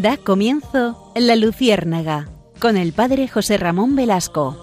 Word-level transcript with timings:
Da 0.00 0.16
comienzo 0.16 1.12
La 1.16 1.34
Luciérnaga 1.34 2.28
con 2.60 2.76
el 2.76 2.92
padre 2.92 3.26
José 3.26 3.56
Ramón 3.56 3.96
Velasco. 3.96 4.56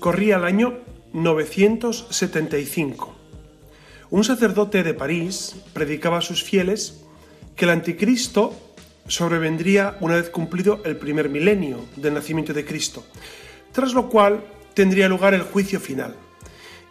Corría 0.00 0.36
el 0.36 0.44
año 0.44 0.78
975. 1.12 3.14
Un 4.08 4.24
sacerdote 4.24 4.82
de 4.82 4.94
París 4.94 5.56
predicaba 5.74 6.18
a 6.18 6.22
sus 6.22 6.42
fieles 6.42 7.04
que 7.56 7.66
el 7.66 7.72
anticristo 7.72 8.54
sobrevendría 9.08 9.96
una 10.00 10.16
vez 10.16 10.30
cumplido 10.30 10.80
el 10.84 10.96
primer 10.96 11.28
milenio 11.28 11.84
del 11.96 12.14
nacimiento 12.14 12.52
de 12.52 12.64
Cristo, 12.64 13.04
tras 13.72 13.92
lo 13.92 14.08
cual 14.08 14.44
tendría 14.74 15.08
lugar 15.08 15.34
el 15.34 15.42
juicio 15.42 15.80
final. 15.80 16.14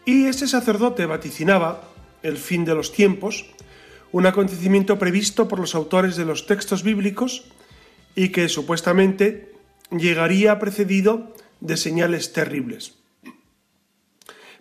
Y 0.06 0.26
ese 0.26 0.48
sacerdote 0.48 1.06
vaticinaba 1.06 1.90
el 2.24 2.38
fin 2.38 2.66
de 2.66 2.76
los 2.76 2.92
tiempos, 2.92 3.46
un 4.12 4.26
acontecimiento 4.26 4.98
previsto 4.98 5.48
por 5.48 5.60
los 5.60 5.76
autores 5.76 6.16
de 6.16 6.26
los 6.26 6.46
textos 6.46 6.84
bíblicos 6.84 7.46
y 8.16 8.30
que 8.30 8.50
supuestamente 8.50 9.54
llegaría 9.92 10.58
precedido 10.58 11.36
de 11.60 11.78
señales 11.78 12.34
terribles. 12.34 12.96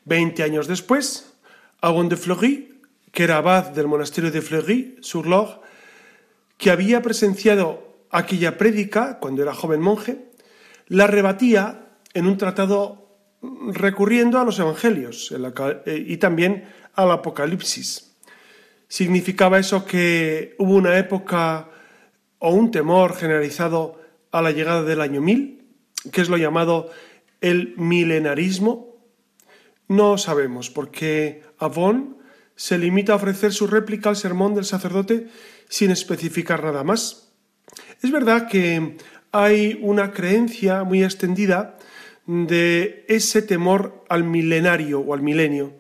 Veinte 0.04 0.42
años 0.42 0.66
después, 0.66 1.32
Agon 1.80 2.08
de 2.08 2.16
Fleury, 2.16 2.80
que 3.12 3.24
era 3.24 3.38
abad 3.38 3.70
del 3.70 3.86
monasterio 3.86 4.30
de 4.30 4.42
Fleury-sur-Loire, 4.42 5.63
que 6.56 6.70
había 6.70 7.02
presenciado 7.02 8.06
aquella 8.10 8.56
prédica 8.56 9.18
cuando 9.18 9.42
era 9.42 9.54
joven 9.54 9.80
monje, 9.80 10.30
la 10.86 11.06
rebatía 11.06 11.98
en 12.12 12.26
un 12.26 12.38
tratado 12.38 13.04
recurriendo 13.72 14.38
a 14.38 14.44
los 14.44 14.58
evangelios 14.58 15.32
eh, 15.86 16.04
y 16.06 16.16
también 16.16 16.68
al 16.94 17.10
Apocalipsis. 17.10 18.16
Significaba 18.88 19.58
eso 19.58 19.84
que 19.84 20.54
hubo 20.58 20.74
una 20.74 20.98
época 20.98 21.68
o 22.38 22.50
un 22.50 22.70
temor 22.70 23.16
generalizado 23.16 24.00
a 24.30 24.42
la 24.42 24.52
llegada 24.52 24.82
del 24.82 25.00
año 25.00 25.20
1000, 25.20 25.64
que 26.12 26.20
es 26.20 26.28
lo 26.28 26.36
llamado 26.36 26.90
el 27.40 27.74
milenarismo, 27.76 28.94
no 29.88 30.16
sabemos, 30.16 30.70
porque 30.70 31.42
Avon 31.58 32.18
se 32.56 32.78
limita 32.78 33.12
a 33.12 33.16
ofrecer 33.16 33.52
su 33.52 33.66
réplica 33.66 34.08
al 34.08 34.16
sermón 34.16 34.54
del 34.54 34.64
sacerdote 34.64 35.28
sin 35.74 35.90
especificar 35.90 36.62
nada 36.62 36.84
más. 36.84 37.32
Es 38.00 38.12
verdad 38.12 38.46
que 38.46 38.96
hay 39.32 39.76
una 39.82 40.12
creencia 40.12 40.84
muy 40.84 41.02
extendida 41.02 41.78
de 42.26 43.04
ese 43.08 43.42
temor 43.42 44.04
al 44.08 44.22
milenario 44.22 45.00
o 45.00 45.12
al 45.14 45.22
milenio. 45.22 45.72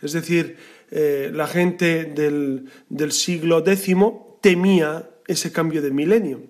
Es 0.00 0.14
decir, 0.14 0.56
eh, 0.90 1.30
la 1.34 1.46
gente 1.46 2.06
del, 2.06 2.70
del 2.88 3.12
siglo 3.12 3.58
X 3.58 3.94
temía 4.40 5.10
ese 5.26 5.52
cambio 5.52 5.82
de 5.82 5.90
milenio. 5.90 6.40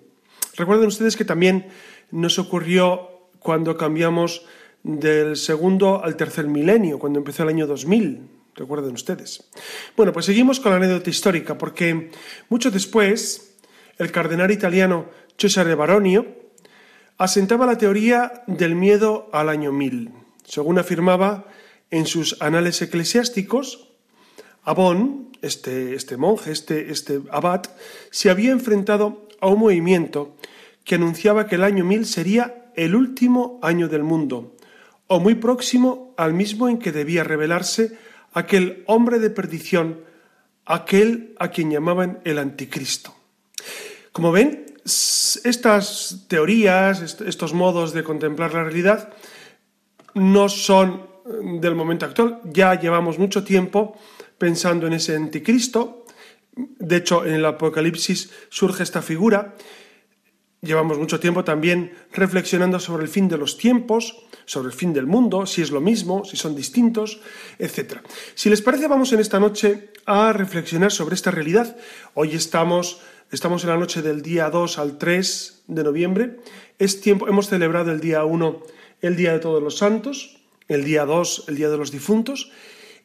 Recuerden 0.55 0.87
ustedes 0.87 1.17
que 1.17 1.25
también 1.25 1.67
nos 2.09 2.39
ocurrió 2.39 3.27
cuando 3.39 3.75
cambiamos 3.75 4.45
del 4.81 5.35
segundo 5.35 6.01
al 6.01 6.15
tercer 6.15 6.47
milenio, 6.47 6.99
cuando 6.99 7.19
empezó 7.19 7.43
el 7.43 7.49
año 7.49 7.67
2000. 7.67 8.42
Recuerden 8.55 8.93
ustedes. 8.93 9.49
Bueno, 9.97 10.13
pues 10.13 10.25
seguimos 10.25 10.59
con 10.59 10.71
la 10.71 10.77
anécdota 10.77 11.09
histórica, 11.09 11.57
porque 11.57 12.11
mucho 12.49 12.69
después, 12.69 13.55
el 13.97 14.11
cardenal 14.11 14.51
italiano 14.51 15.09
Cesare 15.37 15.75
Baronio 15.75 16.25
asentaba 17.17 17.65
la 17.65 17.77
teoría 17.77 18.43
del 18.47 18.75
miedo 18.75 19.29
al 19.33 19.49
año 19.49 19.71
1000. 19.71 20.11
Según 20.45 20.77
afirmaba 20.77 21.47
en 21.89 22.05
sus 22.05 22.41
anales 22.41 22.81
eclesiásticos, 22.81 23.89
Abón, 24.65 25.29
este, 25.41 25.93
este 25.93 26.15
monje, 26.15 26.51
este, 26.51 26.89
este 26.89 27.21
abad, 27.31 27.63
se 28.11 28.29
había 28.29 28.51
enfrentado 28.51 29.27
a 29.41 29.47
un 29.47 29.59
movimiento 29.59 30.37
que 30.85 30.95
anunciaba 30.95 31.47
que 31.47 31.55
el 31.55 31.63
año 31.63 31.83
1000 31.83 32.05
sería 32.05 32.71
el 32.75 32.95
último 32.95 33.59
año 33.61 33.89
del 33.89 34.03
mundo, 34.03 34.55
o 35.07 35.19
muy 35.19 35.35
próximo 35.35 36.13
al 36.17 36.33
mismo 36.33 36.69
en 36.69 36.79
que 36.79 36.93
debía 36.93 37.25
revelarse 37.25 37.97
aquel 38.33 38.83
hombre 38.87 39.19
de 39.19 39.29
perdición, 39.29 40.01
aquel 40.65 41.35
a 41.39 41.49
quien 41.49 41.71
llamaban 41.71 42.19
el 42.25 42.37
anticristo. 42.39 43.15
Como 44.11 44.31
ven, 44.31 44.65
estas 44.85 46.25
teorías, 46.27 47.21
estos 47.21 47.53
modos 47.53 47.93
de 47.93 48.03
contemplar 48.03 48.53
la 48.53 48.63
realidad, 48.63 49.13
no 50.13 50.49
son 50.49 51.07
del 51.61 51.75
momento 51.75 52.05
actual. 52.05 52.41
Ya 52.43 52.79
llevamos 52.79 53.17
mucho 53.17 53.43
tiempo 53.43 53.97
pensando 54.37 54.87
en 54.87 54.93
ese 54.93 55.15
anticristo. 55.15 56.05
De 56.55 56.97
hecho, 56.97 57.25
en 57.25 57.33
el 57.33 57.45
Apocalipsis 57.45 58.29
surge 58.49 58.83
esta 58.83 59.01
figura 59.01 59.55
Llevamos 60.63 60.97
mucho 60.97 61.19
tiempo 61.19 61.43
también 61.43 61.91
reflexionando 62.13 62.79
sobre 62.79 63.03
el 63.03 63.09
fin 63.09 63.27
de 63.27 63.37
los 63.37 63.57
tiempos, 63.57 64.23
sobre 64.45 64.69
el 64.69 64.73
fin 64.73 64.93
del 64.93 65.05
mundo, 65.05 65.45
si 65.45 65.61
es 65.61 65.71
lo 65.71 65.81
mismo, 65.81 66.23
si 66.23 66.37
son 66.37 66.55
distintos, 66.55 67.19
etc. 67.59 67.97
Si 68.33 68.49
les 68.49 68.61
parece, 68.61 68.87
vamos 68.87 69.11
en 69.11 69.19
esta 69.19 69.41
noche 69.41 69.89
a 70.05 70.31
reflexionar 70.31 70.93
sobre 70.93 71.15
esta 71.15 71.31
realidad. 71.31 71.75
Hoy 72.13 72.33
estamos, 72.35 73.01
estamos 73.29 73.65
en 73.65 73.71
la 73.71 73.77
noche 73.77 74.01
del 74.01 74.21
día 74.21 74.49
2 74.49 74.79
al 74.79 74.97
3 74.97 75.63
de 75.67 75.83
noviembre. 75.83 76.39
Es 76.79 77.01
tiempo, 77.01 77.27
hemos 77.27 77.49
celebrado 77.49 77.91
el 77.91 77.99
día 77.99 78.23
1 78.23 78.63
el 79.01 79.17
Día 79.17 79.33
de 79.33 79.39
Todos 79.39 79.61
los 79.61 79.77
Santos, 79.77 80.37
el 80.69 80.85
día 80.85 81.03
2 81.03 81.45
el 81.49 81.57
Día 81.57 81.69
de 81.69 81.77
los 81.77 81.91
Difuntos, 81.91 82.53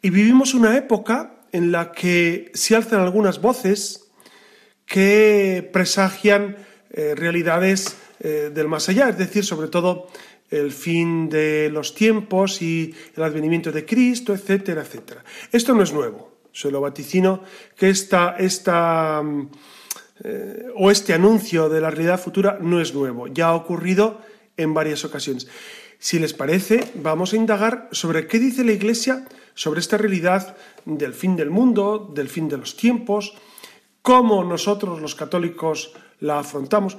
y 0.00 0.10
vivimos 0.10 0.54
una 0.54 0.76
época 0.76 1.40
en 1.50 1.72
la 1.72 1.90
que 1.90 2.52
se 2.54 2.76
alzan 2.76 3.00
algunas 3.00 3.40
voces 3.40 4.12
que 4.86 5.68
presagian 5.72 6.67
eh, 6.90 7.14
realidades 7.14 7.96
eh, 8.20 8.50
del 8.54 8.68
más 8.68 8.88
allá, 8.88 9.08
es 9.08 9.18
decir, 9.18 9.44
sobre 9.44 9.68
todo 9.68 10.08
el 10.50 10.72
fin 10.72 11.28
de 11.28 11.68
los 11.70 11.94
tiempos 11.94 12.62
y 12.62 12.94
el 13.14 13.22
advenimiento 13.22 13.70
de 13.70 13.84
Cristo, 13.84 14.32
etcétera, 14.32 14.82
etcétera. 14.82 15.24
Esto 15.52 15.74
no 15.74 15.82
es 15.82 15.92
nuevo. 15.92 16.38
Se 16.52 16.70
lo 16.70 16.80
vaticino 16.80 17.42
que 17.76 17.90
esta, 17.90 18.36
esta 18.38 19.22
mm, 19.22 19.50
eh, 20.24 20.66
o 20.76 20.90
este 20.90 21.14
anuncio 21.14 21.68
de 21.68 21.80
la 21.80 21.90
realidad 21.90 22.20
futura 22.20 22.58
no 22.60 22.80
es 22.80 22.94
nuevo. 22.94 23.28
Ya 23.28 23.48
ha 23.48 23.54
ocurrido 23.54 24.20
en 24.56 24.74
varias 24.74 25.04
ocasiones. 25.04 25.46
Si 25.98 26.18
les 26.18 26.32
parece, 26.32 26.92
vamos 26.94 27.32
a 27.32 27.36
indagar 27.36 27.88
sobre 27.92 28.26
qué 28.26 28.38
dice 28.38 28.64
la 28.64 28.72
Iglesia 28.72 29.26
sobre 29.54 29.80
esta 29.80 29.98
realidad 29.98 30.56
del 30.84 31.14
fin 31.14 31.34
del 31.34 31.50
mundo, 31.50 32.10
del 32.14 32.28
fin 32.28 32.48
de 32.48 32.56
los 32.56 32.76
tiempos, 32.76 33.34
cómo 34.02 34.44
nosotros 34.44 35.00
los 35.00 35.16
católicos 35.16 35.92
la 36.20 36.40
afrontamos, 36.40 36.96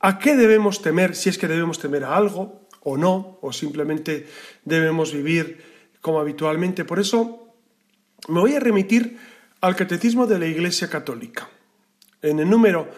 a 0.00 0.18
qué 0.18 0.36
debemos 0.36 0.82
temer, 0.82 1.14
si 1.14 1.28
es 1.28 1.38
que 1.38 1.48
debemos 1.48 1.78
temer 1.78 2.04
a 2.04 2.16
algo 2.16 2.66
o 2.82 2.96
no, 2.96 3.38
o 3.42 3.52
simplemente 3.52 4.26
debemos 4.64 5.12
vivir 5.12 5.62
como 6.00 6.20
habitualmente. 6.20 6.84
Por 6.84 6.98
eso 6.98 7.54
me 8.28 8.40
voy 8.40 8.54
a 8.54 8.60
remitir 8.60 9.18
al 9.60 9.76
Catecismo 9.76 10.26
de 10.26 10.38
la 10.38 10.46
Iglesia 10.46 10.88
Católica. 10.88 11.48
En 12.22 12.40
el 12.40 12.48
número 12.48 12.88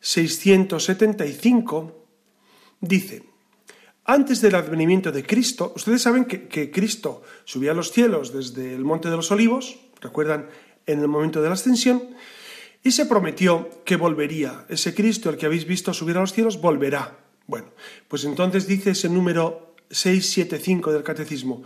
675 0.00 2.06
dice, 2.80 3.22
antes 4.04 4.40
del 4.40 4.54
advenimiento 4.54 5.12
de 5.12 5.24
Cristo, 5.24 5.72
ustedes 5.76 6.02
saben 6.02 6.24
que, 6.24 6.70
Cristo 6.70 7.22
subía 7.44 7.72
a 7.72 7.74
los 7.74 7.92
cielos 7.92 8.32
desde 8.32 8.74
el 8.74 8.84
Monte 8.84 9.08
de 9.08 9.16
los 9.16 9.30
Olivos, 9.30 9.78
recuerdan 10.00 10.48
en 10.86 11.00
el 11.00 11.08
momento 11.08 11.40
de 11.40 11.48
la 11.48 11.54
ascensión, 11.54 12.02
y 12.82 12.92
se 12.92 13.06
prometió 13.06 13.82
que 13.84 13.96
volvería. 13.96 14.64
Ese 14.68 14.94
Cristo, 14.94 15.30
el 15.30 15.36
que 15.36 15.46
habéis 15.46 15.66
visto 15.66 15.92
subir 15.92 16.16
a 16.16 16.20
los 16.20 16.32
cielos, 16.32 16.60
volverá. 16.60 17.18
Bueno, 17.46 17.68
pues 18.08 18.24
entonces 18.24 18.66
dice 18.66 18.90
ese 18.90 19.08
número 19.08 19.74
675 19.90 20.92
del 20.92 21.02
Catecismo. 21.02 21.62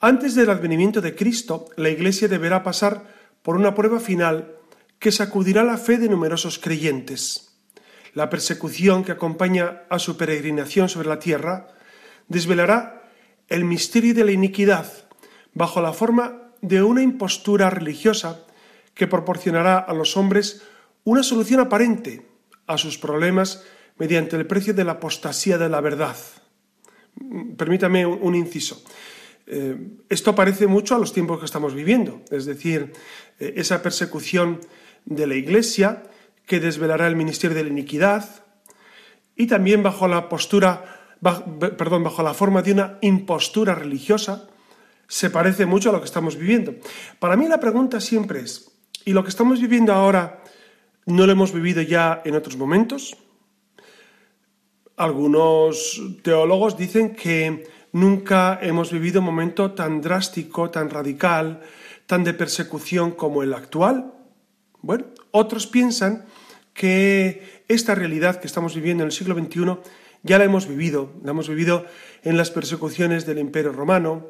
Antes 0.00 0.34
del 0.34 0.50
advenimiento 0.50 1.00
de 1.00 1.14
Cristo, 1.14 1.66
la 1.76 1.88
Iglesia 1.88 2.28
deberá 2.28 2.62
pasar 2.62 3.14
por 3.42 3.56
una 3.56 3.74
prueba 3.74 3.98
final 3.98 4.56
que 4.98 5.12
sacudirá 5.12 5.64
la 5.64 5.78
fe 5.78 5.98
de 5.98 6.08
numerosos 6.08 6.58
creyentes. 6.58 7.54
La 8.12 8.30
persecución 8.30 9.04
que 9.04 9.12
acompaña 9.12 9.82
a 9.90 9.98
su 9.98 10.16
peregrinación 10.16 10.88
sobre 10.88 11.08
la 11.08 11.18
tierra 11.18 11.68
desvelará 12.28 13.10
el 13.48 13.64
misterio 13.64 14.14
de 14.14 14.24
la 14.24 14.32
iniquidad 14.32 14.90
bajo 15.54 15.80
la 15.80 15.92
forma 15.92 16.50
de 16.60 16.82
una 16.82 17.02
impostura 17.02 17.70
religiosa 17.70 18.45
que 18.96 19.06
proporcionará 19.06 19.78
a 19.78 19.92
los 19.94 20.16
hombres 20.16 20.62
una 21.04 21.22
solución 21.22 21.60
aparente 21.60 22.26
a 22.66 22.78
sus 22.78 22.98
problemas 22.98 23.62
mediante 23.98 24.36
el 24.36 24.46
precio 24.46 24.74
de 24.74 24.84
la 24.84 24.92
apostasía 24.92 25.58
de 25.58 25.68
la 25.68 25.80
verdad. 25.80 26.16
Permítame 27.56 28.04
un, 28.04 28.34
inciso. 28.34 28.82
Eh, 29.46 29.76
esto 30.08 30.34
parece 30.34 30.66
mucho 30.66 30.96
a 30.96 30.98
los 30.98 31.12
tiempos 31.12 31.38
que 31.38 31.44
estamos 31.44 31.74
viviendo, 31.74 32.22
es 32.30 32.44
decir, 32.46 32.92
eh, 33.38 33.54
esa 33.56 33.82
persecución 33.82 34.60
de 35.04 35.26
la 35.26 35.36
Iglesia 35.36 36.02
que 36.46 36.58
desvelará 36.58 37.06
el 37.06 37.16
ministerio 37.16 37.56
de 37.56 37.64
la 37.64 37.70
iniquidad 37.70 38.44
y 39.36 39.46
también 39.46 39.82
bajo 39.82 40.08
la 40.08 40.28
postura 40.28 40.96
perdón, 41.20 42.04
bajo 42.04 42.22
la 42.22 42.34
forma 42.34 42.62
de 42.62 42.72
una 42.72 42.98
impostura 43.00 43.74
religiosa, 43.74 44.48
se 45.08 45.30
parece 45.30 45.66
mucho 45.66 45.90
a 45.90 45.92
lo 45.92 46.00
que 46.00 46.06
estamos 46.06 46.36
viviendo. 46.36 46.74
Para 47.18 47.36
mí 47.36 47.48
la 47.48 47.60
pregunta 47.60 48.00
siempre 48.00 48.40
es, 48.40 48.75
¿y 49.06 49.12
lo 49.12 49.22
que 49.22 49.30
estamos 49.30 49.60
viviendo 49.60 49.92
ahora 49.94 50.42
no 51.06 51.26
lo 51.26 51.32
hemos 51.32 51.54
vivido 51.54 51.80
ya 51.80 52.20
en 52.24 52.34
otros 52.34 52.56
momentos? 52.56 53.16
Algunos 54.96 56.02
teólogos 56.22 56.76
dicen 56.76 57.14
que 57.14 57.68
nunca 57.92 58.58
hemos 58.60 58.90
vivido 58.90 59.20
un 59.20 59.26
momento 59.26 59.72
tan 59.72 60.00
drástico, 60.00 60.70
tan 60.70 60.90
radical, 60.90 61.60
tan 62.06 62.24
de 62.24 62.34
persecución 62.34 63.12
como 63.12 63.44
el 63.44 63.54
actual. 63.54 64.12
Bueno, 64.82 65.04
otros 65.30 65.68
piensan 65.68 66.26
que 66.74 67.62
esta 67.68 67.94
realidad 67.94 68.40
que 68.40 68.48
estamos 68.48 68.74
viviendo 68.74 69.04
en 69.04 69.08
el 69.08 69.12
siglo 69.12 69.36
XXI 69.36 69.78
ya 70.24 70.38
la 70.38 70.44
hemos 70.44 70.66
vivido, 70.66 71.12
la 71.22 71.30
hemos 71.30 71.48
vivido 71.48 71.86
en 72.24 72.36
las 72.36 72.50
persecuciones 72.50 73.24
del 73.24 73.38
Imperio 73.38 73.70
Romano, 73.70 74.26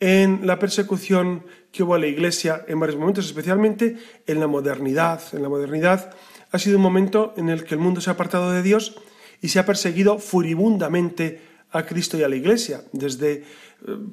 en 0.00 0.46
la 0.46 0.58
persecución 0.58 1.44
que 1.74 1.82
hubo 1.82 1.94
a 1.94 1.98
la 1.98 2.06
Iglesia 2.06 2.64
en 2.68 2.78
varios 2.78 2.96
momentos, 2.96 3.26
especialmente 3.26 3.96
en 4.28 4.38
la 4.38 4.46
modernidad. 4.46 5.20
En 5.32 5.42
la 5.42 5.48
modernidad 5.48 6.14
ha 6.52 6.58
sido 6.60 6.76
un 6.76 6.82
momento 6.84 7.34
en 7.36 7.48
el 7.48 7.64
que 7.64 7.74
el 7.74 7.80
mundo 7.80 8.00
se 8.00 8.10
ha 8.10 8.12
apartado 8.12 8.52
de 8.52 8.62
Dios 8.62 8.94
y 9.42 9.48
se 9.48 9.58
ha 9.58 9.66
perseguido 9.66 10.20
furibundamente 10.20 11.40
a 11.72 11.84
Cristo 11.84 12.16
y 12.16 12.22
a 12.22 12.28
la 12.28 12.36
Iglesia, 12.36 12.82
desde 12.92 13.32
eh, 13.32 13.42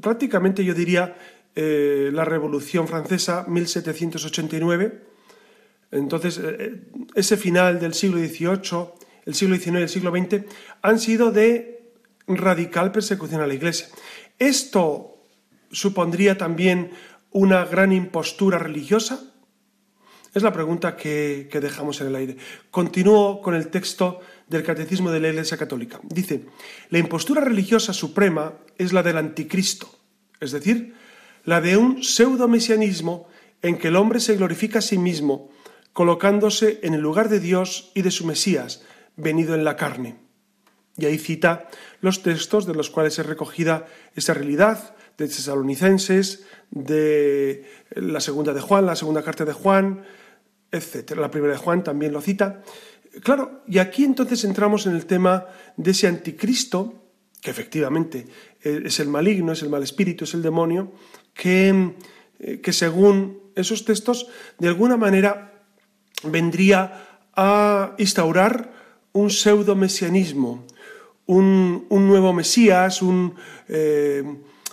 prácticamente 0.02 0.66
yo 0.66 0.74
diría 0.74 1.16
eh, 1.56 2.10
la 2.12 2.26
Revolución 2.26 2.88
Francesa 2.88 3.46
1789. 3.48 5.04
Entonces, 5.92 6.42
eh, 6.44 6.82
ese 7.14 7.38
final 7.38 7.80
del 7.80 7.94
siglo 7.94 8.18
XVIII, 8.18 8.88
el 9.28 9.36
siglo 9.36 9.56
XIX 9.56 9.68
y 9.68 9.84
el 9.84 9.90
siglo 9.90 10.12
XX 10.12 10.46
han 10.82 10.98
sido 10.98 11.32
de 11.32 11.92
radical 12.26 12.92
persecución 12.92 13.42
a 13.42 13.46
la 13.46 13.54
Iglesia. 13.54 13.88
¿Esto 14.40 15.12
supondría 15.72 16.38
también 16.38 16.92
una 17.32 17.66
gran 17.66 17.92
impostura 17.92 18.60
religiosa? 18.60 19.22
Es 20.34 20.44
la 20.44 20.54
pregunta 20.54 20.96
que, 20.96 21.50
dejamos 21.62 22.00
en 22.00 22.08
el 22.08 22.16
aire. 22.16 22.38
Continúo 22.70 23.42
con 23.42 23.54
el 23.54 23.68
texto 23.68 24.22
del 24.48 24.64
Catecismo 24.64 25.12
de 25.12 25.20
la 25.20 25.30
Iglesia 25.30 25.58
Católica. 25.58 26.00
Dice, 26.04 26.46
la 26.90 27.00
impostura 27.00 27.42
religiosa 27.42 27.92
suprema 27.92 28.54
es 28.78 28.94
la 28.94 29.04
del 29.04 29.18
anticristo, 29.18 29.94
es 30.40 30.52
decir, 30.52 30.96
la 31.44 31.60
de 31.60 31.76
un 31.76 32.04
pseudo-mesianismo 32.04 33.28
en 33.62 33.78
que 33.78 33.90
el 33.90 33.98
hombre 33.98 34.22
se 34.22 34.38
glorifica 34.38 34.80
a 34.80 34.82
sí 34.82 34.98
mismo, 34.98 35.50
colocándose 35.92 36.80
en 36.84 36.94
el 36.94 37.02
lugar 37.02 37.28
de 37.28 37.42
Dios 37.42 37.92
y 37.94 38.02
de 38.02 38.12
su 38.12 38.26
Mesías, 38.26 38.84
venido 39.18 39.54
en 39.54 39.66
la 39.66 39.76
carne. 39.76 40.16
Y 40.98 41.06
ahí 41.06 41.18
cita 41.18 41.68
los 42.00 42.24
textos 42.24 42.66
de 42.66 42.74
los 42.74 42.90
cuales 42.90 43.20
es 43.20 43.26
recogida 43.26 43.86
esa 44.16 44.34
realidad, 44.34 44.96
de 45.18 45.28
Tesalonicenses, 45.28 46.46
de 46.70 47.66
la 47.92 48.20
segunda 48.20 48.54
de 48.54 48.62
Juan, 48.62 48.86
la 48.86 48.96
segunda 48.96 49.24
carta 49.24 49.46
de 49.46 49.54
Juan, 49.54 50.04
etc. 50.72 51.12
La 51.18 51.30
primera 51.30 51.54
de 51.54 51.60
Juan 51.60 51.84
también 51.84 52.14
lo 52.14 52.22
cita. 52.22 52.64
Claro, 53.24 53.64
y 53.68 53.80
aquí 53.80 54.06
entonces 54.06 54.44
entramos 54.46 54.86
en 54.88 54.96
el 54.96 55.06
tema 55.06 55.48
de 55.76 55.92
ese 55.92 56.08
anticristo, 56.08 57.04
que 57.42 57.52
efectivamente 57.52 58.28
eh, 58.62 58.82
es 58.86 59.00
el 59.00 59.10
maligno, 59.10 59.52
es 59.52 59.62
el 59.64 59.70
mal 59.70 59.84
espíritu, 59.84 60.24
es 60.24 60.34
el 60.34 60.42
demonio, 60.42 60.94
que, 61.34 61.94
eh, 62.40 62.62
que 62.62 62.72
según 62.72 63.42
esos 63.56 63.84
textos, 63.84 64.28
de 64.60 64.70
alguna 64.70 64.96
manera 64.96 65.66
vendría 66.24 67.20
a 67.36 67.96
instaurar 67.98 68.72
un 69.14 69.30
pseudo-mesianismo, 69.30 70.66
un, 71.26 71.88
nuevo 71.90 72.34
Mesías, 72.34 73.02
un, 73.02 73.36
eh, 73.68 74.24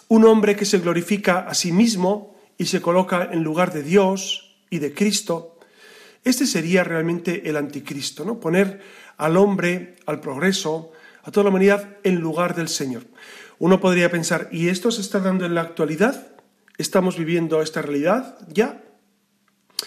un 0.08 0.24
hombre 0.24 0.56
que 0.56 0.64
se 0.64 0.78
glorifica 0.78 1.40
a 1.40 1.54
sí 1.54 1.70
mismo 1.72 2.36
y 2.56 2.66
se 2.66 2.80
coloca 2.80 3.28
en 3.30 3.42
lugar 3.42 3.72
de 3.72 3.82
Dios 3.82 4.56
y 4.70 4.78
de 4.78 4.92
Cristo. 4.92 5.58
Este 6.24 6.46
sería 6.46 6.82
realmente 6.82 7.48
el 7.48 7.56
anticristo, 7.56 8.24
¿no? 8.24 8.40
Poner 8.40 8.80
al 9.16 9.36
hombre, 9.36 9.96
al 10.06 10.20
progreso, 10.20 10.92
a 11.22 11.30
toda 11.30 11.44
la 11.44 11.50
humanidad 11.50 11.96
en 12.02 12.16
lugar 12.16 12.54
del 12.56 12.68
Señor. 12.68 13.04
Uno 13.58 13.80
podría 13.80 14.10
pensar, 14.10 14.48
¿y 14.50 14.68
esto 14.68 14.90
se 14.90 15.00
está 15.00 15.20
dando 15.20 15.44
en 15.44 15.54
la 15.54 15.62
actualidad? 15.62 16.32
¿Estamos 16.78 17.18
viviendo 17.18 17.60
esta 17.60 17.82
realidad 17.82 18.38
ya? 18.48 18.82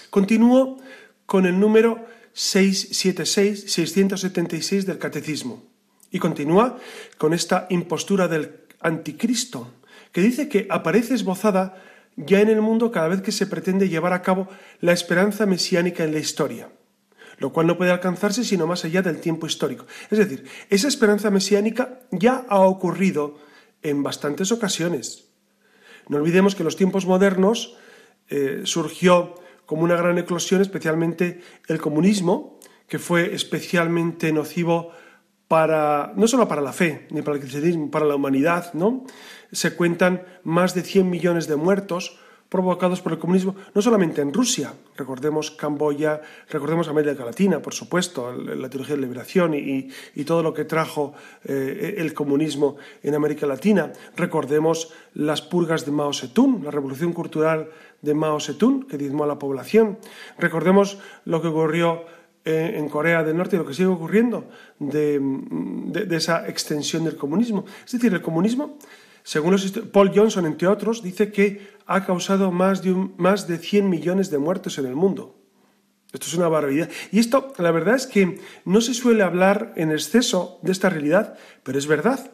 Continúo 0.09 0.77
con 1.25 1.45
el 1.45 1.59
número 1.59 2.05
676, 2.33 3.71
676 3.71 4.85
del 4.85 4.97
Catecismo 4.97 5.63
y 6.11 6.19
continúa 6.19 6.77
con 7.17 7.33
esta 7.33 7.67
impostura 7.69 8.27
del 8.27 8.61
anticristo 8.81 9.71
que 10.11 10.21
dice 10.21 10.49
que 10.49 10.67
aparece 10.69 11.13
esbozada 11.13 11.81
ya 12.15 12.41
en 12.41 12.49
el 12.49 12.61
mundo 12.61 12.91
cada 12.91 13.07
vez 13.07 13.21
que 13.21 13.31
se 13.31 13.47
pretende 13.47 13.89
llevar 13.89 14.13
a 14.13 14.21
cabo 14.21 14.47
la 14.79 14.91
esperanza 14.91 15.45
mesiánica 15.45 16.03
en 16.03 16.13
la 16.13 16.19
historia, 16.19 16.69
lo 17.37 17.51
cual 17.53 17.67
no 17.67 17.77
puede 17.77 17.91
alcanzarse 17.91 18.43
sino 18.43 18.67
más 18.67 18.85
allá 18.85 19.01
del 19.01 19.21
tiempo 19.21 19.47
histórico. 19.47 19.85
Es 20.09 20.19
decir, 20.19 20.45
esa 20.69 20.87
esperanza 20.87 21.29
mesiánica 21.29 21.99
ya 22.11 22.45
ha 22.49 22.59
ocurrido 22.59 23.37
en 23.81 24.03
bastantes 24.03 24.51
ocasiones. 24.51 25.29
No 26.07 26.17
olvidemos 26.17 26.55
que 26.55 26.63
en 26.63 26.65
los 26.65 26.75
tiempos 26.75 27.05
modernos 27.05 27.77
eh, 28.29 28.61
surgió 28.65 29.35
como 29.65 29.83
una 29.83 29.95
gran 29.95 30.17
eclosión 30.17 30.61
especialmente 30.61 31.41
el 31.67 31.79
comunismo, 31.79 32.59
que 32.87 32.99
fue 32.99 33.33
especialmente 33.33 34.33
nocivo 34.33 34.91
no 35.51 36.27
solo 36.27 36.47
para 36.47 36.61
la 36.61 36.71
fe, 36.71 37.07
ni 37.11 37.21
para 37.21 37.35
el 37.35 37.41
cristianismo, 37.41 37.91
para 37.91 38.05
la 38.05 38.15
humanidad, 38.15 38.73
¿no? 38.73 39.03
Se 39.51 39.75
cuentan 39.75 40.23
más 40.43 40.73
de 40.73 40.81
100 40.81 41.09
millones 41.09 41.47
de 41.47 41.57
muertos 41.57 42.17
provocados 42.47 42.99
por 42.99 43.13
el 43.13 43.19
comunismo, 43.19 43.55
no 43.73 43.81
solamente 43.81 44.21
en 44.21 44.33
Rusia, 44.33 44.73
recordemos 44.97 45.51
Camboya, 45.51 46.19
recordemos 46.49 46.89
América 46.89 47.23
Latina, 47.23 47.61
por 47.61 47.73
supuesto, 47.73 48.33
la 48.33 48.69
teología 48.69 48.95
de 48.95 49.01
liberación 49.01 49.53
y, 49.53 49.87
todo 50.25 50.43
lo 50.43 50.53
que 50.53 50.65
trajo 50.65 51.13
eh, 51.45 51.95
el 51.97 52.13
comunismo 52.13 52.75
en 53.03 53.15
América 53.15 53.47
Latina, 53.47 53.93
recordemos 54.17 54.91
las 55.13 55.41
purgas 55.41 55.85
de 55.85 55.93
Mao 55.93 56.11
Zedong, 56.11 56.65
la 56.65 56.71
revolución 56.71 57.13
cultural 57.13 57.69
de 58.01 58.13
Mao 58.13 58.41
Zedong, 58.41 58.85
que 58.85 58.97
diezmó 58.97 59.23
a 59.23 59.27
la 59.27 59.39
población, 59.39 59.97
recordemos 60.37 60.97
lo 61.23 61.41
que 61.41 61.47
ocurrió 61.47 62.03
en 62.43 62.89
Corea 62.89 63.23
del 63.23 63.37
Norte 63.37 63.55
y 63.55 63.59
lo 63.59 63.65
que 63.65 63.73
sigue 63.73 63.87
ocurriendo 63.87 64.49
de, 64.79 66.07
esa 66.11 66.47
extensión 66.47 67.03
del 67.03 67.15
comunismo. 67.15 67.65
Es 67.85 67.91
decir, 67.91 68.13
el 68.13 68.21
comunismo, 68.21 68.77
según 69.23 69.55
Paul 69.91 70.11
Johnson, 70.13 70.45
entre 70.45 70.67
otros, 70.67 71.03
dice 71.03 71.31
que 71.31 71.71
ha 71.85 72.05
causado 72.05 72.51
más 72.51 72.81
de, 72.81 72.93
más 73.17 73.47
de 73.47 73.57
100 73.57 73.89
millones 73.89 74.31
de 74.31 74.39
muertos 74.39 74.77
en 74.77 74.85
el 74.85 74.95
mundo. 74.95 75.37
Esto 76.11 76.27
es 76.27 76.33
una 76.33 76.49
barbaridad. 76.49 76.89
Y 77.11 77.19
esto, 77.19 77.53
la 77.57 77.71
verdad 77.71 77.95
es 77.95 78.05
que 78.05 78.39
no 78.65 78.81
se 78.81 78.93
suele 78.93 79.23
hablar 79.23 79.73
en 79.77 79.91
exceso 79.91 80.59
de 80.61 80.71
esta 80.71 80.89
realidad, 80.89 81.37
pero 81.63 81.77
es 81.77 81.87
verdad. 81.87 82.31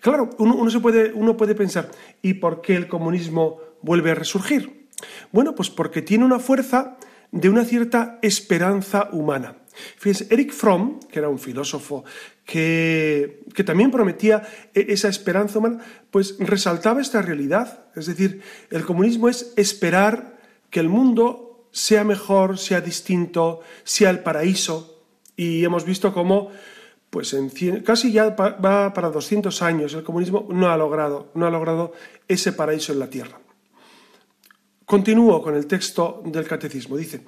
claro, 0.00 0.30
uno, 0.38 0.70
se 0.70 0.78
puede, 0.78 1.12
uno 1.12 1.36
puede 1.36 1.54
pensar, 1.54 1.90
¿y 2.22 2.34
por 2.34 2.60
qué 2.60 2.76
el 2.76 2.86
comunismo 2.86 3.60
vuelve 3.82 4.12
a 4.12 4.14
resurgir? 4.14 4.88
Bueno, 5.32 5.54
pues 5.54 5.68
porque 5.68 6.02
tiene 6.02 6.24
una 6.24 6.38
fuerza 6.38 6.96
de 7.32 7.48
una 7.48 7.64
cierta 7.64 8.18
esperanza 8.22 9.08
humana. 9.10 9.56
Fíjense, 9.96 10.26
Eric 10.30 10.52
Fromm, 10.52 11.00
que 11.00 11.18
era 11.18 11.30
un 11.30 11.38
filósofo 11.38 12.04
que, 12.44 13.42
que, 13.54 13.64
también 13.64 13.90
prometía 13.90 14.42
e, 14.74 14.92
esa 14.92 15.08
esperanza 15.08 15.58
humana, 15.58 15.78
pues 16.10 16.36
resaltaba 16.38 17.00
esta 17.00 17.22
realidad. 17.22 17.86
Es 17.96 18.06
decir, 18.06 18.42
el 18.70 18.84
comunismo 18.84 19.28
es 19.28 19.54
esperar 19.56 20.38
que 20.70 20.80
el 20.80 20.90
mundo 20.90 21.68
sea 21.72 22.04
mejor, 22.04 22.58
sea 22.58 22.82
distinto, 22.82 23.60
sea 23.82 24.10
el 24.10 24.20
paraíso. 24.20 25.02
Y 25.34 25.64
hemos 25.64 25.86
visto 25.86 26.12
cómo, 26.12 26.50
pues 27.08 27.34
casi 27.84 28.12
ya 28.12 28.30
va 28.30 28.92
para 28.92 29.10
200 29.10 29.62
años, 29.62 29.94
el 29.94 30.04
comunismo 30.04 30.46
no 30.50 30.70
ha 30.70 30.76
logrado, 30.76 31.30
no 31.34 31.46
ha 31.46 31.50
logrado 31.50 31.92
ese 32.28 32.52
paraíso 32.52 32.92
en 32.92 32.98
la 32.98 33.08
tierra. 33.08 33.41
Continúo 34.86 35.42
con 35.42 35.54
el 35.54 35.66
texto 35.66 36.22
del 36.24 36.46
catecismo. 36.46 36.96
Dice, 36.96 37.24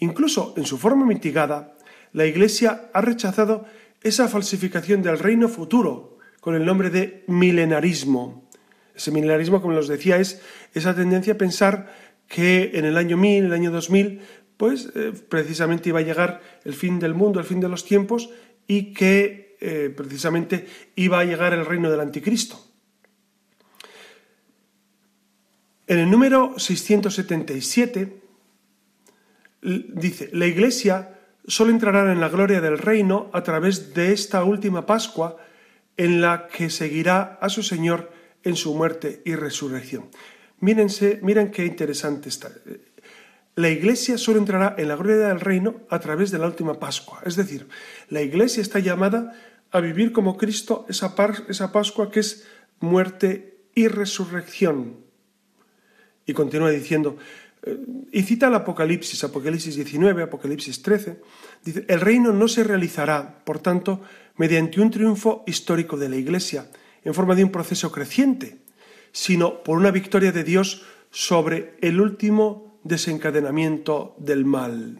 incluso 0.00 0.54
en 0.56 0.64
su 0.64 0.78
forma 0.78 1.06
mitigada, 1.06 1.76
la 2.12 2.26
Iglesia 2.26 2.90
ha 2.92 3.00
rechazado 3.00 3.64
esa 4.02 4.28
falsificación 4.28 5.02
del 5.02 5.18
reino 5.18 5.48
futuro 5.48 6.18
con 6.40 6.54
el 6.54 6.64
nombre 6.64 6.90
de 6.90 7.24
milenarismo. 7.26 8.48
Ese 8.94 9.10
milenarismo, 9.10 9.60
como 9.60 9.74
les 9.74 9.88
decía, 9.88 10.16
es 10.18 10.40
esa 10.72 10.94
tendencia 10.94 11.34
a 11.34 11.38
pensar 11.38 11.92
que 12.28 12.72
en 12.74 12.84
el 12.84 12.96
año 12.96 13.16
1000, 13.16 13.46
el 13.46 13.52
año 13.52 13.70
2000, 13.70 14.20
pues 14.56 14.90
eh, 14.94 15.12
precisamente 15.28 15.90
iba 15.90 16.00
a 16.00 16.02
llegar 16.02 16.40
el 16.64 16.74
fin 16.74 16.98
del 16.98 17.14
mundo, 17.14 17.40
el 17.40 17.46
fin 17.46 17.60
de 17.60 17.68
los 17.68 17.84
tiempos 17.84 18.30
y 18.66 18.94
que 18.94 19.56
eh, 19.60 19.92
precisamente 19.94 20.66
iba 20.96 21.20
a 21.20 21.24
llegar 21.24 21.52
el 21.52 21.66
reino 21.66 21.90
del 21.90 22.00
anticristo. 22.00 22.65
En 25.88 26.00
el 26.00 26.10
número 26.10 26.58
677 26.58 28.20
dice, 29.62 30.30
la 30.32 30.46
Iglesia 30.46 31.20
solo 31.46 31.70
entrará 31.70 32.10
en 32.10 32.20
la 32.20 32.28
gloria 32.28 32.60
del 32.60 32.78
reino 32.78 33.30
a 33.32 33.44
través 33.44 33.94
de 33.94 34.12
esta 34.12 34.42
última 34.42 34.84
Pascua 34.84 35.36
en 35.96 36.20
la 36.20 36.48
que 36.48 36.70
seguirá 36.70 37.38
a 37.40 37.48
su 37.48 37.62
Señor 37.62 38.10
en 38.42 38.56
su 38.56 38.74
muerte 38.74 39.22
y 39.24 39.36
resurrección. 39.36 40.10
Mírense, 40.58 41.20
miren 41.22 41.52
qué 41.52 41.64
interesante 41.64 42.28
está. 42.28 42.50
La 43.54 43.70
iglesia 43.70 44.18
solo 44.18 44.38
entrará 44.38 44.74
en 44.78 44.88
la 44.88 44.96
gloria 44.96 45.28
del 45.28 45.40
reino 45.40 45.82
a 45.88 46.00
través 46.00 46.32
de 46.32 46.38
la 46.38 46.46
última 46.46 46.80
Pascua. 46.80 47.20
Es 47.24 47.36
decir, 47.36 47.68
la 48.10 48.22
iglesia 48.22 48.60
está 48.60 48.80
llamada 48.80 49.34
a 49.70 49.80
vivir 49.80 50.12
como 50.12 50.36
Cristo 50.36 50.84
esa, 50.88 51.14
esa 51.48 51.70
Pascua 51.70 52.10
que 52.10 52.20
es 52.20 52.44
muerte 52.80 53.68
y 53.74 53.86
resurrección. 53.86 55.05
Y 56.26 56.32
continúa 56.32 56.70
diciendo, 56.70 57.16
eh, 57.62 57.78
y 58.12 58.22
cita 58.22 58.48
el 58.48 58.54
Apocalipsis, 58.54 59.22
Apocalipsis 59.24 59.76
19, 59.76 60.24
Apocalipsis 60.24 60.82
13, 60.82 61.20
dice, 61.64 61.84
el 61.88 62.00
reino 62.00 62.32
no 62.32 62.48
se 62.48 62.64
realizará, 62.64 63.44
por 63.44 63.60
tanto, 63.60 64.02
mediante 64.36 64.80
un 64.80 64.90
triunfo 64.90 65.44
histórico 65.46 65.96
de 65.96 66.08
la 66.08 66.16
Iglesia, 66.16 66.68
en 67.04 67.14
forma 67.14 67.34
de 67.34 67.44
un 67.44 67.52
proceso 67.52 67.92
creciente, 67.92 68.58
sino 69.12 69.62
por 69.62 69.78
una 69.78 69.90
victoria 69.90 70.32
de 70.32 70.44
Dios 70.44 70.84
sobre 71.10 71.76
el 71.80 72.00
último 72.00 72.78
desencadenamiento 72.82 74.16
del 74.18 74.44
mal. 74.44 74.98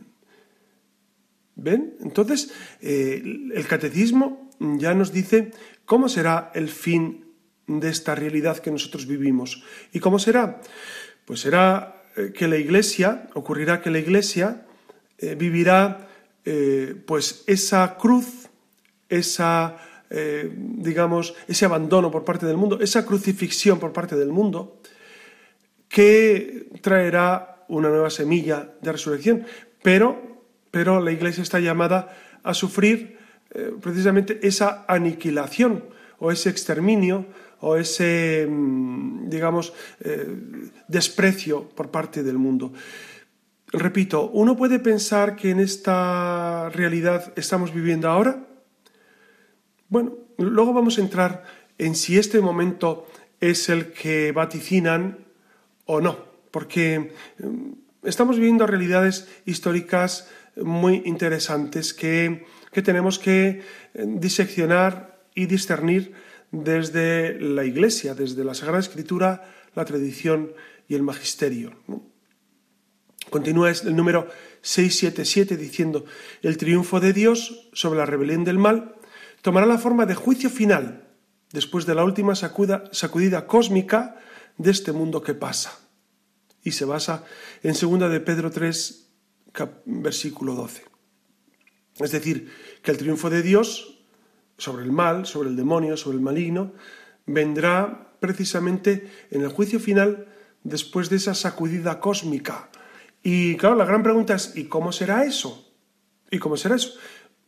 ¿Ven? 1.56 1.96
Entonces, 2.00 2.52
eh, 2.80 3.22
el 3.54 3.66
catecismo 3.66 4.50
ya 4.60 4.94
nos 4.94 5.12
dice 5.12 5.52
cómo 5.84 6.08
será 6.08 6.50
el 6.54 6.68
fin 6.68 7.24
de 7.66 7.88
esta 7.88 8.14
realidad 8.14 8.58
que 8.58 8.70
nosotros 8.70 9.06
vivimos. 9.06 9.62
¿Y 9.92 10.00
cómo 10.00 10.18
será? 10.18 10.60
Pues 11.26 11.40
será 11.40 12.02
eh, 12.16 12.32
que 12.34 12.48
la 12.48 12.56
Iglesia, 12.56 13.28
ocurrirá 13.34 13.82
que 13.82 13.90
la 13.90 13.98
Iglesia 13.98 14.66
eh, 15.18 15.34
vivirá 15.34 16.02
pues 17.06 17.42
esa 17.48 17.96
cruz, 17.96 18.48
esa, 19.08 19.78
digamos, 20.54 21.34
ese 21.48 21.64
abandono 21.64 22.08
por 22.12 22.24
parte 22.24 22.46
del 22.46 22.56
mundo, 22.56 22.78
esa 22.80 23.04
crucifixión 23.04 23.80
por 23.80 23.92
parte 23.92 24.14
del 24.14 24.28
mundo, 24.28 24.80
que 25.88 26.68
traerá 26.82 27.64
una 27.66 27.88
nueva 27.88 28.10
semilla 28.10 28.70
de 28.80 28.92
resurrección. 28.92 29.44
Pero 29.82 30.36
pero 30.76 31.00
la 31.00 31.10
Iglesia 31.10 31.42
está 31.42 31.58
llamada 31.58 32.14
a 32.42 32.52
sufrir 32.52 33.16
eh, 33.54 33.72
precisamente 33.80 34.46
esa 34.46 34.84
aniquilación 34.88 35.84
o 36.18 36.30
ese 36.30 36.50
exterminio 36.50 37.24
o 37.60 37.76
ese, 37.76 38.46
mm, 38.48 39.28
digamos, 39.28 39.72
eh, 40.00 40.26
desprecio 40.88 41.68
por 41.68 41.90
parte 41.90 42.22
del 42.22 42.38
mundo. 42.38 42.72
Repito, 43.72 44.30
uno 44.30 44.56
puede 44.56 44.78
pensar 44.78 45.36
que 45.36 45.50
en 45.50 45.60
esta 45.60 46.70
realidad 46.70 47.32
estamos 47.36 47.74
viviendo 47.74 48.08
ahora. 48.08 48.46
Bueno, 49.88 50.14
luego 50.38 50.72
vamos 50.72 50.98
a 50.98 51.00
entrar 51.00 51.44
en 51.78 51.94
si 51.94 52.18
este 52.18 52.40
momento 52.40 53.06
es 53.40 53.68
el 53.68 53.92
que 53.92 54.32
vaticinan 54.32 55.18
o 55.84 56.00
no, 56.00 56.18
porque 56.50 57.12
mm, 57.38 58.06
estamos 58.06 58.36
viviendo 58.36 58.66
realidades 58.66 59.28
históricas 59.44 60.28
muy 60.56 61.02
interesantes 61.04 61.92
que, 61.92 62.46
tenemos 62.84 63.18
que 63.18 63.62
eh, 63.94 64.04
diseccionar 64.06 65.18
y 65.34 65.46
discernir 65.46 66.12
desde 66.64 67.40
la 67.40 67.64
Iglesia, 67.64 68.14
desde 68.14 68.44
la 68.44 68.54
Sagrada 68.54 68.80
Escritura, 68.80 69.52
la 69.74 69.84
tradición 69.84 70.52
y 70.88 70.94
el 70.94 71.02
magisterio. 71.02 71.72
Continúa 73.30 73.70
el 73.70 73.96
número 73.96 74.28
677 74.62 75.56
diciendo, 75.56 76.04
el 76.42 76.56
triunfo 76.56 77.00
de 77.00 77.12
Dios 77.12 77.68
sobre 77.72 77.98
la 77.98 78.06
rebelión 78.06 78.44
del 78.44 78.58
mal 78.58 78.96
tomará 79.42 79.66
la 79.66 79.78
forma 79.78 80.06
de 80.06 80.14
juicio 80.14 80.50
final 80.50 81.08
después 81.52 81.86
de 81.86 81.94
la 81.94 82.04
última 82.04 82.34
sacudida 82.34 83.46
cósmica 83.46 84.16
de 84.58 84.70
este 84.70 84.92
mundo 84.92 85.22
que 85.22 85.34
pasa. 85.34 85.78
Y 86.62 86.72
se 86.72 86.84
basa 86.84 87.24
en 87.62 87.74
2 87.74 88.10
de 88.10 88.20
Pedro 88.20 88.50
3, 88.50 89.08
versículo 89.84 90.54
12. 90.54 90.84
Es 91.98 92.10
decir, 92.10 92.52
que 92.82 92.90
el 92.90 92.98
triunfo 92.98 93.30
de 93.30 93.42
Dios 93.42 93.95
sobre 94.58 94.84
el 94.84 94.92
mal, 94.92 95.26
sobre 95.26 95.50
el 95.50 95.56
demonio, 95.56 95.96
sobre 95.96 96.16
el 96.16 96.22
maligno, 96.22 96.72
vendrá 97.26 98.12
precisamente 98.20 99.10
en 99.30 99.42
el 99.42 99.48
juicio 99.48 99.80
final 99.80 100.26
después 100.62 101.10
de 101.10 101.16
esa 101.16 101.34
sacudida 101.34 102.00
cósmica. 102.00 102.70
Y 103.22 103.56
claro, 103.56 103.76
la 103.76 103.84
gran 103.84 104.02
pregunta 104.02 104.34
es, 104.34 104.56
¿y 104.56 104.64
cómo 104.64 104.92
será 104.92 105.24
eso? 105.24 105.72
¿Y 106.30 106.38
cómo 106.38 106.56
será 106.56 106.76
eso? 106.76 106.94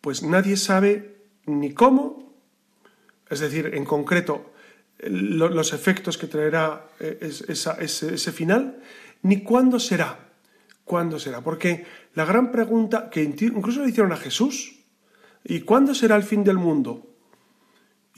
Pues 0.00 0.22
nadie 0.22 0.56
sabe 0.56 1.16
ni 1.46 1.72
cómo, 1.72 2.34
es 3.28 3.40
decir, 3.40 3.70
en 3.74 3.84
concreto, 3.84 4.52
los 5.00 5.72
efectos 5.72 6.18
que 6.18 6.26
traerá 6.26 6.88
eh, 6.98 7.18
ese, 7.48 7.72
ese 7.80 8.32
final, 8.32 8.82
ni 9.22 9.42
cuándo 9.42 9.78
será. 9.78 10.28
¿Cuándo 10.84 11.18
será? 11.18 11.42
Porque 11.42 11.84
la 12.14 12.24
gran 12.24 12.50
pregunta 12.50 13.10
que 13.10 13.22
incluso 13.22 13.82
le 13.82 13.90
hicieron 13.90 14.12
a 14.12 14.16
Jesús, 14.16 14.77
¿y 15.44 15.60
cuándo 15.60 15.94
será 15.94 16.16
el 16.16 16.22
fin 16.22 16.44
del 16.44 16.56
mundo? 16.56 17.08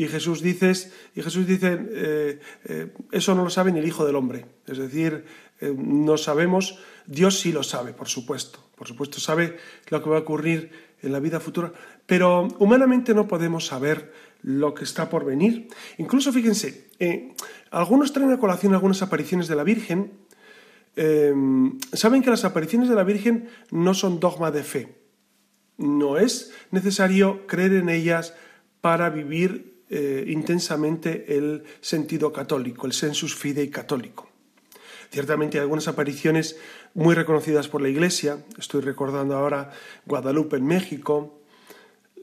Y 0.00 0.08
Jesús 0.08 0.40
dice, 0.40 0.72
y 1.14 1.20
Jesús 1.20 1.46
dice 1.46 1.78
eh, 1.90 2.40
eh, 2.64 2.94
eso 3.12 3.34
no 3.34 3.44
lo 3.44 3.50
sabe 3.50 3.70
ni 3.70 3.80
el 3.80 3.86
Hijo 3.86 4.06
del 4.06 4.16
Hombre. 4.16 4.46
Es 4.66 4.78
decir, 4.78 5.26
eh, 5.60 5.74
no 5.76 6.16
sabemos, 6.16 6.78
Dios 7.06 7.38
sí 7.38 7.52
lo 7.52 7.62
sabe, 7.62 7.92
por 7.92 8.08
supuesto. 8.08 8.60
Por 8.76 8.88
supuesto 8.88 9.20
sabe 9.20 9.58
lo 9.90 10.02
que 10.02 10.08
va 10.08 10.16
a 10.16 10.20
ocurrir 10.20 10.70
en 11.02 11.12
la 11.12 11.20
vida 11.20 11.38
futura, 11.38 11.70
pero 12.06 12.48
humanamente 12.58 13.12
no 13.12 13.28
podemos 13.28 13.66
saber 13.66 14.10
lo 14.40 14.72
que 14.72 14.84
está 14.84 15.10
por 15.10 15.26
venir. 15.26 15.68
Incluso 15.98 16.32
fíjense, 16.32 16.88
algunos 17.70 18.14
traen 18.14 18.32
a 18.32 18.38
colación 18.38 18.72
algunas 18.72 19.02
apariciones 19.02 19.48
de 19.48 19.56
la 19.56 19.64
Virgen, 19.64 20.12
saben 21.92 22.22
que 22.22 22.30
las 22.30 22.46
apariciones 22.46 22.88
de 22.88 22.94
la 22.94 23.04
Virgen 23.04 23.50
no 23.70 23.92
son 23.92 24.18
dogma 24.18 24.50
de 24.50 24.64
fe. 24.64 25.00
No 25.80 26.18
es 26.18 26.52
necesario 26.70 27.46
creer 27.46 27.72
en 27.72 27.88
ellas 27.88 28.34
para 28.82 29.08
vivir 29.08 29.80
eh, 29.88 30.26
intensamente 30.28 31.38
el 31.38 31.64
sentido 31.80 32.34
católico, 32.34 32.87
el 32.87 32.92
sensus 32.92 33.34
fidei 33.34 33.70
católico. 33.70 34.28
Ciertamente 35.10 35.56
hay 35.56 35.62
algunas 35.62 35.88
apariciones 35.88 36.58
muy 36.92 37.14
reconocidas 37.14 37.68
por 37.68 37.80
la 37.80 37.88
Iglesia. 37.88 38.44
Estoy 38.58 38.82
recordando 38.82 39.34
ahora 39.34 39.70
Guadalupe 40.04 40.58
en 40.58 40.66
México, 40.66 41.40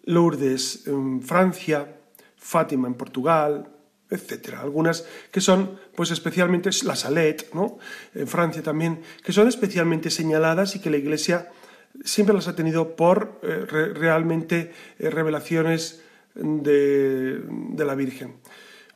Lourdes 0.06 0.86
en 0.86 1.24
Francia, 1.24 1.98
Fátima 2.38 2.88
en 2.88 2.94
Portugal, 2.94 3.70
etcétera. 4.08 4.62
Algunas 4.62 5.04
que 5.32 5.42
son, 5.42 5.80
pues 5.96 6.12
especialmente 6.12 6.70
la 6.84 6.96
Salette, 6.96 7.52
¿no? 7.56 7.80
En 8.14 8.28
Francia 8.28 8.62
también, 8.62 9.02
que 9.24 9.34
son 9.34 9.48
especialmente 9.48 10.12
señaladas 10.12 10.76
y 10.76 10.80
que 10.80 10.92
la 10.92 10.98
Iglesia 10.98 11.50
siempre 12.04 12.36
las 12.36 12.48
ha 12.48 12.56
tenido 12.56 12.96
por 12.96 13.40
eh, 13.44 13.66
realmente 13.94 14.72
eh, 15.00 15.10
revelaciones 15.10 16.04
de, 16.36 17.42
la 17.78 17.96
Virgen. 17.96 18.36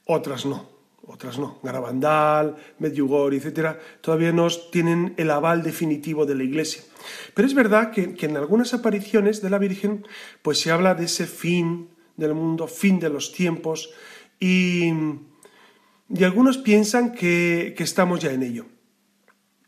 Otras 0.05 0.46
no, 0.46 0.70
otras 1.05 1.39
no. 1.39 1.60
Garabandal, 1.63 2.55
Medjugorje, 2.79 3.38
etcétera, 3.38 3.79
todavía 4.01 4.31
no 4.31 4.48
tienen 4.72 5.13
el 5.17 5.31
aval 5.31 5.63
definitivo 5.63 6.25
de 6.25 6.36
la 6.36 6.43
Iglesia. 6.43 6.84
Pero 7.34 7.48
es 7.48 7.53
verdad 7.53 7.91
que, 7.91 8.13
que 8.13 8.27
en 8.27 8.38
algunas 8.38 8.74
apariciones 8.74 9.41
de 9.41 9.50
la 9.50 9.58
Virgen, 9.58 10.05
pues 10.41 10.60
se 10.60 10.72
habla 10.72 10.96
de 10.96 11.05
ese 11.05 11.25
fin 11.25 11.89
del 12.17 12.34
mundo, 12.34 12.67
fin 12.67 13.00
de 13.00 13.10
los 13.10 13.31
tiempos, 13.31 13.91
y, 14.41 14.91
algunos 16.20 16.58
piensan 16.58 17.13
que, 17.13 17.75
estamos 17.77 18.20
ya 18.20 18.31
en 18.31 18.43
ello. 18.43 18.65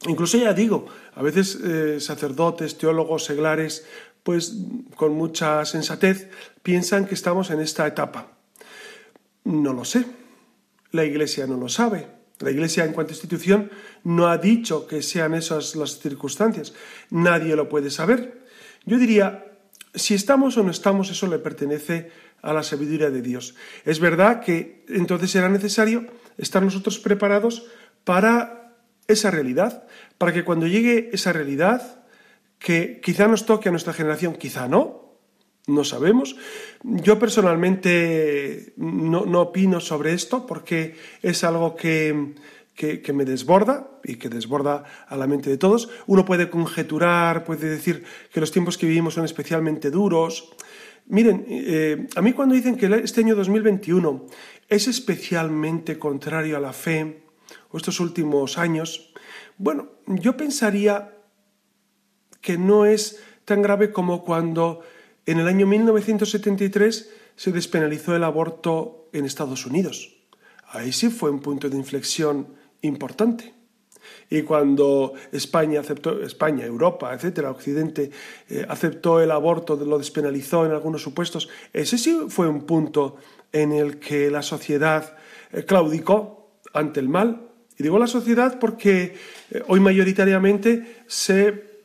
Incluso 0.07 0.38
ya 0.38 0.53
digo, 0.53 0.88
a 1.15 1.22
veces 1.22 1.57
eh, 1.63 2.00
sacerdotes, 2.00 2.77
teólogos, 2.77 3.24
seglares, 3.24 3.86
pues 4.24 4.55
con 4.95 5.13
mucha 5.13 5.65
sensatez 5.65 6.29
piensan 6.62 7.05
que 7.05 7.15
estamos 7.15 7.51
en 7.51 7.60
esta 7.60 7.86
etapa. 7.88 8.31
No 9.43 9.74
lo 9.74 9.86
sé. 9.86 10.05
La 10.91 11.03
Iglesia 11.03 11.48
no 11.48 11.57
lo 11.57 11.69
sabe. 11.69 12.07
La 12.39 12.51
Iglesia 12.51 12.86
en 12.86 12.93
cuanto 12.93 13.12
a 13.12 13.15
institución 13.15 13.72
no 14.03 14.27
ha 14.27 14.38
dicho 14.38 14.88
que 14.88 15.01
sean 15.01 15.33
esas 15.33 15.75
las 15.75 16.00
circunstancias. 16.00 16.74
Nadie 17.10 17.55
lo 17.55 17.69
puede 17.69 17.89
saber. 17.89 18.45
Yo 18.86 18.98
diría, 18.98 19.57
si 19.93 20.13
estamos 20.13 20.57
o 20.57 20.63
no 20.63 20.72
estamos, 20.72 21.10
eso 21.10 21.27
le 21.27 21.39
pertenece 21.39 22.12
a 22.41 22.53
la 22.53 22.63
sabiduría 22.63 23.10
de 23.10 23.22
Dios. 23.22 23.55
Es 23.86 24.00
verdad 24.00 24.41
que 24.41 24.86
entonces 24.89 25.31
será 25.31 25.50
necesario 25.50 26.05
estar 26.38 26.62
nosotros 26.63 27.00
preparados 27.00 27.67
para 28.03 28.62
esa 29.07 29.31
realidad, 29.31 29.86
para 30.17 30.33
que 30.33 30.43
cuando 30.43 30.67
llegue 30.67 31.10
esa 31.13 31.33
realidad, 31.33 32.05
que 32.60 33.01
quizá 33.01 33.27
nos 33.27 33.45
toque 33.45 33.69
a 33.69 33.72
nuestra 33.72 33.93
generación, 33.93 34.36
quizá 34.36 34.67
no, 34.67 35.17
no 35.67 35.83
sabemos. 35.83 36.36
Yo 36.83 37.19
personalmente 37.19 38.74
no, 38.77 39.41
opino 39.41 39.79
sobre 39.79 40.13
esto 40.13 40.45
porque 40.45 40.95
es 41.22 41.43
algo 41.43 41.75
que, 41.75 42.36
que, 42.75 43.13
me 43.13 43.25
desborda 43.25 43.89
y 44.03 44.15
que 44.15 44.29
desborda 44.29 44.83
a 45.07 45.17
la 45.17 45.27
mente 45.27 45.50
de 45.50 45.57
todos. 45.57 45.89
Uno 46.07 46.25
puede 46.25 46.50
conjeturar, 46.50 47.43
puede 47.43 47.69
decir 47.69 48.03
que 48.31 48.39
los 48.39 48.51
tiempos 48.51 48.77
que 48.77 48.88
vivimos 48.88 49.13
son 49.13 49.25
especialmente 49.25 49.91
duros, 49.91 50.53
Miren, 51.05 51.45
eh, 51.50 52.07
a 52.15 52.22
mí 52.22 52.31
cuando 52.31 52.55
dicen 52.55 52.77
que 52.77 52.86
este 53.03 53.22
año 53.22 53.36
2021 53.36 54.25
es 54.69 54.88
especialmente 54.88 56.00
contrario 56.00 56.55
a 56.55 56.62
la 56.62 56.72
fe, 56.72 57.23
o 57.72 57.77
estos 57.77 58.00
últimos 58.00 58.57
años, 58.57 59.13
bueno, 59.57 59.89
yo 60.07 60.36
pensaría 60.36 61.13
que 62.41 62.57
no 62.57 62.86
es 62.86 63.22
tan 63.45 63.62
grave 63.62 63.91
como 63.91 64.24
cuando 64.24 64.81
en 65.25 65.39
el 65.39 65.48
año 65.48 65.65
1973 65.67 67.10
se 67.36 67.51
despenalizó 67.51 68.15
el 68.15 68.24
aborto 68.24 69.10
en 69.13 69.25
Estados 69.25 69.65
Unidos. 69.65 70.15
Ahí 70.67 70.91
sí 70.91 71.10
fue 71.10 71.29
un 71.29 71.39
punto 71.39 71.69
de 71.69 71.77
inflexión 71.77 72.48
importante. 72.81 73.53
Y 74.29 74.41
cuando 74.41 75.13
España 75.31 75.79
aceptó, 75.79 76.22
España, 76.22 76.65
Europa, 76.65 77.13
etcétera, 77.13 77.51
Occidente, 77.51 78.12
eh, 78.50 78.65
aceptó 78.67 79.22
el 79.22 79.31
aborto, 79.31 79.75
lo 79.75 79.98
despenalizó 79.98 80.65
en 80.65 80.72
algunos 80.72 81.01
supuestos, 81.01 81.50
ese 81.72 81.98
sí 81.98 82.25
fue 82.27 82.48
un 82.48 82.63
punto 82.63 83.17
en 83.51 83.72
el 83.72 84.00
que 84.00 84.29
la 84.29 84.41
sociedad 84.41 85.15
eh, 85.51 85.63
claudicó 85.63 86.42
ante 86.74 87.00
el 87.00 87.10
mal. 87.10 87.50
Y 87.77 87.84
digo 87.84 87.98
la 87.98 88.08
sociedad 88.08 88.60
porque 88.60 89.15
eh, 89.50 89.63
hoy 89.68 89.80
mayoritariamente 89.80 91.03
se 91.08 91.84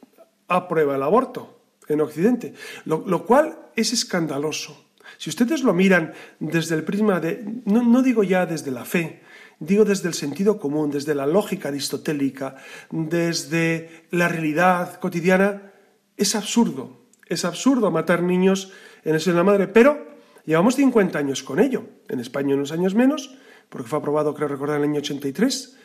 aprueba 0.49 0.97
el 0.97 1.03
aborto 1.03 1.61
en 1.89 2.01
Occidente, 2.01 2.55
lo, 2.85 3.25
cual 3.25 3.59
es 3.75 3.93
escandaloso. 3.93 4.87
Si 5.17 5.31
ustedes 5.31 5.63
lo 5.63 5.73
miran 5.73 6.13
desde 6.39 6.75
el 6.75 6.85
prisma 6.85 7.19
de, 7.19 7.43
no 7.65 8.03
digo 8.03 8.23
ya 8.25 8.45
desde 8.45 8.71
la 8.71 8.85
fe, 8.85 9.23
digo 9.61 9.85
desde 9.85 10.09
el 10.09 10.15
sentido 10.15 10.59
común, 10.59 10.91
desde 10.91 11.15
la 11.15 11.27
lógica 11.27 11.69
aristotélica, 11.69 12.57
desde 12.91 14.05
la 14.11 14.29
realidad 14.29 14.99
cotidiana, 15.01 15.73
es 16.17 16.35
absurdo. 16.35 17.07
Es 17.27 17.45
absurdo 17.45 17.91
matar 17.91 18.23
niños 18.23 18.73
en 19.05 19.15
el 19.15 19.21
seno 19.21 19.37
de 19.37 19.41
la 19.41 19.45
madre, 19.45 19.69
pero 19.69 20.07
llevamos 20.45 20.77
50 20.77 21.19
años 21.19 21.43
con 21.43 21.61
ello. 21.61 21.85
En 22.09 22.21
España 22.21 22.55
unos 22.55 22.73
años 22.73 22.95
menos, 22.95 23.37
porque 23.69 23.89
fue 23.89 23.99
aprobado, 23.99 24.35
creo 24.35 24.49
recordar, 24.49 24.77
en 24.77 24.85
el 24.85 24.91
año 24.91 25.01
83. 25.01 25.77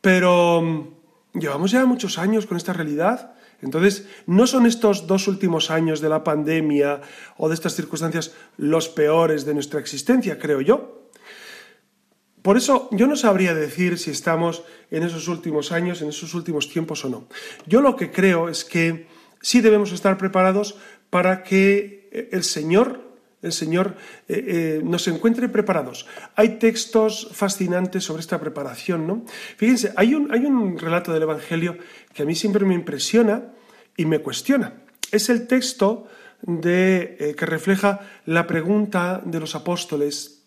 Pero 0.00 0.62
mm, 0.62 1.38
llevamos 1.38 1.70
ya 1.70 1.84
muchos 1.86 2.18
años 2.18 2.46
con 2.46 2.56
esta 2.56 2.72
realidad. 2.72 3.34
Entonces, 3.60 4.08
no 4.26 4.46
son 4.46 4.66
estos 4.66 5.06
dos 5.06 5.28
últimos 5.28 5.70
años 5.70 6.00
de 6.00 6.08
la 6.08 6.24
pandemia 6.24 7.00
o 7.36 7.48
de 7.48 7.54
estas 7.54 7.74
circunstancias 7.74 8.34
los 8.56 8.88
peores 8.88 9.46
de 9.46 9.54
nuestra 9.54 9.80
existencia, 9.80 10.38
creo 10.38 10.60
yo. 10.60 11.02
Por 12.42 12.56
eso 12.56 12.88
yo 12.90 13.06
no 13.06 13.14
sabría 13.14 13.54
decir 13.54 13.98
si 13.98 14.10
estamos 14.10 14.64
en 14.90 15.04
esos 15.04 15.28
últimos 15.28 15.70
años, 15.70 16.02
en 16.02 16.08
esos 16.08 16.34
últimos 16.34 16.68
tiempos 16.68 17.04
o 17.04 17.08
no. 17.08 17.28
Yo 17.66 17.80
lo 17.80 17.94
que 17.94 18.10
creo 18.10 18.48
es 18.48 18.64
que 18.64 19.06
sí 19.40 19.60
debemos 19.60 19.92
estar 19.92 20.18
preparados 20.18 20.76
para 21.08 21.44
que 21.44 22.08
eh, 22.10 22.30
el 22.32 22.42
Señor, 22.42 23.11
el 23.42 23.52
Señor 23.52 23.96
eh, 24.28 24.44
eh, 24.46 24.80
nos 24.84 25.06
encuentre 25.08 25.48
preparados. 25.48 26.06
Hay 26.36 26.58
textos 26.58 27.28
fascinantes 27.32 28.04
sobre 28.04 28.20
esta 28.20 28.40
preparación, 28.40 29.06
¿no? 29.06 29.24
Fíjense, 29.56 29.92
hay 29.96 30.14
un, 30.14 30.32
hay 30.32 30.46
un 30.46 30.78
relato 30.78 31.12
del 31.12 31.24
Evangelio 31.24 31.76
que 32.14 32.22
a 32.22 32.26
mí 32.26 32.34
siempre 32.34 32.64
me 32.64 32.74
impresiona 32.74 33.52
y 33.96 34.06
me 34.06 34.20
cuestiona. 34.20 34.74
Es 35.10 35.28
el 35.28 35.46
texto 35.46 36.06
de, 36.42 37.34
que 37.36 37.46
refleja 37.46 38.00
la 38.24 38.46
pregunta 38.46 39.20
de 39.24 39.40
los 39.40 39.54
apóstoles 39.54 40.42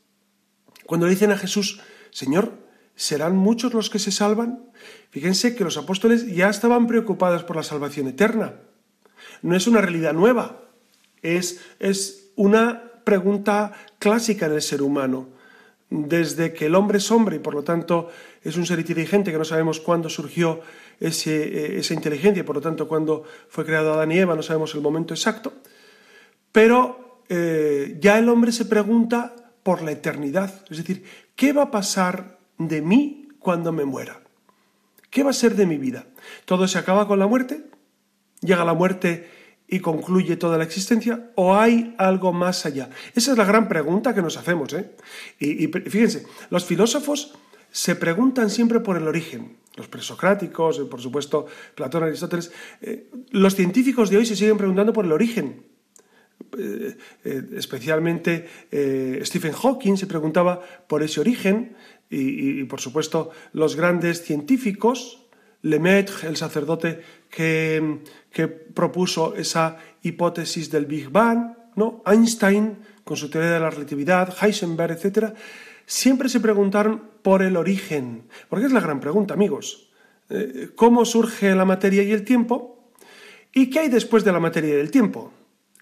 cuando 0.85 1.07
le 1.07 1.13
dicen 1.13 1.31
a 1.31 1.37
Jesús, 1.37 1.81
Señor, 2.11 2.53
¿serán 2.95 3.35
muchos 3.35 3.73
los 3.73 3.89
que 3.89 3.99
se 3.99 4.11
salvan? 4.11 4.69
Fíjense 5.09 5.55
que 5.55 5.63
los 5.63 5.77
apóstoles 5.77 6.27
ya 6.27 6.49
estaban 6.49 6.87
preocupados 6.87 7.43
por 7.43 7.55
la 7.55 7.63
salvación 7.63 8.07
eterna. 8.07 8.55
No 9.41 9.55
es 9.55 9.67
una 9.67 9.81
realidad 9.81 10.13
nueva, 10.13 10.61
es, 11.21 11.59
es 11.79 12.24
una 12.35 12.91
pregunta 13.03 13.71
clásica 13.99 14.47
en 14.47 14.53
el 14.53 14.61
ser 14.61 14.81
humano. 14.81 15.29
Desde 15.89 16.51
que 16.51 16.65
el 16.65 16.75
hombre 16.75 16.97
es 16.97 17.11
hombre 17.11 17.37
y 17.37 17.39
por 17.39 17.53
lo 17.53 17.63
tanto 17.63 18.09
es 18.43 18.57
un 18.57 18.65
ser 18.65 18.79
inteligente 18.79 19.31
que 19.31 19.37
no 19.37 19.45
sabemos 19.45 19.79
cuándo 19.79 20.09
surgió 20.09 20.61
ese, 20.99 21.43
eh, 21.43 21.79
esa 21.79 21.93
inteligencia 21.93 22.41
y 22.41 22.43
por 22.43 22.55
lo 22.55 22.61
tanto 22.61 22.87
cuándo 22.87 23.23
fue 23.49 23.65
creado 23.65 23.93
Adán 23.93 24.11
y 24.11 24.17
Eva, 24.17 24.35
no 24.35 24.41
sabemos 24.41 24.73
el 24.73 24.81
momento 24.81 25.13
exacto, 25.13 25.53
pero 26.51 27.21
eh, 27.29 27.97
ya 27.99 28.17
el 28.17 28.29
hombre 28.29 28.51
se 28.51 28.65
pregunta 28.65 29.35
por 29.63 29.81
la 29.81 29.91
eternidad. 29.91 30.63
Es 30.69 30.77
decir, 30.77 31.03
¿qué 31.35 31.53
va 31.53 31.63
a 31.63 31.71
pasar 31.71 32.39
de 32.57 32.81
mí 32.81 33.29
cuando 33.39 33.71
me 33.71 33.85
muera? 33.85 34.21
¿Qué 35.09 35.23
va 35.23 35.31
a 35.31 35.33
ser 35.33 35.55
de 35.55 35.65
mi 35.65 35.77
vida? 35.77 36.07
¿Todo 36.45 36.67
se 36.67 36.77
acaba 36.77 37.07
con 37.07 37.19
la 37.19 37.27
muerte? 37.27 37.65
¿Llega 38.41 38.65
la 38.65 38.73
muerte 38.73 39.29
y 39.67 39.79
concluye 39.79 40.37
toda 40.37 40.57
la 40.57 40.63
existencia? 40.63 41.31
¿O 41.35 41.55
hay 41.55 41.95
algo 41.97 42.33
más 42.33 42.65
allá? 42.65 42.89
Esa 43.13 43.31
es 43.31 43.37
la 43.37 43.45
gran 43.45 43.67
pregunta 43.67 44.13
que 44.13 44.21
nos 44.21 44.37
hacemos. 44.37 44.73
¿eh? 44.73 44.91
Y, 45.39 45.67
fíjense, 45.67 46.25
los 46.49 46.65
filósofos 46.65 47.33
se 47.71 47.95
preguntan 47.95 48.49
siempre 48.49 48.79
por 48.79 48.97
el 48.97 49.07
origen. 49.07 49.57
Los 49.75 49.87
presocráticos, 49.87 50.79
por 50.79 51.01
supuesto, 51.01 51.47
Platón, 51.75 52.03
Aristóteles. 52.03 52.51
Eh, 52.81 53.09
los 53.31 53.55
científicos 53.55 54.09
de 54.09 54.17
hoy 54.17 54.25
se 54.25 54.35
siguen 54.35 54.57
preguntando 54.57 54.93
por 54.93 55.05
el 55.05 55.11
origen. 55.11 55.65
Eh, 56.57 56.95
eh, 57.23 57.43
especialmente 57.55 58.47
eh, 58.71 59.19
Stephen 59.23 59.53
Hawking 59.53 59.95
se 59.97 60.07
preguntaba 60.07 60.61
por 60.87 61.03
ese 61.03 61.19
origen 61.19 61.75
y, 62.09 62.63
por 62.65 62.79
supuesto 62.79 63.31
los 63.51 63.75
grandes 63.75 64.23
científicos, 64.23 65.24
Lemaitre, 65.65 66.29
el 66.29 66.37
sacerdote 66.37 67.01
que, 67.29 68.01
que, 68.31 68.47
propuso 68.47 69.35
esa 69.35 69.77
hipótesis 70.03 70.69
del 70.69 70.85
Big 70.85 71.09
Bang, 71.09 71.57
¿no? 71.75 72.03
Einstein 72.05 72.77
con 73.03 73.17
su 73.17 73.29
teoría 73.29 73.51
de 73.51 73.59
la 73.59 73.69
relatividad, 73.69 74.33
Heisenberg, 74.41 74.93
etc., 74.93 75.33
siempre 75.85 76.29
se 76.29 76.39
preguntaron 76.39 77.01
por 77.21 77.41
el 77.41 77.57
origen, 77.57 78.27
porque 78.49 78.65
es 78.65 78.71
la 78.71 78.79
gran 78.79 78.99
pregunta, 78.99 79.33
amigos. 79.33 79.89
¿Cómo 80.75 81.05
surge 81.05 81.53
la 81.53 81.65
materia 81.65 82.01
y 82.03 82.11
el 82.11 82.23
tiempo? 82.23 82.91
¿Y 83.53 83.69
qué 83.69 83.79
hay 83.79 83.89
después 83.89 84.23
de 84.23 84.31
la 84.31 84.39
materia 84.39 84.75
y 84.75 84.79
el 84.79 84.91
tiempo? 84.91 85.31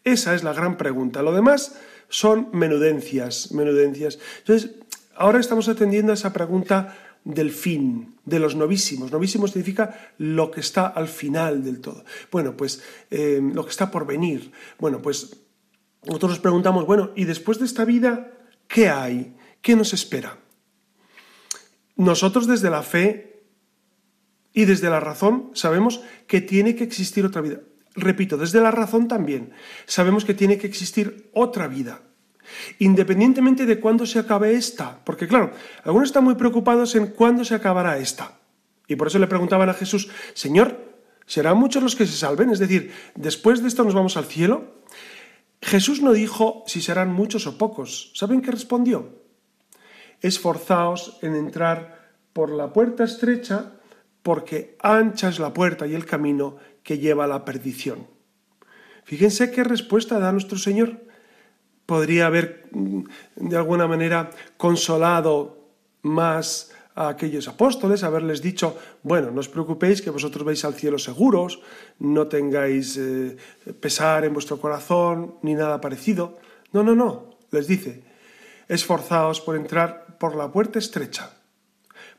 Esa 0.03 0.35
es 0.35 0.43
la 0.43 0.53
gran 0.53 0.77
pregunta. 0.77 1.21
Lo 1.21 1.33
demás 1.33 1.77
son 2.09 2.49
menudencias, 2.51 3.51
menudencias. 3.51 4.19
Entonces, 4.39 4.71
ahora 5.15 5.39
estamos 5.39 5.69
atendiendo 5.69 6.11
a 6.11 6.15
esa 6.15 6.33
pregunta 6.33 6.95
del 7.23 7.51
fin, 7.51 8.15
de 8.25 8.39
los 8.39 8.55
novísimos. 8.55 9.11
Novísimos 9.11 9.51
significa 9.51 10.13
lo 10.17 10.51
que 10.51 10.59
está 10.59 10.87
al 10.87 11.07
final 11.07 11.63
del 11.63 11.79
todo. 11.79 12.03
Bueno, 12.31 12.55
pues 12.55 12.83
eh, 13.11 13.41
lo 13.41 13.63
que 13.63 13.71
está 13.71 13.91
por 13.91 14.05
venir. 14.05 14.51
Bueno, 14.79 15.01
pues 15.01 15.35
nosotros 16.05 16.31
nos 16.31 16.39
preguntamos, 16.39 16.85
bueno, 16.85 17.11
¿y 17.15 17.25
después 17.25 17.59
de 17.59 17.65
esta 17.65 17.85
vida 17.85 18.31
qué 18.67 18.89
hay? 18.89 19.35
¿Qué 19.61 19.75
nos 19.75 19.93
espera? 19.93 20.37
Nosotros 21.95 22.47
desde 22.47 22.69
la 22.69 22.83
fe 22.83 23.45
y 24.51 24.65
desde 24.65 24.89
la 24.89 24.99
razón 24.99 25.51
sabemos 25.53 26.01
que 26.27 26.41
tiene 26.41 26.75
que 26.75 26.83
existir 26.83 27.25
otra 27.25 27.41
vida. 27.41 27.59
Repito, 27.95 28.37
desde 28.37 28.59
la 28.59 28.71
razón 28.71 29.07
también 29.07 29.51
sabemos 29.85 30.25
que 30.25 30.33
tiene 30.33 30.57
que 30.57 30.67
existir 30.67 31.29
otra 31.33 31.67
vida, 31.67 32.01
independientemente 32.79 33.65
de 33.65 33.79
cuándo 33.79 34.05
se 34.05 34.19
acabe 34.19 34.55
esta, 34.55 34.99
porque 35.03 35.27
claro, 35.27 35.51
algunos 35.83 36.09
están 36.09 36.23
muy 36.23 36.35
preocupados 36.35 36.95
en 36.95 37.07
cuándo 37.07 37.43
se 37.43 37.55
acabará 37.55 37.97
esta. 37.97 38.39
Y 38.87 38.95
por 38.95 39.07
eso 39.07 39.19
le 39.19 39.27
preguntaban 39.27 39.69
a 39.69 39.73
Jesús, 39.73 40.09
Señor, 40.33 40.77
¿serán 41.25 41.57
muchos 41.57 41.81
los 41.81 41.95
que 41.95 42.05
se 42.05 42.17
salven? 42.17 42.49
Es 42.49 42.59
decir, 42.59 42.91
después 43.15 43.61
de 43.61 43.67
esto 43.67 43.83
nos 43.83 43.93
vamos 43.93 44.17
al 44.17 44.25
cielo. 44.25 44.83
Jesús 45.61 46.01
no 46.01 46.11
dijo 46.11 46.63
si 46.67 46.81
serán 46.81 47.13
muchos 47.13 47.47
o 47.47 47.57
pocos. 47.57 48.11
¿Saben 48.15 48.41
qué 48.41 48.51
respondió? 48.51 49.21
Esforzaos 50.21 51.17
en 51.21 51.35
entrar 51.35 52.11
por 52.33 52.49
la 52.51 52.73
puerta 52.73 53.03
estrecha, 53.03 53.73
porque 54.21 54.77
ancha 54.81 55.29
es 55.29 55.39
la 55.39 55.53
puerta 55.53 55.87
y 55.87 55.95
el 55.95 56.05
camino 56.05 56.57
que 56.83 56.97
lleva 56.97 57.23
a 57.23 57.27
la 57.27 57.45
perdición. 57.45 58.07
Fíjense 59.03 59.51
qué 59.51 59.63
respuesta 59.63 60.19
da 60.19 60.31
nuestro 60.31 60.57
Señor. 60.57 61.01
Podría 61.85 62.27
haber, 62.27 62.69
mm, 62.71 63.03
de 63.35 63.57
alguna 63.57 63.87
manera, 63.87 64.29
consolado 64.57 65.57
más 66.01 66.71
a 66.95 67.09
aquellos 67.09 67.47
apóstoles, 67.47 68.03
haberles 68.03 68.41
dicho, 68.41 68.77
bueno, 69.01 69.31
no 69.31 69.41
os 69.41 69.49
preocupéis 69.49 70.01
que 70.01 70.13
vosotros 70.13 70.45
vais 70.45 70.61
al 70.63 70.77
cielo 70.77 71.01
seguros, 71.01 71.59
no 71.97 72.29
tengáis 72.29 72.97
eh, 72.97 73.35
pesar 73.81 74.25
en 74.25 74.33
vuestro 74.33 74.61
corazón, 74.61 75.41
ni 75.41 75.55
nada 75.55 75.81
parecido. 75.81 76.37
No, 76.71 76.83
no, 76.83 76.93
no, 76.93 77.37
les 77.49 77.65
dice, 77.65 78.03
esforzaos 78.69 79.41
por 79.41 79.55
entrar 79.55 80.17
por 80.19 80.35
la 80.35 80.51
puerta 80.51 80.77
estrecha. 80.77 81.33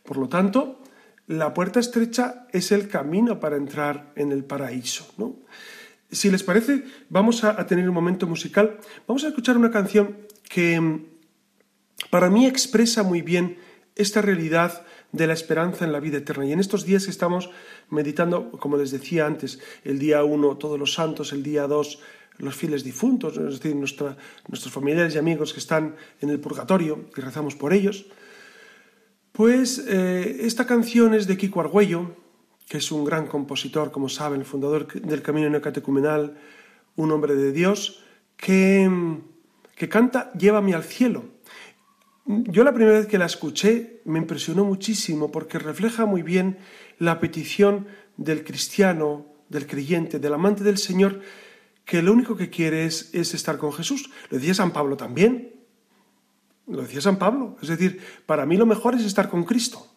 Por 0.03 0.19
lo 0.19 0.29
tanto, 0.29 0.83
la 1.27 1.55
puerta 1.55 1.81
estrecha 1.81 2.47
es 2.53 2.73
el 2.73 2.89
camino 2.89 3.41
para 3.41 3.57
entrar 3.57 4.13
en 4.17 4.33
el 4.33 4.45
paraíso. 4.45 5.07
¿no? 5.17 5.37
Si 6.11 6.31
les 6.31 6.43
parece, 6.43 6.85
vamos 7.09 7.45
a, 7.45 7.67
tener 7.67 7.89
un 7.89 7.95
momento 7.95 8.27
musical. 8.27 8.79
Vamos 9.07 9.25
a 9.25 9.29
escuchar 9.29 9.57
una 9.57 9.71
canción 9.71 10.17
que 10.49 10.81
mm, 10.81 11.07
para 12.11 12.31
mí 12.31 12.47
expresa 12.47 13.03
muy 13.03 13.23
bien 13.23 13.59
esta 13.97 14.21
realidad 14.23 14.85
de 15.13 15.27
la 15.27 15.33
esperanza 15.33 15.85
en 15.85 15.93
la 15.93 16.01
vida 16.01 16.19
eterna. 16.19 16.47
Y 16.47 16.53
en 16.53 16.61
estos 16.61 16.85
días 16.85 17.09
estamos 17.09 17.51
meditando, 17.91 18.51
como 18.53 18.77
les 18.77 18.91
decía 18.91 19.27
antes, 19.27 19.61
el 19.85 19.99
día 19.99 20.25
1 20.25 20.57
todos 20.57 20.79
los 20.79 20.95
santos, 20.95 21.33
el 21.33 21.43
día 21.43 21.67
2 21.67 22.01
los 22.39 22.55
fieles 22.55 22.83
difuntos, 22.83 23.37
es 23.37 23.61
decir, 23.61 23.77
nuestros 23.77 24.73
familiares 24.73 25.15
y 25.15 25.19
amigos 25.19 25.53
que 25.53 25.61
están 25.61 25.95
en 26.21 26.31
el 26.31 26.41
purgatorio, 26.41 27.09
y 27.17 27.21
rezamos 27.21 27.55
por 27.55 27.73
ellos. 27.73 28.07
Pues 29.33 29.85
eh, 29.89 30.39
esta 30.41 30.67
canción 30.67 31.15
es 31.15 31.27
de 31.27 31.37
Kiko 31.37 31.61
Argüello, 31.61 32.17
que 32.69 32.79
es 32.79 32.91
un 32.93 33.05
gran 33.05 33.27
compositor, 33.27 33.91
como 33.91 34.09
saben, 34.09 34.41
el 34.41 34.47
fundador 34.47 34.93
del 34.93 35.23
Camino 35.23 35.51
Neocatecumenal, 35.51 36.37
un 36.97 37.13
hombre 37.13 37.35
de 37.35 37.53
Dios, 37.53 38.03
que, 38.37 38.91
que 39.77 39.89
canta 39.89 40.33
Llévame 40.33 40.75
al 40.75 40.85
cielo. 40.85 41.25
Yo 42.27 42.65
la 42.65 42.73
primera 42.73 42.99
vez 42.99 43.07
que 43.07 43.19
la 43.19 43.27
escuché 43.27 44.01
me 44.07 44.19
impresionó 44.19 44.65
muchísimo 44.65 45.31
porque 45.31 45.59
refleja 45.59 46.07
muy 46.07 46.23
bien 46.23 46.57
la 46.99 47.21
petición 47.21 47.87
del 48.17 48.45
cristiano, 48.45 49.27
del 49.51 49.67
creyente, 49.67 50.19
del 50.19 50.33
amante 50.33 50.65
del 50.65 50.79
Señor, 50.79 51.21
que 51.85 52.01
lo 52.01 52.13
único 52.13 52.37
que 52.37 52.49
quiere 52.49 52.87
es, 52.87 53.13
estar 53.13 53.59
con 53.59 53.73
Jesús. 53.73 54.11
Lo 54.31 54.39
decía 54.39 54.55
San 54.55 54.73
Pablo 54.73 54.97
también. 54.97 55.55
Lo 56.67 56.81
decía 56.81 57.03
San 57.03 57.19
Pablo. 57.19 57.57
Es 57.61 57.69
decir, 57.69 58.01
para 58.25 58.47
mí 58.47 58.57
lo 58.57 58.65
mejor 58.65 58.95
es 58.95 59.05
estar 59.05 59.29
con 59.29 59.45
Cristo. 59.45 59.94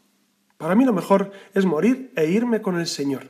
Para 0.57 0.75
mí 0.75 0.85
lo 0.85 0.93
mejor 0.93 1.31
es 1.53 1.65
morir 1.65 2.11
e 2.15 2.25
irme 2.25 2.61
con 2.61 2.79
el 2.79 2.87
Señor. 2.87 3.29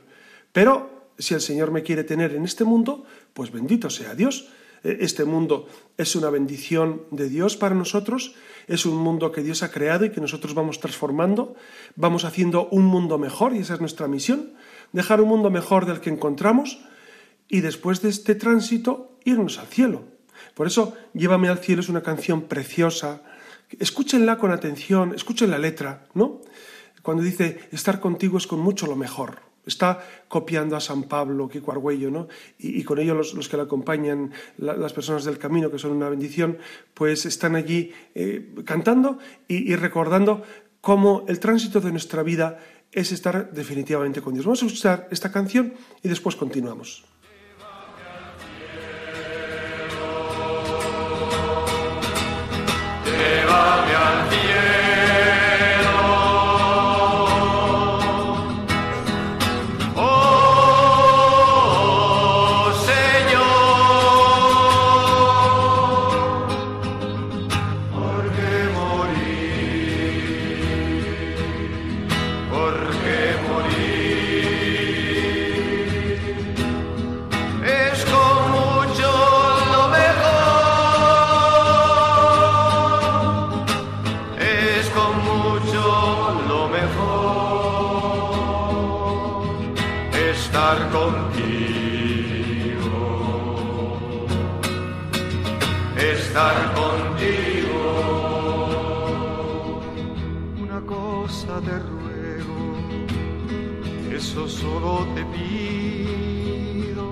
Pero 0.52 1.12
si 1.18 1.34
el 1.34 1.40
Señor 1.40 1.70
me 1.70 1.82
quiere 1.82 2.04
tener 2.04 2.34
en 2.34 2.44
este 2.44 2.64
mundo, 2.64 3.04
pues 3.34 3.50
bendito 3.50 3.90
sea 3.90 4.14
Dios. 4.14 4.48
E, 4.84 4.98
este 5.00 5.24
mundo 5.24 5.66
es 5.96 6.16
una 6.16 6.30
bendición 6.30 7.02
de 7.10 7.28
Dios 7.28 7.56
para 7.56 7.74
nosotros, 7.74 8.34
es 8.66 8.86
un 8.86 8.96
mundo 8.96 9.32
que 9.32 9.42
Dios 9.42 9.62
ha 9.62 9.70
creado 9.70 10.04
y 10.04 10.10
que 10.10 10.20
nosotros 10.20 10.54
vamos 10.54 10.80
transformando, 10.80 11.56
vamos 11.96 12.24
haciendo 12.24 12.68
un 12.70 12.84
mundo 12.84 13.18
mejor 13.18 13.54
y 13.54 13.58
esa 13.58 13.74
es 13.74 13.80
nuestra 13.80 14.08
misión, 14.08 14.54
dejar 14.92 15.20
un 15.20 15.28
mundo 15.28 15.50
mejor 15.50 15.86
del 15.86 16.00
que 16.00 16.10
encontramos 16.10 16.80
y 17.48 17.60
después 17.60 18.02
de 18.02 18.10
este 18.10 18.34
tránsito 18.34 19.18
irnos 19.24 19.58
al 19.58 19.66
cielo. 19.66 20.04
Por 20.54 20.66
eso 20.66 20.94
Llévame 21.14 21.48
al 21.48 21.58
cielo 21.58 21.80
es 21.80 21.88
una 21.88 22.02
canción 22.02 22.42
preciosa. 22.42 23.22
Escúchenla 23.78 24.38
con 24.38 24.52
atención, 24.52 25.14
escuchen 25.14 25.50
la 25.50 25.58
letra, 25.58 26.06
¿no? 26.14 26.40
cuando 27.02 27.22
dice 27.22 27.68
estar 27.72 28.00
contigo 28.00 28.38
es 28.38 28.46
con 28.46 28.60
mucho 28.60 28.86
lo 28.86 28.96
mejor. 28.96 29.40
Está 29.66 30.02
copiando 30.28 30.76
a 30.76 30.80
San 30.80 31.04
Pablo, 31.04 31.48
Kiko 31.48 31.72
Argüello, 31.72 32.10
¿no? 32.10 32.28
Y, 32.58 32.80
y 32.80 32.84
con 32.84 32.98
ello 32.98 33.14
los, 33.14 33.48
que 33.48 33.56
le 33.56 33.64
acompañan, 33.64 34.32
las 34.56 34.92
personas 34.94 35.24
del 35.24 35.36
camino, 35.36 35.70
que 35.70 35.78
son 35.78 35.92
una 35.92 36.08
bendición, 36.08 36.56
pues 36.94 37.26
están 37.26 37.54
allí 37.54 37.92
eh, 38.14 38.54
cantando 38.64 39.18
y, 39.46 39.70
y 39.70 39.76
recordando 39.76 40.42
cómo 40.80 41.26
el 41.28 41.38
tránsito 41.38 41.82
de 41.82 41.90
nuestra 41.90 42.22
vida 42.22 42.58
es 42.92 43.12
estar 43.12 43.52
definitivamente 43.52 44.22
con 44.22 44.32
Dios. 44.32 44.46
Vamos 44.46 44.62
a 44.62 44.66
escuchar 44.66 45.08
esta 45.10 45.30
canción 45.30 45.74
y 46.02 46.08
después 46.08 46.34
continuamos. 46.34 47.04
con 84.98 85.14
mucho 85.30 85.82
lo 86.48 86.62
mejor 86.76 88.18
estar 90.30 90.76
contigo, 90.98 92.96
estar 96.14 96.56
contigo. 96.80 97.80
Una 100.64 100.80
cosa 100.94 101.52
te 101.66 101.76
ruego, 101.92 102.58
eso 104.18 104.40
solo 104.48 104.92
te 105.14 105.22
pido. 105.34 107.06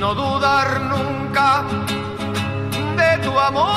No 0.00 0.08
dudar 0.14 0.68
nunca 0.92 1.46
tu 3.32 3.38
amor. 3.38 3.72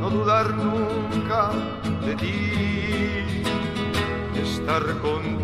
No 0.00 0.10
dudar 0.10 0.46
nunca 0.54 1.50
de 2.06 2.14
ti, 2.22 3.42
estar 4.42 4.84
contigo 5.02 5.43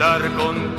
estar 0.00 0.22
contigo. 0.32 0.69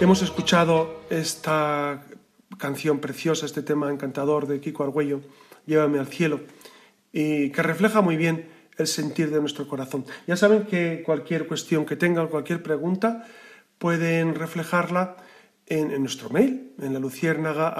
Hemos 0.00 0.22
escuchado 0.22 1.00
esta 1.08 2.02
canción 2.58 2.98
preciosa, 2.98 3.46
este 3.46 3.62
tema 3.62 3.90
encantador 3.90 4.46
de 4.46 4.60
Kiko 4.60 4.84
Argüello, 4.84 5.20
Llévame 5.66 5.98
al 5.98 6.06
cielo, 6.06 6.40
y 7.12 7.50
que 7.50 7.62
refleja 7.62 8.00
muy 8.00 8.16
bien 8.16 8.48
el 8.76 8.86
sentir 8.86 9.30
de 9.30 9.40
nuestro 9.40 9.66
corazón. 9.68 10.04
Ya 10.26 10.36
saben 10.36 10.64
que 10.64 11.02
cualquier 11.04 11.46
cuestión 11.46 11.86
que 11.86 11.96
tengan, 11.96 12.28
cualquier 12.28 12.62
pregunta, 12.62 13.26
pueden 13.78 14.34
reflejarla 14.34 15.16
en, 15.66 15.98
nuestro 16.00 16.28
mail, 16.30 16.72
en 16.80 16.92
la 16.92 16.98
luciérnaga 16.98 17.74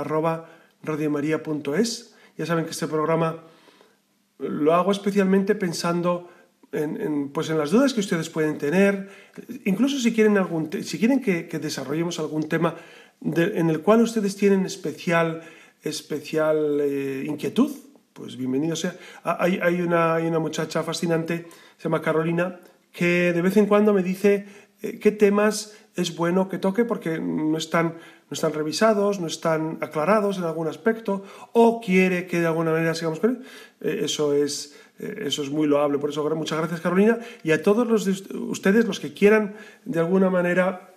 Ya 2.37 2.47
saben 2.47 2.65
que 2.65 2.71
este 2.71 2.87
programa 2.87 3.45
lo 4.39 4.75
hago 4.75 4.93
especialmente 4.93 5.55
pensando 5.55 6.31
en, 6.73 7.31
pues 7.31 7.51
en 7.51 7.59
las 7.59 7.71
dudas 7.71 7.95
que 7.95 8.01
ustedes 8.01 8.31
pueden 8.31 8.59
tener, 8.59 9.09
incluso 9.65 9.99
si 9.99 10.13
quieren, 10.13 10.39
algún 10.39 10.71
si 10.83 10.99
quieren 10.99 11.21
que, 11.21 11.45
desarrollemos 11.59 12.19
algún 12.19 12.49
tema 12.49 12.77
en 13.23 13.69
el 13.71 13.81
cual 13.81 14.03
ustedes 14.03 14.37
tienen 14.37 14.65
especial, 14.65 15.43
especial 15.83 16.81
eh, 16.81 17.25
inquietud, 17.27 17.71
pues 18.13 18.37
bienvenido 18.37 18.77
sea. 18.77 18.97
Ah, 19.25 19.37
hay, 19.41 19.59
hay, 19.63 19.81
una, 19.81 20.15
hay, 20.15 20.27
una, 20.27 20.39
muchacha 20.39 20.83
fascinante, 20.83 21.47
se 21.77 21.85
llama 21.85 22.03
Carolina, 22.03 22.61
que 22.93 23.33
de 23.33 23.43
vez 23.43 23.57
en 23.57 23.67
cuando 23.67 23.93
me 23.93 24.03
dice 24.03 24.47
eh, 24.83 24.99
qué 24.99 25.11
temas 25.13 25.77
es 25.97 26.17
bueno 26.17 26.49
que 26.49 26.59
toque 26.59 26.85
porque 26.85 27.19
no 27.19 27.59
están, 27.59 27.95
no 27.95 28.35
están 28.35 28.53
revisados, 28.53 29.21
no 29.21 29.27
están 29.27 29.79
aclarados 29.81 30.39
en 30.39 30.45
algún 30.45 30.69
aspecto, 30.69 31.25
o 31.53 31.81
quiere 31.81 32.27
que 32.27 32.41
de 32.41 32.47
alguna 32.47 32.73
manera 32.73 32.95
sigamos 32.95 33.21
con 33.21 33.31
él. 33.31 33.43
Eh, 33.81 34.05
eso 34.05 34.35
es 34.35 34.77
eso 35.01 35.43
es 35.43 35.51
muy 35.51 35.67
loable, 35.67 35.99
por 35.99 36.11
eso 36.11 36.29
muchas 36.37 36.59
gracias 36.59 36.81
Carolina 36.81 37.19
y 37.43 37.53
a 37.53 37.63
todos 37.63 37.87
los 37.87 38.05
de 38.05 38.13
ustedes 38.39 38.87
los 38.87 39.01
que 39.01 39.15
quieran 39.15 39.57
de 39.85 39.99
alguna 39.99 40.31
manera 40.31 40.95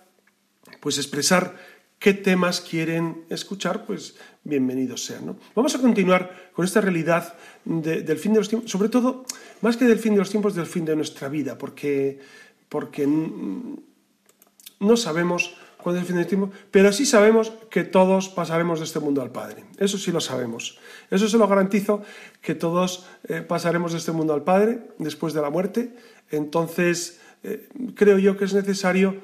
pues 0.80 0.98
expresar 0.98 1.56
qué 1.98 2.12
temas 2.12 2.60
quieren 2.60 3.24
escuchar, 3.30 3.86
pues 3.86 4.16
bienvenidos 4.42 5.04
sean. 5.04 5.38
Vamos 5.54 5.74
a 5.74 5.80
continuar 5.80 6.50
con 6.52 6.66
esta 6.66 6.82
realidad 6.82 7.34
del 7.64 8.18
fin 8.18 8.34
de 8.34 8.40
los 8.40 8.48
tiempos, 8.50 8.70
sobre 8.70 8.90
todo, 8.90 9.24
más 9.62 9.78
que 9.78 9.86
del 9.86 9.98
fin 9.98 10.12
de 10.12 10.18
los 10.18 10.28
tiempos, 10.28 10.54
del 10.54 10.66
fin 10.66 10.84
de 10.84 10.96
nuestra 10.96 11.30
vida, 11.30 11.56
porque, 11.56 12.20
porque 12.68 13.06
no 13.06 14.96
sabemos 14.98 15.56
cuándo 15.84 16.00
es 16.00 16.38
pero 16.70 16.92
sí 16.92 17.04
sabemos 17.04 17.52
que 17.68 17.84
todos 17.84 18.30
pasaremos 18.30 18.78
de 18.78 18.86
este 18.86 19.00
mundo 19.00 19.20
al 19.20 19.30
Padre. 19.30 19.64
Eso 19.76 19.98
sí 19.98 20.10
lo 20.10 20.20
sabemos. 20.20 20.78
Eso 21.10 21.28
se 21.28 21.36
lo 21.36 21.46
garantizo, 21.46 22.02
que 22.40 22.54
todos 22.54 23.06
eh, 23.28 23.42
pasaremos 23.42 23.92
de 23.92 23.98
este 23.98 24.10
mundo 24.10 24.32
al 24.32 24.42
Padre 24.42 24.80
después 24.98 25.34
de 25.34 25.42
la 25.42 25.50
muerte. 25.50 25.94
Entonces, 26.30 27.20
eh, 27.42 27.68
creo 27.94 28.18
yo 28.18 28.38
que 28.38 28.46
es 28.46 28.54
necesario 28.54 29.16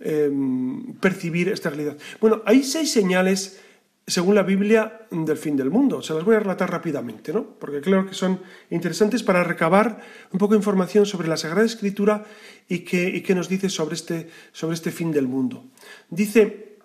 em, 0.00 0.94
percibir 0.94 1.48
esta 1.50 1.70
realidad. 1.70 1.96
Bueno, 2.20 2.42
hay 2.46 2.64
seis 2.64 2.90
señales 2.90 3.60
según 4.08 4.34
la 4.34 4.42
Biblia, 4.42 5.02
del 5.10 5.36
fin 5.36 5.56
del 5.56 5.70
mundo. 5.70 6.02
Se 6.02 6.14
las 6.14 6.24
voy 6.24 6.36
a 6.36 6.40
relatar 6.40 6.70
rápidamente, 6.70 7.32
¿no? 7.32 7.44
porque 7.44 7.80
creo 7.80 8.06
que 8.06 8.14
son 8.14 8.40
interesantes 8.70 9.22
para 9.22 9.44
recabar 9.44 10.00
un 10.32 10.38
poco 10.38 10.54
de 10.54 10.58
información 10.58 11.04
sobre 11.04 11.28
la 11.28 11.36
Sagrada 11.36 11.66
Escritura 11.66 12.24
y 12.68 12.80
qué, 12.80 13.34
nos 13.34 13.48
dice 13.48 13.68
sobre 13.68 13.94
este, 13.94 14.30
sobre 14.52 14.74
este 14.74 14.90
fin 14.90 15.12
del 15.12 15.28
mundo. 15.28 15.64
Dice, 16.08 16.78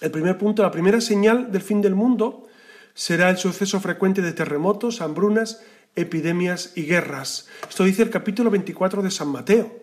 el 0.00 0.10
primer 0.10 0.36
punto, 0.36 0.62
la 0.62 0.70
primera 0.70 1.00
señal 1.00 1.50
del 1.50 1.62
fin 1.62 1.80
del 1.80 1.94
mundo 1.94 2.46
será 2.92 3.30
el 3.30 3.38
suceso 3.38 3.80
frecuente 3.80 4.20
de 4.20 4.32
terremotos, 4.32 5.00
hambrunas, 5.00 5.62
epidemias 5.94 6.72
y 6.76 6.82
guerras. 6.82 7.48
Esto 7.68 7.84
dice 7.84 8.02
el 8.02 8.10
capítulo 8.10 8.50
24 8.50 9.02
de 9.02 9.10
San 9.10 9.28
Mateo. 9.28 9.74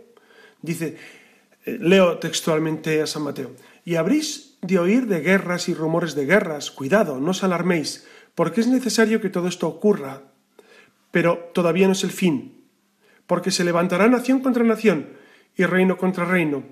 Dice, 0.61 0.97
eh, 1.65 1.77
leo 1.81 2.19
textualmente 2.19 3.01
a 3.01 3.07
San 3.07 3.23
Mateo, 3.23 3.51
y 3.85 3.95
abrís 3.95 4.52
de 4.63 4.79
oír 4.79 5.07
de 5.07 5.19
guerras 5.19 5.69
y 5.69 5.73
rumores 5.73 6.15
de 6.15 6.25
guerras. 6.25 6.71
Cuidado, 6.71 7.19
no 7.19 7.31
os 7.31 7.43
alarméis, 7.43 8.07
porque 8.33 8.61
es 8.61 8.67
necesario 8.67 9.21
que 9.21 9.29
todo 9.29 9.47
esto 9.47 9.67
ocurra. 9.67 10.23
Pero 11.11 11.51
todavía 11.53 11.85
no 11.85 11.93
es 11.93 12.03
el 12.03 12.11
fin, 12.11 12.65
porque 13.27 13.51
se 13.51 13.63
levantará 13.63 14.07
nación 14.07 14.39
contra 14.39 14.63
nación 14.63 15.13
y 15.55 15.65
reino 15.65 15.97
contra 15.97 16.25
reino, 16.25 16.63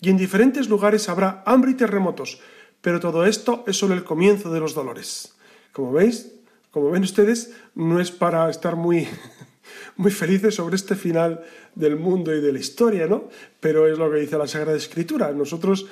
y 0.00 0.10
en 0.10 0.16
diferentes 0.16 0.68
lugares 0.68 1.08
habrá 1.08 1.42
hambre 1.46 1.70
y 1.70 1.74
terremotos, 1.74 2.40
pero 2.80 3.00
todo 3.00 3.24
esto 3.24 3.64
es 3.66 3.78
solo 3.78 3.94
el 3.94 4.04
comienzo 4.04 4.52
de 4.52 4.60
los 4.60 4.74
dolores. 4.74 5.36
Como 5.72 5.92
veis, 5.92 6.32
como 6.70 6.90
ven 6.90 7.02
ustedes, 7.02 7.54
no 7.74 8.00
es 8.00 8.10
para 8.10 8.50
estar 8.50 8.76
muy, 8.76 9.08
muy 9.96 10.10
felices 10.10 10.54
sobre 10.54 10.76
este 10.76 10.94
final 10.94 11.42
del 11.74 11.96
mundo 11.96 12.34
y 12.34 12.40
de 12.40 12.52
la 12.52 12.58
historia, 12.58 13.06
¿no? 13.06 13.28
Pero 13.60 13.86
es 13.86 13.98
lo 13.98 14.10
que 14.10 14.18
dice 14.18 14.38
la 14.38 14.46
Sagrada 14.46 14.76
Escritura. 14.76 15.32
Nosotros 15.32 15.86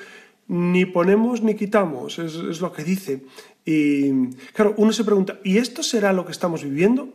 ni 0.48 0.84
ponemos 0.86 1.42
ni 1.42 1.54
quitamos, 1.54 2.18
es, 2.18 2.60
lo 2.60 2.72
que 2.72 2.84
dice. 2.84 3.22
Y 3.64 4.28
claro, 4.52 4.74
uno 4.76 4.92
se 4.92 5.04
pregunta, 5.04 5.40
¿y 5.44 5.58
esto 5.58 5.82
será 5.82 6.12
lo 6.12 6.26
que 6.26 6.32
estamos 6.32 6.62
viviendo? 6.62 7.08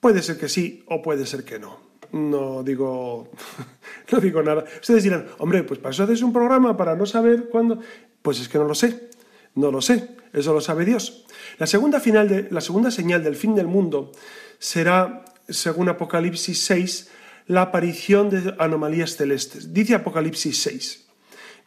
Puede 0.00 0.22
ser 0.22 0.38
que 0.38 0.48
sí 0.48 0.84
o 0.88 1.00
puede 1.00 1.26
ser 1.26 1.44
que 1.44 1.58
no. 1.58 1.80
No 2.12 2.62
digo, 2.62 3.30
no 4.12 4.20
digo 4.20 4.42
nada. 4.42 4.64
Ustedes 4.80 5.04
dirán, 5.04 5.26
hombre, 5.38 5.62
pues 5.64 5.80
para 5.80 5.92
eso 5.92 6.02
haces 6.02 6.22
un 6.22 6.32
programa 6.32 6.76
para 6.76 6.94
no 6.94 7.06
saber 7.06 7.48
cuándo. 7.48 7.80
Pues 8.20 8.40
es 8.40 8.48
que 8.48 8.58
no 8.58 8.64
lo 8.64 8.74
sé, 8.74 9.10
no 9.54 9.70
lo 9.70 9.80
sé, 9.80 10.10
eso 10.32 10.52
lo 10.52 10.60
sabe 10.60 10.84
Dios. 10.84 11.24
La 11.58 11.66
segunda, 11.66 12.00
final 12.00 12.28
de, 12.28 12.48
la 12.50 12.60
segunda 12.60 12.90
señal 12.90 13.24
del 13.24 13.36
fin 13.36 13.54
del 13.54 13.66
mundo 13.66 14.12
será, 14.58 15.24
según 15.48 15.88
Apocalipsis 15.88 16.62
6, 16.64 17.10
la 17.46 17.62
aparición 17.62 18.30
de 18.30 18.54
anomalías 18.58 19.16
celestes. 19.16 19.72
Dice 19.72 19.94
Apocalipsis 19.94 20.62
6. 20.62 21.06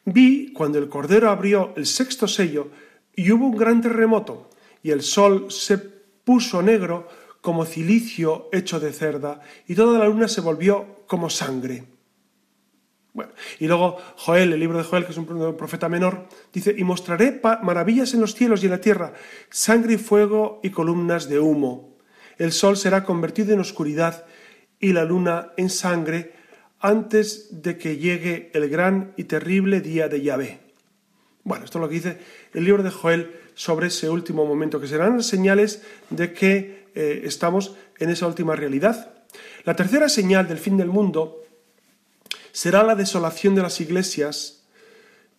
Vi 0.05 0.53
cuando 0.53 0.77
el 0.77 0.87
Cordero 0.87 1.29
abrió 1.29 1.73
el 1.75 1.87
sexto 1.87 2.27
sello 2.27 2.69
y 3.15 3.31
hubo 3.31 3.47
un 3.47 3.57
gran 3.57 3.81
terremoto 3.81 4.49
y 4.83 4.91
el 4.91 5.01
sol 5.01 5.47
se 5.49 5.79
puso 5.79 6.61
negro 6.61 7.07
como 7.41 7.65
cilicio 7.65 8.49
hecho 8.51 8.79
de 8.79 8.93
cerda 8.93 9.41
y 9.67 9.75
toda 9.75 9.97
la 9.97 10.05
luna 10.05 10.27
se 10.27 10.41
volvió 10.41 11.03
como 11.07 11.29
sangre. 11.29 11.83
Bueno, 13.13 13.31
y 13.59 13.67
luego 13.67 13.97
Joel, 14.17 14.53
el 14.53 14.59
libro 14.59 14.77
de 14.77 14.83
Joel, 14.83 15.05
que 15.05 15.11
es 15.11 15.17
un 15.17 15.55
profeta 15.55 15.87
menor, 15.87 16.27
dice, 16.51 16.75
y 16.77 16.83
mostraré 16.83 17.41
maravillas 17.63 18.13
en 18.13 18.21
los 18.21 18.35
cielos 18.35 18.61
y 18.61 18.65
en 18.65 18.73
la 18.73 18.81
tierra, 18.81 19.13
sangre 19.49 19.93
y 19.93 19.97
fuego 19.97 20.59
y 20.61 20.69
columnas 20.69 21.29
de 21.29 21.39
humo. 21.39 21.95
El 22.37 22.51
sol 22.51 22.75
será 22.75 23.05
convertido 23.05 23.53
en 23.53 23.61
oscuridad 23.61 24.25
y 24.79 24.91
la 24.91 25.05
luna 25.05 25.53
en 25.55 25.69
sangre 25.69 26.34
antes 26.85 27.63
de 27.63 27.79
que 27.79 27.97
llegue 27.97 28.51
el 28.53 28.69
gran 28.69 29.13
y 29.17 29.23
terrible 29.23 29.81
día 29.81 30.07
de 30.07 30.21
Yahvé. 30.21 30.59
Bueno, 31.43 31.65
esto 31.65 31.79
es 31.79 31.81
lo 31.81 31.89
que 31.89 31.95
dice 31.95 32.17
el 32.53 32.63
libro 32.63 32.83
de 32.83 32.91
Joel 32.91 33.35
sobre 33.55 33.87
ese 33.87 34.07
último 34.07 34.45
momento, 34.45 34.79
que 34.79 34.87
serán 34.87 35.23
señales 35.23 35.81
de 36.11 36.31
que 36.33 36.85
eh, 36.93 37.21
estamos 37.23 37.75
en 37.97 38.11
esa 38.11 38.27
última 38.27 38.55
realidad. 38.55 39.13
La 39.63 39.75
tercera 39.75 40.09
señal 40.09 40.47
del 40.47 40.59
fin 40.59 40.77
del 40.77 40.89
mundo 40.89 41.41
será 42.51 42.83
la 42.83 42.93
desolación 42.93 43.55
de 43.55 43.63
las 43.63 43.81
iglesias 43.81 44.63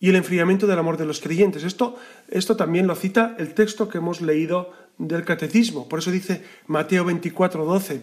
y 0.00 0.08
el 0.08 0.16
enfriamiento 0.16 0.66
del 0.66 0.80
amor 0.80 0.96
de 0.96 1.06
los 1.06 1.20
creyentes. 1.20 1.62
Esto, 1.62 1.96
esto 2.28 2.56
también 2.56 2.88
lo 2.88 2.96
cita 2.96 3.36
el 3.38 3.54
texto 3.54 3.88
que 3.88 3.98
hemos 3.98 4.20
leído 4.20 4.72
del 4.98 5.24
catecismo. 5.24 5.88
Por 5.88 6.00
eso 6.00 6.10
dice 6.10 6.42
Mateo 6.66 7.04
24, 7.04 7.64
12. 7.64 8.00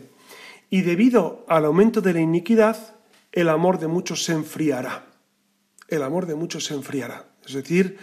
Y 0.69 0.81
debido 0.81 1.45
al 1.49 1.65
aumento 1.65 1.99
de 1.99 2.13
la 2.13 2.21
iniquidad, 2.21 2.92
el 3.33 3.49
amor 3.49 3.79
de 3.79 3.87
muchos 3.87 4.23
se 4.23 4.31
enfriará. 4.31 5.07
El 5.89 6.03
amor 6.03 6.27
de 6.27 6.35
muchos 6.35 6.65
se 6.65 6.75
enfriará. 6.75 7.25
Es 7.45 7.53
decir, 7.53 7.97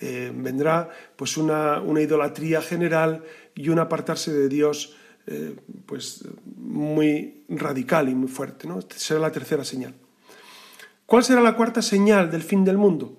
eh, 0.00 0.32
vendrá 0.34 0.88
pues 1.16 1.36
una, 1.36 1.82
idolatría 2.00 2.62
general 2.62 3.24
y 3.54 3.68
un 3.68 3.78
apartarse 3.78 4.32
de 4.32 4.48
Dios 4.48 4.96
eh, 5.26 5.56
pues 5.84 6.24
muy 6.56 7.44
radical 7.48 8.08
y 8.08 8.14
muy 8.14 8.28
fuerte. 8.28 8.68
¿no? 8.68 8.78
Esta 8.78 8.96
será 8.96 9.20
la 9.20 9.32
tercera 9.32 9.64
señal. 9.64 9.94
¿Cuál 11.04 11.24
será 11.24 11.40
la 11.40 11.56
cuarta 11.56 11.82
señal 11.82 12.30
del 12.30 12.42
fin 12.42 12.64
del 12.64 12.78
mundo? 12.78 13.18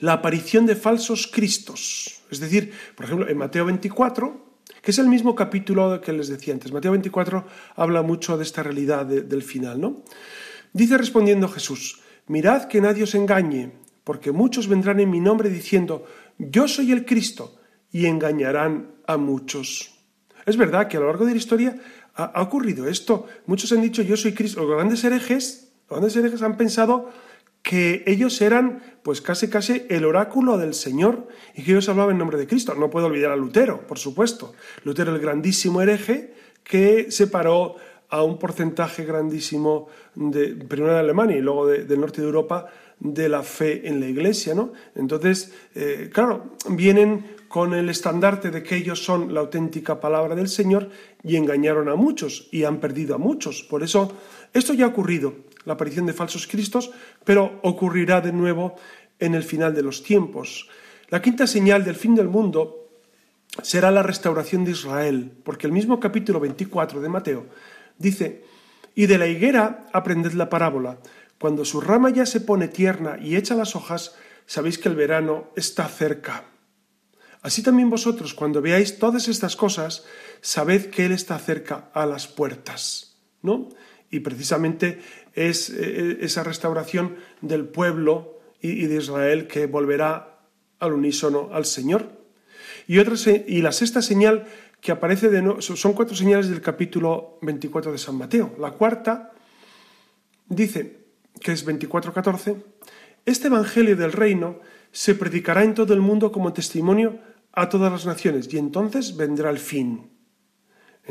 La 0.00 0.14
aparición 0.14 0.66
de 0.66 0.76
falsos 0.76 1.28
cristos. 1.28 2.22
Es 2.30 2.40
decir, 2.40 2.72
por 2.96 3.06
ejemplo, 3.06 3.28
en 3.28 3.38
Mateo 3.38 3.64
24, 3.66 4.49
que 4.82 4.90
es 4.90 4.98
el 4.98 5.08
mismo 5.08 5.34
capítulo 5.34 6.00
que 6.00 6.12
les 6.12 6.28
decía 6.28 6.54
antes. 6.54 6.72
Mateo 6.72 6.92
24 6.92 7.44
habla 7.76 8.02
mucho 8.02 8.36
de 8.36 8.44
esta 8.44 8.62
realidad 8.62 9.06
del 9.06 9.42
final, 9.42 9.80
¿no? 9.80 10.02
Dice 10.72 10.96
respondiendo 10.96 11.48
Jesús, 11.48 12.00
mirad 12.26 12.64
que 12.64 12.80
nadie 12.80 13.02
os 13.02 13.14
engañe, 13.14 13.72
porque 14.04 14.32
muchos 14.32 14.68
vendrán 14.68 15.00
en 15.00 15.10
mi 15.10 15.20
nombre 15.20 15.50
diciendo, 15.50 16.04
yo 16.38 16.68
soy 16.68 16.92
el 16.92 17.04
Cristo, 17.04 17.60
y 17.92 18.06
engañarán 18.06 18.92
a 19.06 19.16
muchos. 19.16 19.94
Es 20.46 20.56
verdad 20.56 20.88
que 20.88 20.96
a 20.96 21.00
lo 21.00 21.06
largo 21.06 21.24
de 21.24 21.32
la 21.32 21.38
historia 21.38 21.76
ha, 22.14 22.42
ocurrido 22.42 22.88
esto. 22.88 23.26
Muchos 23.46 23.72
han 23.72 23.82
dicho, 23.82 24.02
yo 24.02 24.16
soy 24.16 24.32
Cristo. 24.32 24.60
Los 24.60 24.70
grandes 24.70 25.02
herejes, 25.04 25.72
los 25.88 25.98
grandes 25.98 26.16
herejes 26.16 26.42
han 26.42 26.56
pensado 26.56 27.10
que 27.62 28.04
ellos 28.06 28.40
eran 28.40 28.82
pues 29.02 29.20
casi 29.20 29.48
casi 29.48 29.86
el 29.88 30.04
oráculo 30.04 30.58
del 30.58 30.74
Señor 30.74 31.28
y 31.54 31.62
que 31.62 31.72
ellos 31.72 31.88
hablaban 31.88 32.12
en 32.12 32.18
nombre 32.18 32.38
de 32.38 32.46
Cristo. 32.46 32.74
No 32.74 32.90
puedo 32.90 33.06
olvidar 33.06 33.32
a 33.32 33.36
Lutero, 33.36 33.86
por 33.86 33.98
supuesto. 33.98 34.54
Lutero 34.84 35.14
el 35.14 35.20
grandísimo 35.20 35.80
hereje 35.80 36.34
que 36.64 37.10
separó 37.10 37.76
a 38.10 38.22
un 38.22 38.38
porcentaje 38.38 39.04
grandísimo, 39.04 39.88
de, 40.14 40.48
primero 40.48 40.92
de 40.92 41.00
Alemania 41.00 41.36
y 41.36 41.40
luego 41.40 41.66
del 41.66 42.00
norte 42.00 42.20
de 42.20 42.26
Europa, 42.26 42.66
de 42.98 43.28
la 43.28 43.42
fe 43.42 43.88
en 43.88 44.00
la 44.00 44.06
Iglesia. 44.06 44.54
¿no? 44.54 44.72
Entonces, 44.94 45.52
eh, 45.74 46.10
claro, 46.12 46.56
vienen 46.68 47.36
con 47.48 47.72
el 47.74 47.88
estandarte 47.88 48.50
de 48.50 48.62
que 48.62 48.76
ellos 48.76 49.02
son 49.02 49.32
la 49.32 49.40
auténtica 49.40 50.00
palabra 50.00 50.34
del 50.34 50.48
Señor 50.48 50.90
y 51.22 51.36
engañaron 51.36 51.88
a 51.88 51.96
muchos 51.96 52.48
y 52.52 52.64
han 52.64 52.78
perdido 52.78 53.14
a 53.14 53.18
muchos. 53.18 53.62
Por 53.62 53.82
eso, 53.82 54.12
esto 54.52 54.74
ya 54.74 54.84
ha 54.84 54.88
ocurrido, 54.88 55.34
la 55.64 55.74
aparición 55.74 56.06
de 56.06 56.12
falsos 56.12 56.46
cristos, 56.46 56.90
pero 57.24 57.60
ocurrirá 57.62 58.20
de 58.20 58.32
nuevo 58.32 58.76
en 59.18 59.34
el 59.34 59.42
final 59.42 59.74
de 59.74 59.82
los 59.82 60.02
tiempos. 60.02 60.68
La 61.08 61.20
quinta 61.20 61.46
señal 61.46 61.84
del 61.84 61.96
fin 61.96 62.14
del 62.14 62.28
mundo 62.28 62.88
será 63.62 63.90
la 63.90 64.02
restauración 64.02 64.64
de 64.64 64.72
Israel, 64.72 65.32
porque 65.44 65.66
el 65.66 65.72
mismo 65.72 66.00
capítulo 66.00 66.40
24 66.40 67.00
de 67.00 67.08
Mateo 67.08 67.46
dice, 67.98 68.44
y 68.94 69.06
de 69.06 69.18
la 69.18 69.26
higuera 69.26 69.86
aprended 69.92 70.32
la 70.32 70.48
parábola, 70.48 70.98
cuando 71.38 71.64
su 71.64 71.80
rama 71.80 72.10
ya 72.10 72.26
se 72.26 72.40
pone 72.40 72.68
tierna 72.68 73.18
y 73.20 73.36
echa 73.36 73.54
las 73.54 73.74
hojas, 73.74 74.14
sabéis 74.46 74.78
que 74.78 74.88
el 74.88 74.94
verano 74.94 75.48
está 75.56 75.88
cerca. 75.88 76.44
Así 77.42 77.62
también 77.62 77.88
vosotros, 77.88 78.34
cuando 78.34 78.60
veáis 78.60 78.98
todas 78.98 79.28
estas 79.28 79.56
cosas, 79.56 80.04
sabed 80.42 80.90
que 80.90 81.06
Él 81.06 81.12
está 81.12 81.38
cerca 81.38 81.90
a 81.94 82.04
las 82.04 82.26
puertas. 82.26 83.16
¿no? 83.42 83.70
Y 84.10 84.20
precisamente 84.20 85.00
es 85.34 85.70
eh, 85.70 86.18
esa 86.20 86.42
restauración 86.42 87.16
del 87.40 87.64
pueblo 87.64 88.40
y 88.60 88.86
de 88.86 88.96
Israel 88.96 89.46
que 89.46 89.66
volverá 89.66 90.40
al 90.80 90.92
unísono 90.92 91.50
al 91.52 91.64
Señor. 91.64 92.10
Y, 92.86 92.98
otra, 92.98 93.14
y 93.46 93.62
la 93.62 93.72
sexta 93.72 94.02
señal 94.02 94.46
que 94.80 94.92
aparece 94.92 95.28
de 95.28 95.42
nuevo, 95.42 95.60
son 95.60 95.92
cuatro 95.92 96.16
señales 96.16 96.48
del 96.48 96.60
capítulo 96.60 97.38
24 97.42 97.92
de 97.92 97.98
San 97.98 98.16
Mateo. 98.16 98.54
La 98.58 98.72
cuarta 98.72 99.32
dice, 100.48 101.00
que 101.40 101.52
es 101.52 101.66
24.14, 101.66 102.62
este 103.26 103.48
Evangelio 103.48 103.96
del 103.96 104.12
Reino 104.12 104.60
se 104.90 105.14
predicará 105.14 105.62
en 105.62 105.74
todo 105.74 105.92
el 105.94 106.00
mundo 106.00 106.32
como 106.32 106.52
testimonio 106.52 107.18
a 107.52 107.68
todas 107.68 107.92
las 107.92 108.06
naciones 108.06 108.52
y 108.52 108.58
entonces 108.58 109.16
vendrá 109.16 109.50
el 109.50 109.58
fin. 109.58 110.10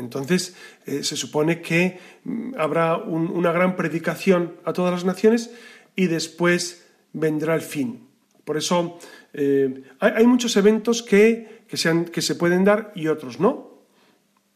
Entonces 0.00 0.56
eh, 0.86 1.04
se 1.04 1.16
supone 1.16 1.60
que 1.60 1.98
mm, 2.24 2.54
habrá 2.58 2.96
una 2.96 3.52
gran 3.52 3.76
predicación 3.76 4.56
a 4.64 4.72
todas 4.72 4.92
las 4.92 5.04
naciones 5.04 5.50
y 5.94 6.06
después 6.06 6.86
vendrá 7.12 7.54
el 7.54 7.62
fin. 7.62 8.08
Por 8.44 8.56
eso 8.56 8.98
eh, 9.32 9.82
hay, 10.00 10.26
muchos 10.26 10.56
eventos 10.56 11.02
que, 11.02 11.64
que 11.68 12.22
se 12.22 12.34
pueden 12.34 12.64
dar 12.64 12.92
y 12.94 13.06
otros 13.06 13.38
no. 13.38 13.70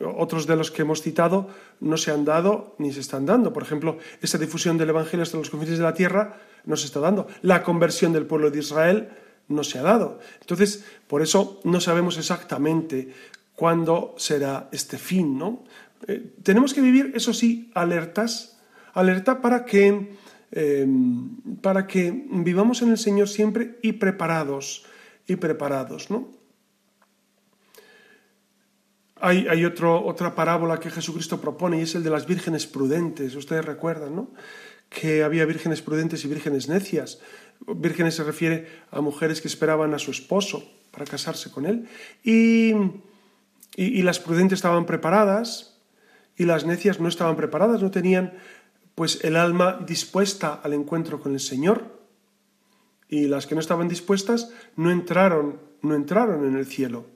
Otros 0.01 0.47
de 0.47 0.57
los 0.57 0.71
que 0.71 0.83
hemos 0.83 1.03
citado 1.03 1.49
no 1.81 1.97
se 1.97 2.11
han 2.11 2.25
dado 2.25 2.75
ni 2.79 2.93
se 2.93 3.01
están 3.01 3.27
dando. 3.27 3.53
Por 3.53 3.63
ejemplo, 3.63 3.99
esa 4.21 4.39
difusión 4.39 4.77
del 4.77 4.91
Evangelio 4.91 5.23
hasta 5.23 5.39
los 5.39 5.51
confines 5.51 5.79
de 5.79 5.85
la 5.85 5.95
tierra 5.95 6.41
no 6.65 6.77
se 6.77 6.87
está 6.87 7.01
dando. 7.01 7.29
La 7.43 7.63
conversión 7.63 8.13
del 8.13 8.27
pueblo 8.27 8.51
de 8.51 8.59
Israel 8.59 9.09
no 9.49 9.63
se 9.63 9.79
ha 9.79 9.83
dado. 9.83 10.19
Entonces, 10.41 10.85
por 11.07 11.23
eso 11.23 11.61
no 11.65 11.81
sabemos 11.81 12.19
exactamente 12.19 13.13
cuándo 13.55 14.15
será 14.19 14.69
este 14.73 14.99
fin. 14.99 15.39
¿no? 15.39 15.65
Eh, 16.07 16.35
tenemos 16.43 16.75
que 16.75 16.81
vivir, 16.81 17.13
eso 17.15 17.33
sí, 17.33 17.71
alertas, 17.75 18.61
alerta 18.93 19.41
para 19.41 19.65
que, 19.65 20.17
eh, 20.53 20.87
para 21.63 21.87
que 21.87 22.27
vivamos 22.31 22.83
en 22.83 22.91
el 22.91 22.99
Señor 22.99 23.29
siempre 23.29 23.79
y 23.83 23.93
preparados, 23.93 24.85
y 25.27 25.37
preparados, 25.37 26.11
¿no? 26.11 26.45
Hay, 29.21 29.65
otra 29.65 30.35
parábola 30.35 30.79
que 30.79 30.91
Jesucristo 30.91 31.41
propone 31.41 31.79
y 31.79 31.83
es 31.83 31.95
el 31.95 32.03
de 32.03 32.11
las 32.11 32.27
vírgenes 32.27 32.67
prudentes. 32.67 33.35
Ustedes 33.37 33.65
recuerdan, 33.65 34.15
¿no? 34.15 34.33
Que 34.91 35.23
había 35.23 35.47
vírgenes 35.47 35.81
prudentes 35.81 36.23
y 36.27 36.29
vírgenes 36.29 36.69
necias. 36.69 37.21
Vírgenes 37.67 38.17
se 38.17 38.25
refiere 38.25 38.69
a 38.91 39.01
mujeres 39.01 39.41
que 39.41 39.49
esperaban 39.49 39.95
a 39.95 39.99
su 39.99 40.11
esposo 40.11 40.63
para 40.91 41.07
casarse 41.07 41.51
con 41.51 41.65
él. 41.65 41.89
Y, 42.23 42.75
y, 43.77 44.03
las 44.03 44.21
prudentes 44.21 44.59
estaban 44.59 44.87
preparadas 44.87 45.81
y 46.37 46.45
las 46.45 46.65
necias 46.65 47.01
no 47.01 47.09
estaban 47.09 47.37
preparadas, 47.37 47.83
no 47.83 47.91
tenían 47.91 48.35
pues 48.95 49.25
el 49.25 49.37
alma 49.37 49.81
dispuesta 49.85 50.55
al 50.63 50.73
encuentro 50.73 51.21
con 51.21 51.33
el 51.33 51.41
Señor. 51.41 51.93
Y 53.09 53.27
las 53.27 53.47
que 53.47 53.55
no 53.55 53.61
estaban 53.61 53.89
dispuestas 53.89 54.51
no 54.77 54.91
entraron, 54.91 55.61
no 55.83 55.95
entraron 55.95 56.47
en 56.47 56.57
el 56.57 56.67
cielo. 56.67 57.07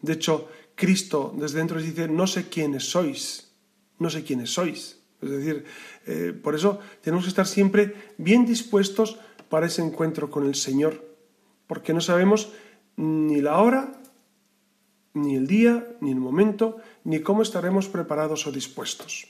De 0.00 0.14
hecho, 0.14 0.48
Cristo 0.74 1.34
desde 1.36 1.58
dentro 1.58 1.78
les 1.78 1.86
dice, 1.86 2.08
no 2.08 2.26
sé 2.26 2.48
quiénes 2.48 2.90
sois, 2.90 3.52
no 3.98 4.10
sé 4.10 4.24
quiénes 4.24 4.52
sois. 4.52 4.98
Es 5.20 5.30
decir, 5.30 5.64
eh, 6.06 6.32
por 6.42 6.54
eso 6.54 6.78
tenemos 7.02 7.24
que 7.24 7.30
estar 7.30 7.46
siempre 7.46 7.94
bien 8.18 8.44
dispuestos 8.44 9.18
para 9.48 9.66
ese 9.66 9.82
encuentro 9.82 10.30
con 10.30 10.46
el 10.46 10.54
Señor, 10.54 11.04
porque 11.66 11.94
no 11.94 12.00
sabemos 12.00 12.52
ni 12.96 13.40
la 13.40 13.58
hora, 13.58 13.92
ni 15.16 15.34
el 15.34 15.46
día, 15.46 15.96
ni 16.00 16.10
el 16.12 16.20
momento, 16.20 16.76
ni 17.04 17.20
cómo 17.20 17.42
estaremos 17.42 17.88
preparados 17.88 18.46
o 18.46 18.52
dispuestos. 18.52 19.26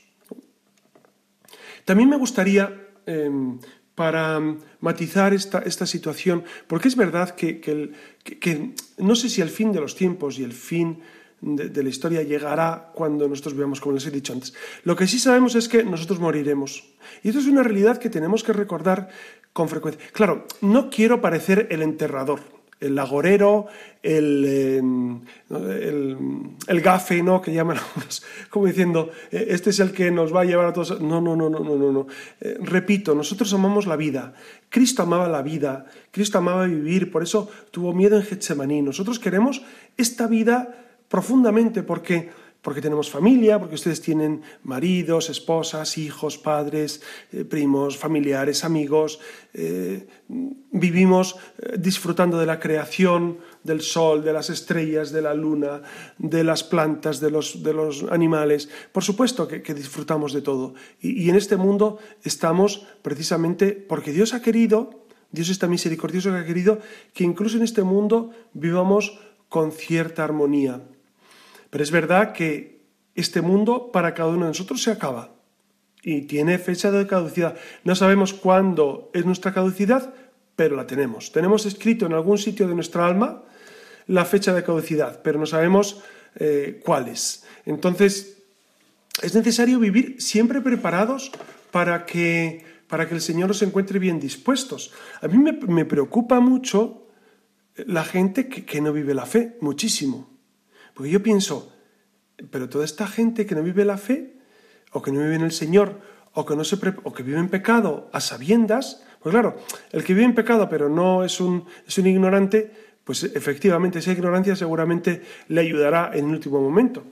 También 1.85 2.09
me 2.09 2.17
gustaría, 2.17 2.91
em, 3.05 3.59
para 3.95 4.39
matizar 4.79 5.33
esta, 5.33 5.59
esta, 5.59 5.87
situación, 5.87 6.43
porque 6.67 6.87
es 6.87 6.95
verdad 6.95 7.33
que, 7.33 7.59
que 7.59 8.75
no 8.97 9.15
sé 9.15 9.29
si 9.29 9.41
el 9.41 9.49
fin 9.49 9.71
de 9.71 9.79
los 9.79 9.95
tiempos 9.95 10.37
y 10.37 10.43
el 10.43 10.53
fin 10.53 10.99
de, 11.41 11.83
la 11.83 11.89
historia 11.89 12.23
llegará 12.23 12.91
cuando 12.93 13.27
nosotros 13.27 13.55
veamos, 13.55 13.79
como 13.79 13.95
les 13.95 14.05
he 14.05 14.11
dicho 14.11 14.33
antes. 14.33 14.53
Lo 14.83 14.95
que 14.95 15.07
sí 15.07 15.19
sabemos 15.19 15.55
es 15.55 15.67
que 15.67 15.83
nosotros 15.83 16.19
moriremos. 16.19 16.83
Y 17.23 17.29
esto 17.29 17.39
es 17.39 17.47
una 17.47 17.63
realidad 17.63 17.97
que 17.97 18.09
tenemos 18.09 18.43
que 18.43 18.53
recordar 18.53 19.09
con 19.53 19.69
frecuencia. 19.69 20.03
Claro, 20.13 20.45
no 20.61 20.89
quiero 20.89 21.21
parecer 21.21 21.67
el 21.69 21.81
enterrador, 21.81 22.41
el 22.79 22.97
agorero, 22.99 23.67
el, 24.03 24.45
em, 24.45 25.21
el, 25.49 26.17
el, 26.67 26.81
gafe, 26.81 27.23
¿no? 27.23 27.41
Que 27.41 27.53
llaman 27.53 27.77
como 28.49 28.67
diciendo, 28.67 29.09
eh, 29.31 29.47
este 29.49 29.71
es 29.71 29.79
el 29.79 29.91
que 29.91 30.11
nos 30.11 30.33
va 30.33 30.41
a 30.41 30.45
llevar 30.45 30.67
a 30.67 30.73
todos. 30.73 31.01
No, 31.01 31.19
no, 31.21 31.35
no, 31.35 31.49
no, 31.49 31.59
no, 31.59 31.75
no. 31.75 31.91
no. 31.91 32.07
Eh, 32.39 32.57
repito, 32.61 33.15
nosotros 33.15 33.53
amamos 33.53 33.87
la 33.87 33.95
vida. 33.95 34.33
Cristo 34.69 35.03
amaba 35.03 35.27
la 35.27 35.41
vida. 35.41 35.85
Cristo 36.11 36.37
amaba 36.37 36.65
vivir. 36.67 37.11
Por 37.11 37.23
eso 37.23 37.49
tuvo 37.71 37.93
miedo 37.93 38.17
en 38.17 38.23
Getsemaní. 38.23 38.81
Nosotros 38.81 39.19
queremos 39.19 39.63
esta 39.97 40.27
vida 40.27 40.85
profundamente 41.07 41.83
porque, 41.83 42.29
porque 42.61 42.81
tenemos 42.81 43.09
familia, 43.09 43.59
porque 43.59 43.75
ustedes 43.75 44.01
tienen 44.01 44.41
maridos, 44.63 45.29
esposas, 45.29 45.97
hijos, 45.97 46.37
padres, 46.37 47.01
eh, 47.31 47.45
primos, 47.45 47.97
familiares, 47.97 48.63
amigos, 48.63 49.19
eh, 49.53 50.07
vivimos 50.27 51.37
eh, 51.59 51.77
disfrutando 51.77 52.37
de 52.37 52.45
la 52.45 52.59
creación, 52.59 53.37
del 53.63 53.81
sol, 53.81 54.23
de 54.23 54.33
las 54.33 54.49
estrellas, 54.49 55.11
de 55.11 55.21
la 55.21 55.33
luna, 55.33 55.81
de 56.17 56.43
las 56.43 56.63
plantas, 56.63 57.19
de 57.19 57.31
los, 57.31 57.63
de 57.63 57.73
los 57.73 58.03
animales. 58.09 58.69
Por 58.91 59.03
supuesto 59.03 59.47
que, 59.47 59.73
disfrutamos 59.73 60.33
de 60.33 60.41
todo. 60.41 60.73
Y, 60.99 61.23
y 61.23 61.29
en 61.29 61.35
este 61.35 61.57
mundo 61.57 61.99
estamos 62.23 62.85
precisamente 63.01 63.71
porque 63.73 64.11
Dios 64.11 64.33
ha 64.33 64.41
querido, 64.41 65.05
Dios 65.31 65.49
está 65.49 65.67
misericordioso 65.67 66.31
que 66.31 66.37
ha 66.37 66.45
querido 66.45 66.79
que 67.13 67.23
incluso 67.23 67.57
en 67.57 67.63
este 67.63 67.83
mundo 67.83 68.31
vivamos 68.53 69.19
con 69.49 69.71
cierta 69.71 70.23
armonía. 70.23 70.81
Pero 71.69 71.83
es 71.83 71.91
verdad 71.91 72.33
que 72.33 72.81
este 73.15 73.41
mundo 73.41 73.91
para 73.91 74.13
cada 74.13 74.29
uno 74.29 74.45
de 74.45 74.51
nosotros 74.51 74.81
se 74.81 74.91
acaba 74.91 75.33
y 76.03 76.21
tiene 76.21 76.57
fecha 76.59 76.91
de 76.91 77.07
caducidad. 77.07 77.57
No 77.83 77.95
sabemos 77.95 78.33
cuándo 78.33 79.09
es 79.13 79.25
nuestra 79.25 79.53
caducidad, 79.53 80.13
pero 80.55 80.75
la 80.75 80.87
tenemos. 80.87 81.31
Tenemos 81.31 81.65
escrito 81.65 82.05
en 82.05 82.13
algún 82.13 82.37
sitio 82.37 82.67
de 82.67 82.75
nuestra 82.75 83.05
alma 83.05 83.43
la 84.05 84.23
fecha 84.23 84.53
de 84.53 84.63
caducidad, 84.63 85.21
pero 85.21 85.39
no 85.39 85.45
sabemos 85.45 86.01
eh, 86.35 86.79
cuál 86.85 87.09
es. 87.09 87.45
Entonces, 87.65 88.37
es 89.21 89.35
necesario 89.35 89.79
vivir 89.79 90.21
siempre 90.21 90.61
preparados 90.61 91.31
para 91.71 92.05
que, 92.05 92.63
para 92.87 93.07
que 93.07 93.15
el 93.15 93.21
Señor 93.21 93.49
nos 93.49 93.61
encuentre 93.61 93.99
bien 93.99 94.19
dispuestos. 94.19 94.93
A 95.21 95.27
mí 95.27 95.37
me, 95.37 95.85
preocupa 95.85 96.39
mucho 96.39 97.07
la 97.75 98.03
gente 98.05 98.47
que 98.47 98.81
no 98.81 98.93
vive 98.93 99.13
la 99.13 99.25
fe, 99.25 99.57
muchísimo. 99.59 100.36
Porque 100.97 101.11
yo 101.11 101.21
pienso, 101.21 101.71
pero 102.49 102.69
toda 102.69 102.83
esta 102.83 103.05
gente 103.05 103.45
que 103.45 103.53
no 103.53 103.61
vive 103.61 103.85
la 103.85 103.99
fe, 103.99 104.33
o 104.91 104.99
que 104.99 105.11
no 105.11 105.19
vive 105.19 105.35
en 105.35 105.43
el 105.43 105.51
Señor, 105.51 106.01
o 106.33 106.43
que, 106.43 106.55
no 106.55 106.63
se 106.63 106.75
o 107.03 107.13
que 107.13 107.21
vive 107.21 107.37
en 107.37 107.49
pecado 107.49 108.09
a 108.11 108.19
sabiendas, 108.19 109.03
pues 109.21 109.31
claro, 109.31 109.57
el 109.91 110.03
que 110.03 110.15
vive 110.15 110.25
en 110.25 110.33
pecado 110.33 110.67
pero 110.67 110.89
no 110.89 111.23
es 111.23 111.39
un, 111.39 111.65
es 111.87 111.99
un 111.99 112.07
ignorante, 112.07 112.71
pues 113.03 113.23
efectivamente 113.23 113.99
esa 113.99 114.11
ignorancia 114.11 114.55
seguramente 114.55 115.21
le 115.49 115.61
ayudará 115.61 116.09
en 116.15 116.29
el 116.29 116.31
último 116.31 116.61
momento. 116.61 117.03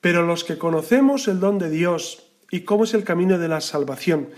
Pero 0.00 0.24
los 0.24 0.42
que 0.42 0.56
conocemos 0.56 1.28
el 1.28 1.38
don 1.38 1.58
de 1.58 1.68
Dios 1.68 2.32
y 2.50 2.60
cómo 2.60 2.84
es 2.84 2.94
el 2.94 3.04
camino 3.04 3.36
de 3.36 3.48
la 3.48 3.60
salvación, 3.60 4.30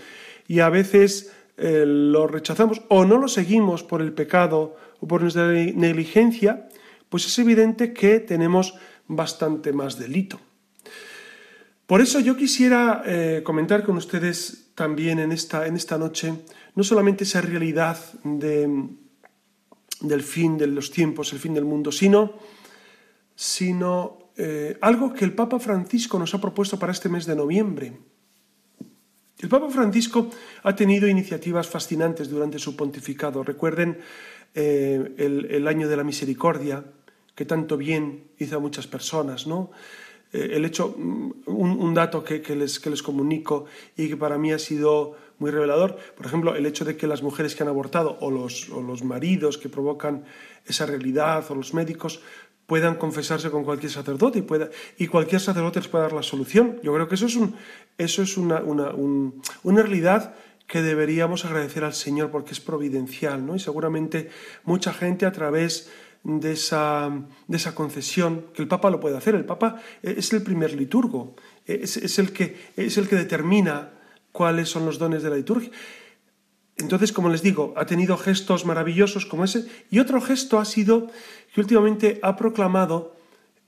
y 0.45 0.59
a 0.59 0.67
veces 0.67 1.31
eh, 1.55 1.85
lo 1.85 2.27
rechazamos 2.27 2.81
o 2.89 3.05
no 3.05 3.17
lo 3.17 3.29
seguimos 3.29 3.81
por 3.81 4.01
el 4.01 4.11
pecado 4.11 4.75
o 4.99 5.07
por 5.07 5.21
nuestra 5.21 5.47
negligencia, 5.47 6.67
pues 7.09 7.25
es 7.25 7.37
evidente 7.39 7.93
que 7.93 8.19
tenemos 8.19 8.75
bastante 9.07 9.73
más 9.73 9.97
delito. 9.97 10.39
Por 11.85 12.01
eso 12.01 12.19
yo 12.19 12.37
quisiera 12.37 13.01
eh, 13.05 13.41
comentar 13.43 13.83
con 13.83 13.97
ustedes 13.97 14.71
también 14.75 15.19
en 15.19 15.31
esta, 15.31 15.65
en 15.65 15.75
esta 15.75 15.97
noche 15.97 16.33
no 16.75 16.83
solamente 16.83 17.23
esa 17.23 17.41
realidad 17.41 17.97
de, 18.23 18.87
del 20.01 20.23
fin 20.23 20.57
de 20.57 20.67
los 20.67 20.91
tiempos, 20.91 21.33
el 21.33 21.39
fin 21.39 21.53
del 21.53 21.65
mundo, 21.65 21.91
sino, 21.91 22.33
sino 23.35 24.31
eh, 24.37 24.77
algo 24.81 25.13
que 25.13 25.25
el 25.25 25.33
Papa 25.33 25.59
Francisco 25.59 26.19
nos 26.19 26.33
ha 26.33 26.39
propuesto 26.39 26.79
para 26.79 26.93
este 26.93 27.09
mes 27.09 27.25
de 27.25 27.35
noviembre. 27.35 27.97
El 29.39 29.49
Papa 29.49 29.69
Francisco 29.69 30.29
ha 30.63 30.75
tenido 30.75 31.07
iniciativas 31.07 31.67
fascinantes 31.67 32.29
durante 32.29 32.59
su 32.59 32.75
pontificado. 32.75 33.43
Recuerden 33.43 33.99
eh, 34.53 35.15
el, 35.17 35.47
el, 35.49 35.67
año 35.67 35.87
de 35.87 35.97
la 35.97 36.03
misericordia, 36.03 36.83
que 37.39 37.45
tanto 37.45 37.77
bien 37.77 38.31
hizo 38.37 38.57
a 38.57 38.59
muchas 38.59 38.85
personas, 38.85 39.47
¿no? 39.47 39.71
Eh, 40.33 40.49
el 40.55 40.65
hecho, 40.65 40.93
mm, 40.97 41.31
un, 41.45 41.93
dato 41.93 42.21
que, 42.21 42.43
les, 42.53 42.81
que 42.81 42.89
les 42.89 43.01
comunico 43.01 43.63
y 43.95 44.09
que 44.09 44.17
para 44.17 44.37
mí 44.37 44.51
ha 44.51 44.59
sido 44.59 45.15
muy 45.37 45.49
revelador, 45.49 45.95
por 46.17 46.25
ejemplo, 46.25 46.53
el 46.53 46.65
hecho 46.65 46.83
de 46.83 46.97
que 46.97 47.07
las 47.07 47.23
mujeres 47.23 47.55
que 47.55 47.63
han 47.63 47.69
abortado 47.69 48.17
o 48.19 48.29
los, 48.29 48.69
o 48.71 48.81
los 48.81 49.05
maridos 49.05 49.57
que 49.57 49.69
provocan 49.69 50.25
esa 50.65 50.85
realidad 50.85 51.49
o 51.49 51.55
los 51.55 51.73
médicos 51.73 52.19
puedan 52.65 52.95
confesarse 52.95 53.49
con 53.49 53.63
cualquier 53.63 53.93
sacerdote 53.93 54.39
y, 54.39 54.41
pueda, 54.41 54.69
y 54.97 55.07
cualquier 55.07 55.39
sacerdote 55.39 55.79
les 55.79 55.87
pueda 55.87 56.03
dar 56.03 56.13
la 56.13 56.23
solución. 56.23 56.77
Yo 56.83 56.93
creo 56.93 57.07
que 57.07 57.15
eso 57.15 57.27
es, 57.27 57.37
un, 57.37 57.55
eso 57.97 58.21
es 58.21 58.35
una, 58.35 58.59
una, 58.63 58.91
una 59.63 59.81
realidad 59.81 60.35
que 60.67 60.81
deberíamos 60.81 61.45
agradecer 61.45 61.85
al 61.85 61.93
Señor 61.93 62.31
porque 62.31 62.51
es 62.51 62.59
providencial, 62.59 63.45
¿no? 63.45 63.55
Y 63.55 63.59
seguramente 63.59 64.29
mucha 64.65 64.91
gente 64.91 65.25
a 65.25 65.31
través 65.31 65.89
de 66.23 66.51
esa, 66.53 67.11
de 67.47 67.57
esa 67.57 67.73
concesión, 67.75 68.45
que 68.53 68.61
el 68.61 68.67
Papa 68.67 68.89
lo 68.89 68.99
puede 68.99 69.17
hacer. 69.17 69.35
El 69.35 69.45
Papa 69.45 69.81
es 70.01 70.33
el 70.33 70.43
primer 70.43 70.73
liturgo, 70.73 71.35
es, 71.65 71.97
es, 71.97 72.19
el 72.19 72.33
que, 72.33 72.57
es 72.75 72.97
el 72.97 73.07
que 73.07 73.15
determina 73.15 73.91
cuáles 74.31 74.69
son 74.69 74.85
los 74.85 74.99
dones 74.99 75.23
de 75.23 75.29
la 75.29 75.37
liturgia. 75.37 75.71
Entonces, 76.77 77.11
como 77.11 77.29
les 77.29 77.41
digo, 77.41 77.73
ha 77.75 77.85
tenido 77.85 78.17
gestos 78.17 78.65
maravillosos 78.65 79.25
como 79.25 79.43
ese. 79.43 79.65
Y 79.91 79.99
otro 79.99 80.21
gesto 80.21 80.59
ha 80.59 80.65
sido 80.65 81.07
que 81.53 81.59
últimamente 81.59 82.19
ha 82.23 82.37
proclamado 82.37 83.15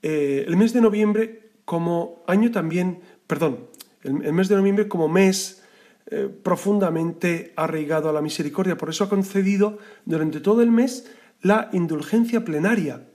eh, 0.01 0.45
el 0.47 0.55
mes 0.55 0.73
de 0.73 0.81
noviembre 0.81 1.51
como 1.65 2.23
año 2.27 2.51
también, 2.51 3.01
perdón, 3.27 3.67
el, 4.03 4.33
mes 4.33 4.47
de 4.47 4.55
noviembre 4.55 4.87
como 4.87 5.07
mes 5.07 5.61
eh, 6.09 6.29
profundamente 6.43 7.53
arraigado 7.55 8.09
a 8.09 8.13
la 8.13 8.21
misericordia. 8.21 8.77
Por 8.77 8.89
eso 8.89 9.03
ha 9.03 9.09
concedido 9.09 9.77
durante 10.05 10.39
todo 10.39 10.61
el 10.61 10.71
mes 10.71 11.11
la 11.41 11.69
indulgencia 11.73 12.43
plenaria. 12.45 13.07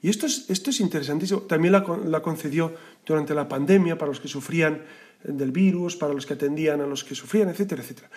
Y 0.00 0.08
esto 0.08 0.26
es, 0.26 0.50
esto 0.50 0.70
es 0.70 0.80
interesantísimo. 0.80 1.42
También 1.42 1.72
la, 1.72 1.84
la, 2.04 2.22
concedió 2.22 2.74
durante 3.06 3.34
la 3.34 3.48
pandemia 3.48 3.96
para 3.96 4.10
los 4.10 4.20
que 4.20 4.28
sufrían 4.28 4.82
del 5.22 5.52
virus, 5.52 5.96
para 5.96 6.12
los 6.12 6.26
que 6.26 6.34
atendían 6.34 6.80
a 6.80 6.86
los 6.86 7.04
que 7.04 7.14
sufrían, 7.14 7.48
etcétera, 7.48 7.82
etcétera. 7.82 8.10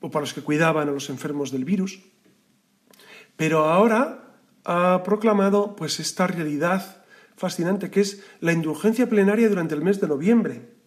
O 0.00 0.10
para 0.10 0.22
los 0.22 0.34
que 0.34 0.42
cuidaban 0.42 0.88
a 0.88 0.92
los 0.92 1.08
enfermos 1.08 1.50
del 1.50 1.64
virus. 1.64 2.00
Pero 3.36 3.64
ahora 3.64 4.36
ha 4.64 5.02
proclamado 5.02 5.74
pues 5.74 6.00
esta 6.00 6.26
realidad 6.26 7.04
fascinante 7.36 7.90
que 7.90 8.00
es 8.00 8.22
la 8.40 8.52
indulgencia 8.52 9.08
plenaria 9.08 9.48
durante 9.48 9.74
el 9.74 9.82
mes 9.82 10.00
de 10.00 10.08
noviembre. 10.08 10.81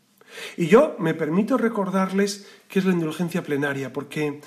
Y 0.57 0.67
yo 0.67 0.95
me 0.99 1.13
permito 1.13 1.57
recordarles 1.57 2.47
qué 2.67 2.79
es 2.79 2.85
la 2.85 2.93
indulgencia 2.93 3.43
plenaria, 3.43 3.93
porque, 3.93 4.41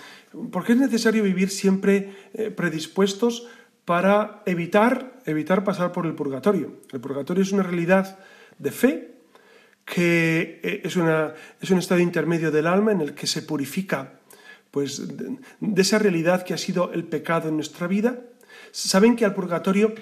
porque 0.51 0.73
es 0.73 0.79
necesario 0.79 1.23
vivir 1.23 1.51
siempre 1.51 2.15
eh, 2.35 2.51
predispuestos 2.51 3.47
para 3.85 4.43
evitar, 4.45 5.21
evitar 5.25 5.65
pasar 5.65 5.93
por 5.93 6.07
el 6.07 6.15
purgatorio. 6.15 6.81
El 6.93 7.01
purgatorio 7.01 7.43
es 7.43 7.53
una 7.53 7.63
realidad 7.63 8.19
de 8.59 8.71
fe 8.71 9.15
que 9.85 10.61
eh, 10.63 10.83
es, 10.85 10.97
una, 10.97 11.33
es 11.61 11.71
un 11.71 11.79
estado 11.79 12.01
intermedio 12.01 12.51
del 12.51 12.67
alma 12.67 12.93
en 12.93 13.01
el 13.01 13.15
que 13.15 13.27
se 13.27 13.43
purifica 13.43 14.21
pues, 14.71 15.17
de, 15.17 15.39
esa 15.81 15.99
realidad 15.99 16.43
que 16.43 16.55
ha 16.55 16.59
sido 16.59 16.93
el 16.93 17.05
pecado 17.05 17.49
en 17.49 17.55
nuestra 17.55 17.87
vida. 17.87 18.21
Saben 18.71 19.17
que 19.17 19.25
al 19.25 19.35
purgatorio 19.35 19.95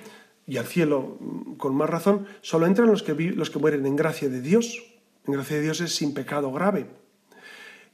y 0.46 0.56
al 0.56 0.66
cielo, 0.66 1.18
con 1.56 1.74
más 1.74 1.90
razón, 1.90 2.26
solo 2.40 2.66
entran 2.66 2.88
los 2.88 3.02
que, 3.02 3.14
los 3.14 3.50
que 3.50 3.58
mueren 3.58 3.86
en 3.86 3.96
gracia 3.96 4.28
de 4.28 4.40
Dios, 4.40 4.82
en 5.26 5.32
gracia 5.34 5.56
de 5.56 5.62
Dios 5.62 5.80
es 5.80 5.94
sin 5.94 6.14
pecado 6.14 6.52
grave. 6.52 6.86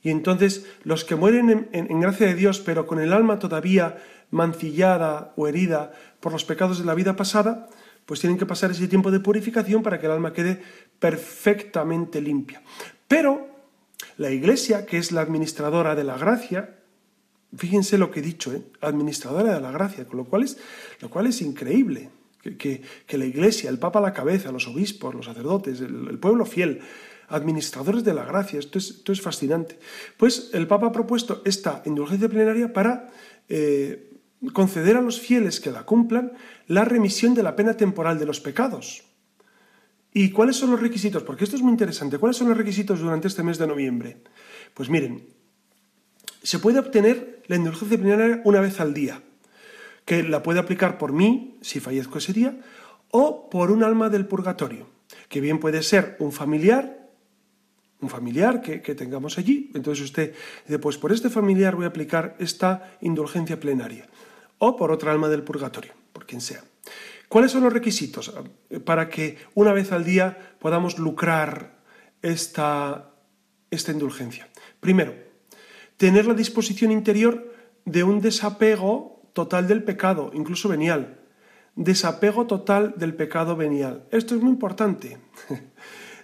Y 0.02 0.10
entonces 0.10 0.66
los 0.82 1.04
que 1.04 1.14
mueren 1.14 1.68
en, 1.72 2.00
gracia 2.00 2.26
de 2.26 2.34
Dios, 2.34 2.60
pero 2.60 2.86
con 2.86 3.00
el 3.00 3.12
alma 3.12 3.38
todavía 3.38 4.02
mancillada 4.30 5.32
o 5.36 5.46
herida 5.46 5.92
por 6.20 6.32
los 6.32 6.44
pecados 6.44 6.78
de 6.78 6.84
la 6.84 6.94
vida 6.94 7.14
pasada, 7.14 7.68
pues 8.04 8.20
tienen 8.20 8.38
que 8.38 8.46
pasar 8.46 8.72
ese 8.72 8.88
tiempo 8.88 9.10
de 9.12 9.20
purificación 9.20 9.82
para 9.82 10.00
que 10.00 10.06
el 10.06 10.12
alma 10.12 10.32
quede 10.32 10.60
perfectamente 10.98 12.20
limpia. 12.20 12.62
Pero 13.06 13.46
la 14.16 14.30
Iglesia, 14.30 14.86
que 14.86 14.98
es 14.98 15.12
la 15.12 15.20
administradora 15.20 15.94
de 15.94 16.04
la 16.04 16.18
gracia, 16.18 16.78
fíjense 17.56 17.96
lo 17.96 18.10
que 18.10 18.20
he 18.20 18.22
dicho, 18.22 18.52
¿eh? 18.52 18.62
administradora 18.80 19.54
de 19.54 19.60
la 19.60 19.70
gracia, 19.70 20.06
con 20.06 20.16
lo 20.16 20.24
cual 20.24 20.42
es, 20.42 20.58
lo 21.00 21.10
cual 21.10 21.28
es 21.28 21.40
increíble. 21.42 22.10
Que, 22.42 22.82
la 23.10 23.24
Iglesia, 23.24 23.70
el 23.70 23.78
Papa 23.78 24.00
a 24.00 24.02
la 24.02 24.12
cabeza, 24.12 24.50
los 24.50 24.66
obispos, 24.66 25.14
los 25.14 25.26
sacerdotes, 25.26 25.80
el 25.80 26.18
pueblo 26.18 26.44
fiel, 26.44 26.80
administradores 27.32 28.04
de 28.04 28.14
la 28.14 28.24
gracia. 28.24 28.58
Esto 28.58 28.78
es, 28.78 28.90
esto 28.90 29.12
es 29.12 29.20
fascinante. 29.20 29.78
Pues 30.16 30.50
el 30.52 30.66
Papa 30.66 30.88
ha 30.88 30.92
propuesto 30.92 31.42
esta 31.44 31.82
indulgencia 31.84 32.28
plenaria 32.28 32.72
para 32.72 33.08
eh, 33.48 34.10
conceder 34.52 34.96
a 34.96 35.02
los 35.02 35.20
fieles 35.20 35.60
que 35.60 35.70
la 35.70 35.84
cumplan 35.84 36.32
la 36.66 36.84
remisión 36.84 37.34
de 37.34 37.42
la 37.42 37.56
pena 37.56 37.76
temporal 37.76 38.18
de 38.18 38.26
los 38.26 38.40
pecados. 38.40 39.04
¿Y 40.14 40.30
cuáles 40.30 40.56
son 40.56 40.70
los 40.70 40.80
requisitos? 40.80 41.22
Porque 41.22 41.44
esto 41.44 41.56
es 41.56 41.62
muy 41.62 41.72
interesante. 41.72 42.18
¿Cuáles 42.18 42.36
son 42.36 42.48
los 42.48 42.56
requisitos 42.56 43.00
durante 43.00 43.28
este 43.28 43.42
mes 43.42 43.58
de 43.58 43.66
noviembre? 43.66 44.18
Pues 44.74 44.90
miren, 44.90 45.26
se 46.42 46.58
puede 46.58 46.78
obtener 46.78 47.42
la 47.46 47.56
indulgencia 47.56 47.98
plenaria 47.98 48.42
una 48.44 48.60
vez 48.60 48.80
al 48.80 48.92
día, 48.92 49.22
que 50.04 50.22
la 50.22 50.42
puede 50.42 50.60
aplicar 50.60 50.98
por 50.98 51.12
mí, 51.12 51.56
si 51.62 51.80
fallezco 51.80 52.18
ese 52.18 52.32
día, 52.32 52.60
o 53.10 53.48
por 53.48 53.70
un 53.70 53.84
alma 53.84 54.10
del 54.10 54.26
purgatorio, 54.26 54.88
que 55.28 55.40
bien 55.40 55.60
puede 55.60 55.82
ser 55.82 56.16
un 56.18 56.32
familiar 56.32 57.01
un 58.02 58.10
familiar 58.10 58.60
que, 58.60 58.94
tengamos 58.94 59.38
allí. 59.38 59.70
Entonces 59.74 60.04
usted 60.04 60.34
dice, 60.66 60.78
pues 60.78 60.98
por 60.98 61.12
este 61.12 61.30
familiar 61.30 61.76
voy 61.76 61.84
a 61.84 61.88
aplicar 61.88 62.36
esta 62.38 62.96
indulgencia 63.00 63.58
plenaria. 63.58 64.08
O 64.58 64.76
por 64.76 64.90
otra 64.90 65.12
alma 65.12 65.28
del 65.28 65.42
purgatorio, 65.42 65.92
por 66.12 66.26
quien 66.26 66.40
sea. 66.40 66.62
¿Cuáles 67.28 67.52
son 67.52 67.62
los 67.62 67.72
requisitos 67.72 68.34
para 68.84 69.08
que 69.08 69.38
una 69.54 69.72
vez 69.72 69.92
al 69.92 70.04
día 70.04 70.56
podamos 70.58 70.98
lucrar 70.98 71.78
esta, 72.20 73.14
esta 73.70 73.92
indulgencia? 73.92 74.48
Primero, 74.80 75.14
tener 75.96 76.26
la 76.26 76.34
disposición 76.34 76.90
interior 76.90 77.54
de 77.84 78.04
un 78.04 78.20
desapego 78.20 79.22
total 79.32 79.66
del 79.66 79.82
pecado, 79.82 80.30
incluso 80.34 80.68
venial. 80.68 81.20
Desapego 81.74 82.46
total 82.46 82.94
del 82.96 83.14
pecado 83.14 83.56
venial. 83.56 84.06
Esto 84.10 84.34
es 84.34 84.42
muy 84.42 84.50
importante. 84.50 85.18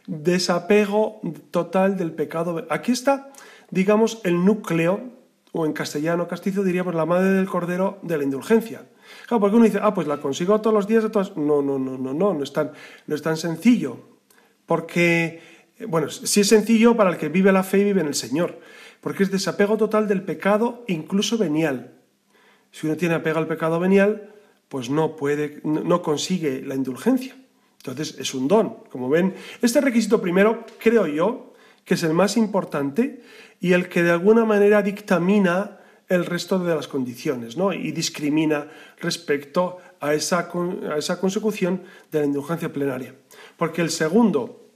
Desapego 0.09 1.21
total 1.53 1.97
del 1.97 2.13
pecado. 2.13 2.67
Aquí 2.71 2.93
está, 2.93 3.31
digamos, 3.71 4.21
el 4.25 4.45
núcleo, 4.45 5.13
o 5.53 5.67
en 5.67 5.73
castellano 5.73 6.27
castizo 6.27 6.65
diríamos 6.65 6.95
la 6.95 7.07
madre 7.07 7.29
del 7.29 7.47
cordero 7.47 7.99
de 8.03 8.19
la 8.19 8.25
indulgencia. 8.25 8.87
Claro, 9.27 9.41
porque 9.41 9.57
uno 9.57 9.65
dice, 9.67 9.79
ah, 9.81 9.95
pues 9.95 10.07
la 10.07 10.19
consigo 10.19 10.61
todos 10.61 10.75
los 10.75 10.87
días 10.87 11.05
de 11.05 11.11
todas. 11.11 11.37
No, 11.37 11.63
no, 11.63 11.79
no, 11.79 11.97
no, 11.97 12.13
no, 12.13 12.35
no 12.35 12.43
es 12.43 12.53
tan, 12.53 12.73
no 13.07 13.15
es 13.15 13.23
tan 13.23 13.37
sencillo. 13.37 13.99
Porque, 14.67 15.41
bueno, 15.87 16.09
sí 16.11 16.41
es 16.41 16.49
sencillo 16.49 16.97
para 16.97 17.11
el 17.11 17.19
que 17.19 17.29
vive 17.29 17.53
la 17.53 17.63
fe 17.63 17.79
y 17.79 17.85
vive 17.85 18.01
en 18.01 18.09
el 18.09 18.15
Señor. 18.15 18.61
Porque 19.01 19.23
es 19.23 19.31
desapego 19.31 19.77
total 19.77 20.09
del 20.09 20.23
pecado, 20.23 20.85
incluso 20.89 21.39
venial. 21.39 21.95
Si 22.71 22.87
uno 22.87 22.97
tiene 22.97 23.15
apego 23.15 23.39
al 23.39 23.47
pecado 23.47 23.79
venial, 23.79 24.35
pues 24.69 24.91
no 24.91 25.17
puede, 25.17 25.61
no 25.65 26.03
consigue 26.03 26.63
la 26.63 26.75
indulgencia. 26.75 27.37
Entonces 27.91 28.19
es 28.19 28.35
un 28.35 28.49
don. 28.49 28.85
Como 28.91 29.09
ven, 29.09 29.35
este 29.63 29.81
requisito 29.81 30.21
primero, 30.21 30.65
creo 30.79 31.07
yo, 31.07 31.55
que 31.85 31.95
es 31.95 32.03
el 32.03 32.13
más 32.13 32.37
importante 32.37 33.23
y 33.61 33.73
el 33.73 33.89
que 33.89 34.03
de 34.03 34.11
alguna 34.11 34.45
manera 34.45 34.83
dictamina 34.83 35.79
el 36.09 36.25
resto 36.25 36.59
de 36.59 36.75
las 36.75 36.89
condiciones 36.89 37.57
¿no? 37.57 37.73
y 37.73 37.93
discrimina 37.93 38.69
respecto 39.01 39.79
a 40.01 40.15
esa, 40.15 40.51
a 40.91 40.99
esa 40.99 41.21
consecución 41.21 41.83
de 42.11 42.21
la 42.21 42.27
indulgencia 42.27 42.73
plenaria. 42.73 43.15
Porque 43.57 43.83
el 43.83 43.91
segundo 43.91 44.71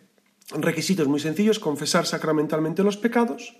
requisito 0.55 1.03
es 1.03 1.09
muy 1.09 1.21
sencillo, 1.21 1.53
es 1.53 1.59
confesar 1.59 2.07
sacramentalmente 2.07 2.83
los 2.83 2.97
pecados. 2.97 3.57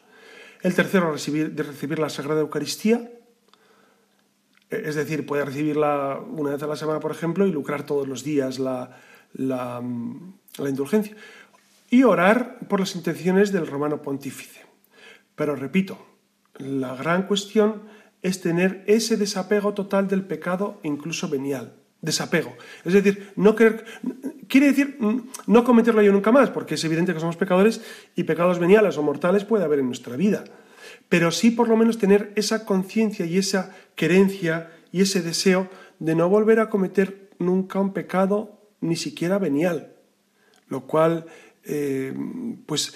El 0.63 0.75
tercero, 0.75 1.13
recibir, 1.13 1.53
de 1.53 1.63
recibir 1.63 1.99
la 1.99 2.09
Sagrada 2.09 2.41
Eucaristía. 2.41 3.11
Es 4.71 4.95
decir, 4.95 5.27
puede 5.27 5.45
recibirla 5.45 6.21
una 6.21 6.53
vez 6.53 6.63
a 6.63 6.67
la 6.67 6.77
semana, 6.77 7.01
por 7.01 7.11
ejemplo, 7.11 7.47
y 7.47 7.53
lucrar 7.53 7.85
todos 7.85 8.09
los 8.09 8.23
días 8.23 8.59
la, 8.59 8.97
la, 9.35 9.83
indulgencia. 10.59 11.17
Y 11.91 12.05
orar 12.05 12.59
por 12.69 12.81
las 12.81 12.95
intenciones 12.95 13.53
del 13.53 13.67
romano 13.67 14.01
pontífice. 14.03 14.61
Pero 15.35 15.57
repito, 15.57 15.99
la 16.59 16.95
gran 16.95 17.27
cuestión 17.27 17.83
es 18.23 18.41
tener 18.41 18.85
ese 18.87 19.17
desapego 19.17 19.75
total 19.75 20.09
del 20.09 20.25
pecado, 20.25 20.81
incluso 20.83 21.29
venial. 21.29 21.75
Desapego. 22.01 22.57
Es 22.85 22.95
decir, 22.95 23.33
no 23.37 23.55
creer 23.55 23.85
quiere 24.49 24.67
decir 24.67 24.99
no 25.47 25.65
cometerlo 25.65 26.03
yo 26.03 26.13
nunca 26.13 26.31
más, 26.31 26.51
porque 26.51 26.75
es 26.75 26.85
evidente 26.85 27.15
que 27.15 27.21
somos 27.21 27.37
pecadores 27.37 27.81
y 28.17 28.25
pecados 28.25 28.59
veniales 28.59 28.99
o 28.99 29.03
mortales 29.03 29.45
puede 29.45 29.65
haber 29.65 29.79
en 29.79 29.87
nuestra 29.87 30.17
vida. 30.17 30.45
Pero 31.09 31.31
sí 31.31 31.51
por 31.51 31.69
lo 31.69 31.77
menos 31.77 31.97
tener 31.99 32.33
esa 32.37 32.67
conciencia 32.67 33.25
y 33.25 33.39
esa 33.39 33.75
querencia 33.95 34.71
y 34.93 35.01
ese 35.01 35.23
deseo 35.23 35.71
de 36.01 36.15
no 36.15 36.29
volver 36.29 36.61
a 36.61 36.69
cometer 36.69 37.31
nunca 37.39 37.81
un 37.81 37.95
pecado 37.95 38.62
ni 38.83 38.97
siquiera 38.97 39.39
venial, 39.39 39.95
lo 40.69 40.87
cual, 40.87 41.25
eh, 41.65 42.15
pues, 42.67 42.95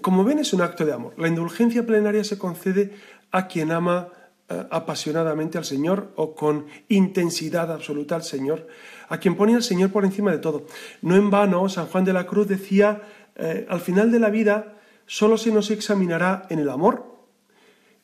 como 0.00 0.24
ven, 0.24 0.38
es 0.38 0.52
un 0.52 0.62
acto 0.62 0.86
de 0.86 0.92
amor. 0.92 1.14
La 1.18 1.28
indulgencia 1.28 1.84
plenaria 1.84 2.24
se 2.24 2.38
concede 2.38 2.92
a 3.30 3.46
quien 3.46 3.70
ama 3.70 4.08
eh, 4.48 4.66
apasionadamente 4.70 5.58
al 5.58 5.64
Señor 5.66 6.12
o 6.16 6.34
con 6.34 6.66
intensidad 6.88 7.70
absoluta 7.70 8.16
al 8.16 8.22
Señor, 8.22 8.66
a 9.08 9.18
quien 9.18 9.36
pone 9.36 9.54
al 9.54 9.62
Señor 9.62 9.90
por 9.90 10.06
encima 10.06 10.32
de 10.32 10.38
todo. 10.38 10.66
No 11.02 11.16
en 11.16 11.28
vano, 11.30 11.68
San 11.68 11.86
Juan 11.86 12.04
de 12.04 12.14
la 12.14 12.26
Cruz 12.26 12.48
decía, 12.48 13.02
eh, 13.36 13.66
al 13.68 13.80
final 13.80 14.10
de 14.10 14.18
la 14.18 14.30
vida 14.30 14.78
solo 15.06 15.36
se 15.36 15.52
nos 15.52 15.70
examinará 15.70 16.46
en 16.48 16.60
el 16.60 16.70
amor. 16.70 17.14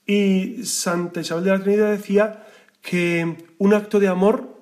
Y 0.07 0.65
Santa 0.65 1.21
Isabel 1.21 1.45
de 1.45 1.51
la 1.51 1.62
Trinidad 1.62 1.91
decía 1.91 2.47
que 2.83 3.39
un 3.57 3.73
acto 3.73 3.99
de 3.99 4.09
amor, 4.09 4.53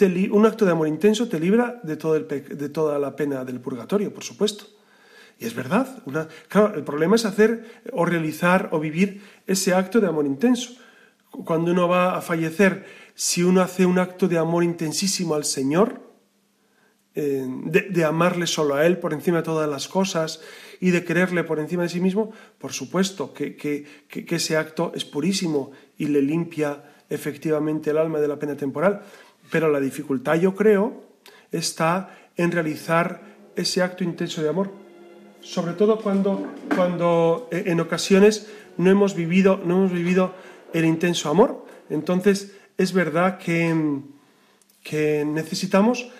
un 0.00 0.46
acto 0.46 0.64
de 0.64 0.72
amor 0.72 0.88
intenso 0.88 1.28
te 1.28 1.38
libra 1.38 1.80
de, 1.82 1.96
todo 1.96 2.16
el, 2.16 2.26
de 2.26 2.68
toda 2.68 2.98
la 2.98 3.14
pena 3.14 3.44
del 3.44 3.60
purgatorio, 3.60 4.12
por 4.12 4.24
supuesto. 4.24 4.66
Y 5.38 5.46
es 5.46 5.54
verdad. 5.54 6.02
claro, 6.48 6.74
el 6.74 6.84
problema 6.84 7.16
es 7.16 7.24
hacer 7.24 7.82
o 7.92 8.04
realizar 8.04 8.68
o 8.72 8.80
vivir 8.80 9.22
ese 9.46 9.74
acto 9.74 10.00
de 10.00 10.06
amor 10.06 10.26
intenso 10.26 10.74
cuando 11.44 11.72
uno 11.72 11.88
va 11.88 12.16
a 12.16 12.22
fallecer, 12.22 12.86
si 13.14 13.42
uno 13.42 13.60
hace 13.60 13.86
un 13.86 13.98
acto 13.98 14.28
de 14.28 14.38
amor 14.38 14.62
intensísimo 14.62 15.34
al 15.34 15.44
Señor, 15.44 16.02
de, 17.14 18.04
amarle 18.04 18.46
solo 18.46 18.74
a 18.74 18.86
Él 18.86 18.98
por 18.98 19.12
encima 19.12 19.38
de 19.38 19.44
todas 19.44 19.68
las 19.68 19.86
cosas 19.86 20.40
y 20.80 20.90
de 20.90 21.04
quererle 21.04 21.44
por 21.44 21.60
encima 21.60 21.84
de 21.84 21.88
sí 21.88 22.00
mismo, 22.00 22.32
por 22.58 22.72
supuesto 22.72 23.32
que, 23.32 23.56
que, 23.56 23.86
ese 24.08 24.56
acto 24.56 24.92
es 24.94 25.04
purísimo 25.04 25.70
y 25.96 26.06
le 26.06 26.22
limpia 26.22 26.82
efectivamente 27.08 27.90
el 27.90 27.98
alma 27.98 28.18
de 28.18 28.28
la 28.28 28.38
pena 28.38 28.56
temporal. 28.56 29.02
Pero 29.50 29.70
la 29.70 29.80
dificultad, 29.80 30.36
yo 30.36 30.54
creo, 30.54 31.04
está 31.52 32.16
en 32.36 32.50
realizar 32.50 33.22
ese 33.56 33.82
acto 33.82 34.04
intenso 34.04 34.42
de 34.42 34.48
amor. 34.48 34.70
Sobre 35.40 35.74
todo 35.74 35.98
cuando, 35.98 36.46
cuando 36.74 37.48
eh, 37.50 37.64
en 37.66 37.80
ocasiones 37.80 38.48
no 38.76 38.90
hemos 38.90 39.14
vivido, 39.14 39.60
no 39.64 39.76
hemos 39.76 39.92
vivido 39.92 40.34
el 40.72 40.84
intenso 40.84 41.28
amor. 41.28 41.64
Entonces, 41.90 42.56
es 42.78 42.92
verdad 42.92 43.38
que, 43.38 44.00
que 44.82 45.24
necesitamos 45.24 46.10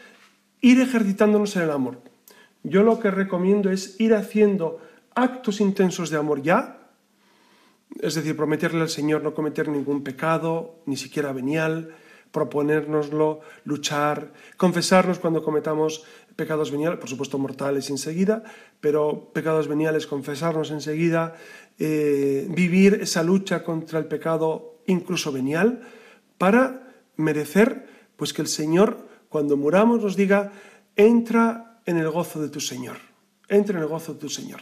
ir 0.60 0.80
ejercitándonos 0.80 1.56
en 1.56 1.62
el 1.62 1.70
amor. 1.70 2.00
Yo 2.62 2.82
lo 2.82 2.98
que 2.98 3.10
recomiendo 3.10 3.70
es 3.70 4.00
ir 4.00 4.14
haciendo 4.14 4.80
actos 5.14 5.60
intensos 5.60 6.10
de 6.10 6.16
amor 6.16 6.42
ya, 6.42 6.80
es 8.00 8.14
decir, 8.14 8.36
prometerle 8.36 8.80
al 8.80 8.88
Señor 8.88 9.22
no 9.22 9.34
cometer 9.34 9.68
ningún 9.68 10.02
pecado, 10.02 10.80
ni 10.86 10.96
siquiera 10.96 11.32
venial, 11.32 11.94
proponérnoslo, 12.34 13.46
luchar, 13.62 14.34
confesarnos 14.56 15.20
cuando 15.22 15.46
cometamos 15.46 16.02
pecados 16.34 16.74
veniales, 16.74 16.98
por 16.98 17.08
supuesto 17.08 17.38
mortales 17.38 17.90
enseguida, 17.90 18.42
pero 18.82 19.30
pecados 19.32 19.68
veniales, 19.68 20.08
confesarnos 20.08 20.72
enseguida, 20.72 21.38
eh, 21.78 22.50
vivir 22.50 22.98
esa 23.00 23.22
lucha 23.22 23.62
contra 23.62 24.00
el 24.00 24.06
pecado 24.06 24.82
incluso 24.86 25.30
venial, 25.30 25.86
para 26.36 26.90
merecer 27.14 27.86
pues 28.16 28.32
que 28.32 28.42
el 28.42 28.48
Señor, 28.48 29.06
cuando 29.28 29.56
muramos, 29.56 30.02
nos 30.02 30.16
diga, 30.16 30.50
entra 30.96 31.78
en 31.86 31.98
el 31.98 32.10
gozo 32.10 32.42
de 32.42 32.48
tu 32.48 32.58
Señor, 32.58 32.96
entra 33.48 33.76
en 33.76 33.82
el 33.82 33.88
gozo 33.88 34.14
de 34.14 34.18
tu 34.18 34.28
Señor. 34.28 34.60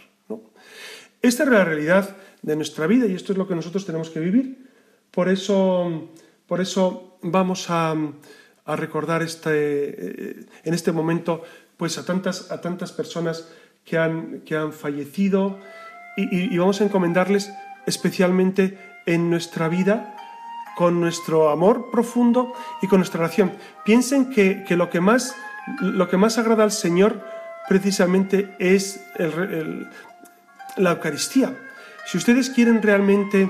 Esta 1.23 1.45
es 1.45 1.49
la 1.49 1.65
realidad 1.65 2.17
de 2.43 2.57
nuestra 2.57 2.87
vida 2.87 3.07
y 3.07 3.15
esto 3.15 3.33
es 3.33 3.39
lo 3.39 3.49
que 3.49 3.55
nosotros 3.55 3.87
tenemos 3.87 4.11
que 4.11 4.21
vivir. 4.21 4.69
Por 5.11 5.29
eso, 5.29 6.11
por 6.53 6.61
eso 6.61 7.17
vamos 7.23 7.71
a, 7.71 7.97
recordar 8.67 9.23
este, 9.23 9.49
eh, 9.55 10.47
en 10.65 10.75
este 10.75 10.93
momento 10.93 11.43
pues 11.79 11.97
a 11.97 12.05
tantas, 12.05 12.53
a 12.53 12.61
tantas 12.61 12.93
personas 12.93 13.49
que 13.87 13.97
han, 13.97 14.43
que 14.43 14.55
han 14.55 14.75
fallecido 14.75 15.59
y, 16.15 16.55
vamos 16.59 16.83
a 16.83 16.85
encomendarles 16.85 17.51
especialmente 17.87 18.77
en 19.07 19.31
nuestra 19.31 19.69
vida 19.69 20.15
con 20.77 21.01
nuestro 21.01 21.49
amor 21.49 21.91
profundo 21.91 22.53
y 22.83 22.87
con 22.87 22.99
nuestra 22.99 23.21
oración. 23.21 23.53
Piensen 23.87 24.29
que, 24.29 24.67
lo, 24.77 24.91
que 24.91 25.01
más, 25.01 25.35
lo 25.81 26.11
que 26.11 26.19
más 26.19 26.37
agrada 26.37 26.65
al 26.65 26.73
Señor 26.73 27.25
precisamente 27.67 28.55
es 28.59 29.03
la 30.77 30.91
Eucaristía. 30.91 31.57
Si 32.05 32.19
ustedes 32.19 32.51
quieren 32.51 32.83
realmente 32.83 33.49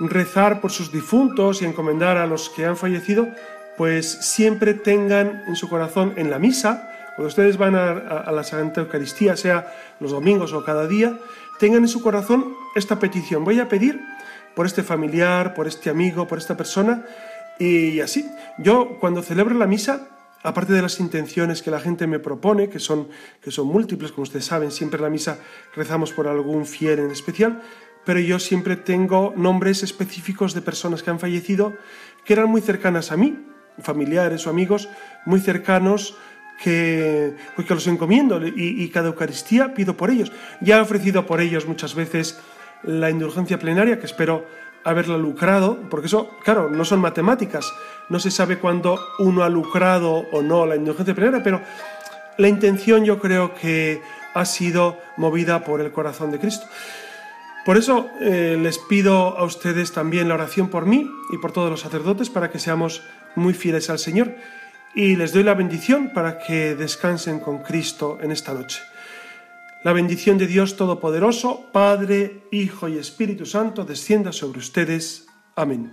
rezar 0.00 0.60
por 0.60 0.70
sus 0.70 0.92
difuntos 0.92 1.62
y 1.62 1.64
encomendar 1.64 2.16
a 2.16 2.26
los 2.26 2.50
que 2.50 2.64
han 2.64 2.76
fallecido, 2.76 3.28
pues 3.76 4.10
siempre 4.10 4.74
tengan 4.74 5.44
en 5.46 5.56
su 5.56 5.68
corazón 5.68 6.14
en 6.16 6.30
la 6.30 6.38
misa, 6.38 6.88
cuando 7.18 7.28
ustedes 7.28 7.56
van 7.56 7.74
a, 7.74 8.30
la 8.30 8.44
Santa 8.44 8.80
Eucaristía, 8.80 9.36
sea 9.36 9.74
los 9.98 10.12
domingos 10.12 10.52
o 10.52 10.64
cada 10.64 10.86
día, 10.86 11.18
tengan 11.58 11.82
en 11.82 11.88
su 11.88 12.00
corazón 12.00 12.54
esta 12.76 13.00
petición. 13.00 13.44
Voy 13.44 13.58
a 13.58 13.68
pedir 13.68 14.00
por 14.54 14.66
este 14.66 14.84
familiar, 14.84 15.52
por 15.52 15.66
este 15.66 15.90
amigo, 15.90 16.28
por 16.28 16.38
esta 16.38 16.56
persona 16.56 17.04
y 17.58 17.98
así. 17.98 18.30
Yo 18.58 18.98
cuando 19.00 19.22
celebro 19.22 19.56
la 19.56 19.66
misa, 19.66 20.06
aparte 20.44 20.72
de 20.72 20.80
las 20.80 21.00
intenciones 21.00 21.60
que 21.60 21.72
la 21.72 21.80
gente 21.80 22.06
me 22.06 22.20
propone, 22.20 22.68
que 22.68 22.78
son, 22.78 23.08
que 23.42 23.50
son 23.50 23.66
múltiples, 23.66 24.12
como 24.12 24.22
ustedes 24.22 24.44
saben, 24.44 24.70
siempre 24.70 24.98
en 24.98 25.02
la 25.02 25.10
misa 25.10 25.38
rezamos 25.74 26.12
por 26.12 26.28
algún 26.28 26.66
fiel 26.66 27.00
en 27.00 27.10
especial, 27.10 27.62
pero 28.08 28.20
yo 28.20 28.38
siempre 28.38 28.76
tengo 28.76 29.34
nombres 29.36 29.82
específicos 29.82 30.54
de 30.54 30.62
personas 30.62 31.02
que 31.02 31.10
han 31.10 31.20
fallecido 31.20 31.74
que 32.24 32.32
eran 32.32 32.48
muy 32.48 32.62
cercanas 32.62 33.12
a 33.12 33.18
mí, 33.18 33.36
familiares 33.82 34.46
o 34.46 34.50
amigos 34.50 34.88
muy 35.26 35.40
cercanos 35.40 36.16
que, 36.64 37.34
pues 37.54 37.68
que 37.68 37.74
los 37.74 37.86
encomiendo 37.86 38.40
y, 38.46 38.88
cada 38.88 39.08
Eucaristía 39.08 39.74
pido 39.74 39.94
por 39.94 40.08
ellos. 40.08 40.32
Ya 40.62 40.78
he 40.78 40.80
ofrecido 40.80 41.26
por 41.26 41.42
ellos 41.42 41.66
muchas 41.66 41.94
veces 41.94 42.40
la 42.82 43.10
indulgencia 43.10 43.58
plenaria, 43.58 44.00
que 44.00 44.06
espero 44.06 44.46
haberla 44.84 45.18
lucrado, 45.18 45.78
porque 45.90 46.06
eso, 46.06 46.30
claro, 46.42 46.70
no 46.70 46.86
son 46.86 47.00
matemáticas, 47.00 47.70
no 48.08 48.18
se 48.20 48.30
sabe 48.30 48.58
cuándo 48.58 48.98
uno 49.18 49.42
ha 49.42 49.50
lucrado 49.50 50.24
o 50.32 50.40
no 50.40 50.64
la 50.64 50.76
indulgencia 50.76 51.14
plenaria, 51.14 51.44
pero 51.44 51.60
la 52.38 52.48
intención 52.48 53.04
yo 53.04 53.18
creo 53.18 53.54
que 53.54 54.00
ha 54.32 54.46
sido 54.46 54.96
movida 55.18 55.62
por 55.62 55.82
el 55.82 55.92
corazón 55.92 56.30
de 56.30 56.38
Cristo. 56.38 56.66
Por 57.64 57.76
eso 57.76 58.10
eh, 58.20 58.56
les 58.60 58.78
pido 58.78 59.36
a 59.36 59.44
ustedes 59.44 59.92
también 59.92 60.28
la 60.28 60.34
oración 60.34 60.68
por 60.68 60.86
mí 60.86 61.10
y 61.30 61.38
por 61.38 61.52
todos 61.52 61.70
los 61.70 61.80
sacerdotes 61.80 62.30
para 62.30 62.50
que 62.50 62.58
seamos 62.58 63.02
muy 63.36 63.52
fieles 63.54 63.90
al 63.90 63.98
Señor 63.98 64.34
y 64.94 65.16
les 65.16 65.32
doy 65.32 65.42
la 65.42 65.54
bendición 65.54 66.10
para 66.14 66.38
que 66.38 66.74
descansen 66.74 67.40
con 67.40 67.58
Cristo 67.62 68.18
en 68.20 68.32
esta 68.32 68.54
noche. 68.54 68.80
La 69.84 69.92
bendición 69.92 70.38
de 70.38 70.46
Dios 70.46 70.76
Todopoderoso, 70.76 71.66
Padre, 71.72 72.42
Hijo 72.50 72.88
y 72.88 72.98
Espíritu 72.98 73.46
Santo, 73.46 73.84
descienda 73.84 74.32
sobre 74.32 74.58
ustedes. 74.58 75.26
Amén. 75.54 75.92